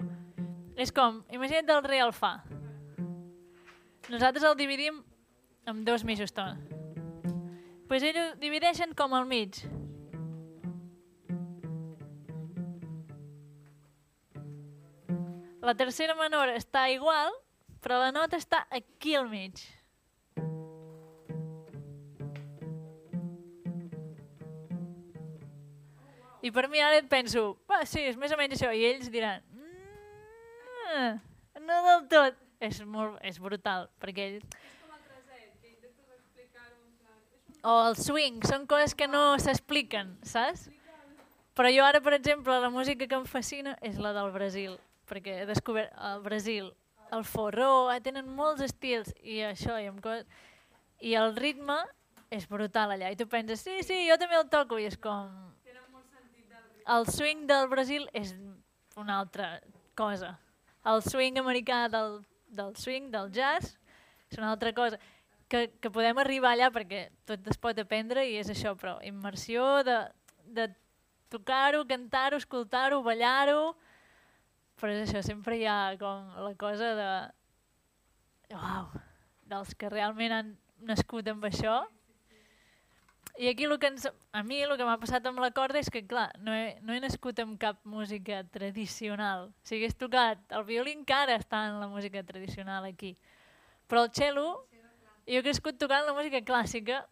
És 0.77 0.93
com, 0.93 1.23
imagina't 1.33 1.69
del 1.69 1.81
re 1.85 2.01
al 2.01 2.13
fa. 2.13 2.35
Nosaltres 4.09 4.45
el 4.45 4.57
dividim 4.59 5.01
en 5.65 5.83
dos 5.85 6.05
mitjos 6.05 6.33
tons. 6.35 6.82
Pues 7.87 8.03
ells 8.03 8.19
ho 8.19 8.27
divideixen 8.41 8.93
com 8.97 9.13
al 9.13 9.27
mig. 9.29 9.59
La 15.63 15.75
tercera 15.79 16.15
menor 16.19 16.51
està 16.51 16.89
igual, 16.91 17.31
però 17.83 18.01
la 18.01 18.11
nota 18.11 18.35
està 18.39 18.65
aquí 18.71 19.15
al 19.15 19.29
mig. 19.31 19.61
I 26.43 26.51
per 26.51 26.65
mi 26.67 26.81
ara 26.83 26.99
et 26.99 27.07
penso, 27.07 27.53
va, 27.71 27.85
sí, 27.87 28.01
és 28.03 28.17
més 28.19 28.33
o 28.35 28.37
menys 28.39 28.57
això. 28.57 28.73
I 28.75 28.83
ells 28.89 29.07
diran, 29.11 29.45
mm, 29.55 31.21
no 31.63 31.79
del 31.87 32.07
tot. 32.11 32.41
És, 32.63 32.79
molt, 32.87 33.17
és 33.23 33.39
brutal, 33.43 33.89
perquè 33.99 34.27
ells... 34.33 34.57
O 37.63 37.73
el 37.87 37.95
swing, 37.95 38.41
són 38.43 38.65
coses 38.67 38.91
que 38.99 39.07
no 39.07 39.37
s'expliquen, 39.39 40.17
saps? 40.27 40.67
Però 41.55 41.69
jo 41.71 41.85
ara, 41.85 42.01
per 42.03 42.15
exemple, 42.17 42.55
la 42.59 42.71
música 42.73 43.07
que 43.07 43.15
em 43.15 43.27
fascina 43.29 43.77
és 43.85 43.99
la 44.01 44.11
del 44.15 44.31
Brasil, 44.33 44.73
perquè 45.07 45.37
he 45.41 45.45
descobert 45.47 45.93
el 46.09 46.23
Brasil, 46.25 46.71
el 47.13 47.23
forró, 47.23 47.91
eh, 47.93 48.01
tenen 48.03 48.27
molts 48.35 48.65
estils, 48.65 49.13
i 49.21 49.39
això, 49.47 49.77
i, 49.79 49.87
amb 49.91 50.01
coses... 50.03 50.25
i 50.99 51.13
el 51.19 51.35
ritme 51.37 51.77
és 52.33 52.49
brutal 52.49 52.95
allà, 52.95 53.11
i 53.13 53.19
tu 53.19 53.29
penses, 53.29 53.61
sí, 53.61 53.79
sí, 53.85 54.01
jo 54.09 54.17
també 54.19 54.39
el 54.39 54.49
toco, 54.51 54.81
i 54.81 54.89
és 54.89 54.97
com... 54.97 55.31
El 56.83 57.07
swing 57.07 57.45
del 57.47 57.69
Brasil 57.71 58.09
és 58.11 58.33
una 58.99 59.21
altra 59.21 59.61
cosa. 59.95 60.37
el 60.83 60.99
swing 61.05 61.39
americà 61.39 61.85
del, 61.87 62.17
del 62.51 62.75
swing, 62.75 63.07
del 63.13 63.31
jazz, 63.31 63.77
és 64.27 64.41
una 64.41 64.49
altra 64.51 64.73
cosa. 64.75 64.99
Que, 65.51 65.67
que 65.81 65.91
podem 65.93 66.17
arribar 66.17 66.53
allà 66.53 66.69
perquè 66.73 67.07
tot 67.29 67.45
es 67.51 67.59
pot 67.61 67.77
aprendre 67.77 68.23
i 68.25 68.37
és 68.39 68.49
això, 68.49 68.73
però 68.79 68.95
immersió 69.05 69.83
de, 69.85 69.97
de 70.55 70.69
tocar-ho, 71.33 71.83
cantar-ho, 71.89 72.39
escoltar-ho, 72.41 73.01
ballar-ho, 73.05 73.73
però 74.79 74.93
és 74.95 75.07
això, 75.07 75.21
sempre 75.25 75.59
hi 75.59 75.65
ha 75.69 75.95
com 76.01 76.29
la 76.41 76.53
cosa 76.59 76.93
de... 76.97 77.09
Uau, 78.53 78.89
dels 79.49 79.73
que 79.77 79.89
realment 79.89 80.33
han 80.35 80.55
nascut 80.87 81.27
amb 81.31 81.45
això. 81.49 81.81
I 83.39 83.47
aquí 83.49 83.65
el 83.65 83.79
que 83.81 83.89
ens, 83.89 84.05
a 84.31 84.43
mi 84.45 84.59
el 84.61 84.75
que 84.77 84.85
m'ha 84.85 84.99
passat 85.01 85.25
amb 85.25 85.41
la 85.41 85.49
corda 85.55 85.79
és 85.81 85.89
que, 85.89 86.03
clar, 86.05 86.27
no 86.45 86.53
he, 86.53 86.75
no 86.85 86.93
he 86.93 87.01
nascut 87.01 87.39
amb 87.41 87.57
cap 87.61 87.79
música 87.89 88.43
tradicional. 88.53 89.47
Si 89.65 89.79
hagués 89.79 89.97
tocat 89.97 90.53
el 90.53 90.67
violí 90.67 90.93
encara 90.93 91.39
està 91.41 91.63
en 91.71 91.79
la 91.81 91.89
música 91.89 92.21
tradicional 92.27 92.85
aquí. 92.85 93.15
Però 93.89 94.05
el 94.05 94.13
cello, 94.13 94.67
jo 95.27 95.39
he 95.39 95.43
crescut 95.45 95.79
tocant 95.79 96.05
la 96.07 96.15
música 96.15 96.41
clàssica 96.45 97.03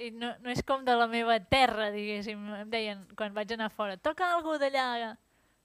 i 0.00 0.10
no, 0.16 0.30
no 0.40 0.52
és 0.52 0.62
com 0.64 0.84
de 0.84 0.94
la 0.96 1.06
meva 1.10 1.36
terra, 1.52 1.90
diguéssim. 1.92 2.40
Em 2.62 2.70
deien, 2.72 3.02
quan 3.18 3.34
vaig 3.36 3.52
anar 3.52 3.68
fora, 3.74 3.98
toca 4.00 4.30
algú 4.32 4.56
d'allà 4.60 4.86
a 5.10 5.10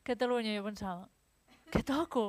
Catalunya. 0.05 0.51
I 0.51 0.57
jo 0.59 0.65
pensava, 0.65 1.07
què 1.71 1.81
toco? 1.87 2.25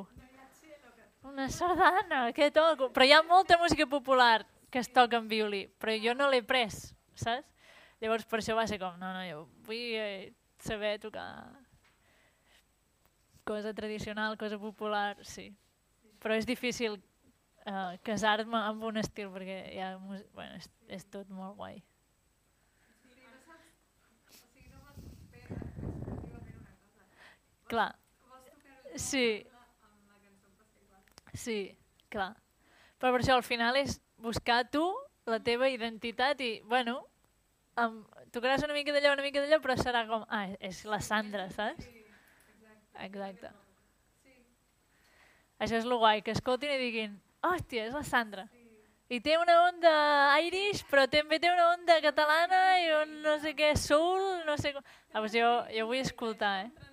Una 1.27 1.48
sardana, 1.51 2.28
què 2.32 2.52
toco? 2.55 2.89
Però 2.94 3.05
hi 3.05 3.12
ha 3.12 3.24
molta 3.27 3.59
música 3.59 3.89
popular 3.90 4.47
que 4.70 4.78
es 4.78 4.89
toca 4.93 5.18
en 5.18 5.27
violí, 5.28 5.66
però 5.81 5.97
jo 5.98 6.14
no 6.14 6.31
l'he 6.31 6.44
pres, 6.47 6.94
saps? 7.18 7.47
Llavors 8.02 8.27
per 8.28 8.39
això 8.39 8.55
va 8.55 8.66
ser 8.68 8.78
com, 8.78 8.94
no, 9.01 9.10
no, 9.16 9.23
jo 9.24 9.44
vull 9.64 9.94
eh, 9.97 10.32
saber 10.60 10.98
tocar 11.01 11.27
cosa 13.47 13.73
tradicional, 13.74 14.36
cosa 14.36 14.59
popular, 14.60 15.16
sí. 15.24 15.48
Però 16.20 16.36
és 16.36 16.47
difícil 16.47 16.98
eh, 17.66 17.98
casar-me 18.06 18.59
amb 18.70 18.82
un 18.88 18.97
estil 19.02 19.28
perquè 19.34 19.59
mus- 20.01 20.26
bueno, 20.34 20.56
és, 20.56 20.70
és 20.88 21.05
tot 21.10 21.28
molt 21.28 21.56
guai. 21.56 21.82
Clar. 27.66 27.94
Sí. 28.97 29.44
Sí, 31.34 31.76
clar. 32.09 32.32
Però 32.97 33.10
per 33.12 33.20
això 33.20 33.34
al 33.36 33.44
final 33.44 33.76
és 33.76 33.98
buscar 34.22 34.62
tu 34.72 34.84
la 35.28 35.40
teva 35.44 35.68
identitat 35.68 36.40
i, 36.40 36.60
bueno, 36.64 37.01
um, 37.76 37.98
tocaràs 38.32 38.64
una 38.64 38.72
mica 38.76 38.94
d'allò, 38.94 39.12
una 39.12 39.26
mica 39.26 39.43
d'allò, 39.43 39.59
però 39.60 39.76
serà 39.76 40.06
com, 40.09 40.24
ah, 40.32 40.47
és 40.64 40.84
la 40.88 41.01
Sandra, 41.05 41.51
saps? 41.52 41.84
Exacte. 43.05 43.51
Això 45.60 45.76
és 45.82 45.84
lo 45.88 45.98
guai, 46.01 46.22
que 46.24 46.32
escoltin 46.32 46.72
i 46.72 46.80
diguin, 46.80 47.18
hòstia, 47.52 47.86
és 47.89 47.94
la 47.97 48.05
Sandra. 48.06 48.47
I 49.09 49.20
té 49.23 49.36
una 49.39 49.55
onda 49.68 49.93
irish, 50.43 50.82
però 50.90 51.05
també 51.10 51.39
té 51.39 51.51
una 51.52 51.68
onda 51.77 52.01
catalana 52.02 52.62
i 52.82 52.89
un 53.05 53.12
no 53.23 53.36
sé 53.43 53.55
què, 53.55 53.70
soul, 53.78 54.43
no 54.48 54.56
sé 54.59 54.73
com... 54.74 54.82
Ah, 55.12 55.20
doncs 55.20 55.36
jo, 55.36 55.51
jo 55.70 55.86
vull 55.86 56.02
escoltar, 56.02 56.55
eh? 56.64 56.85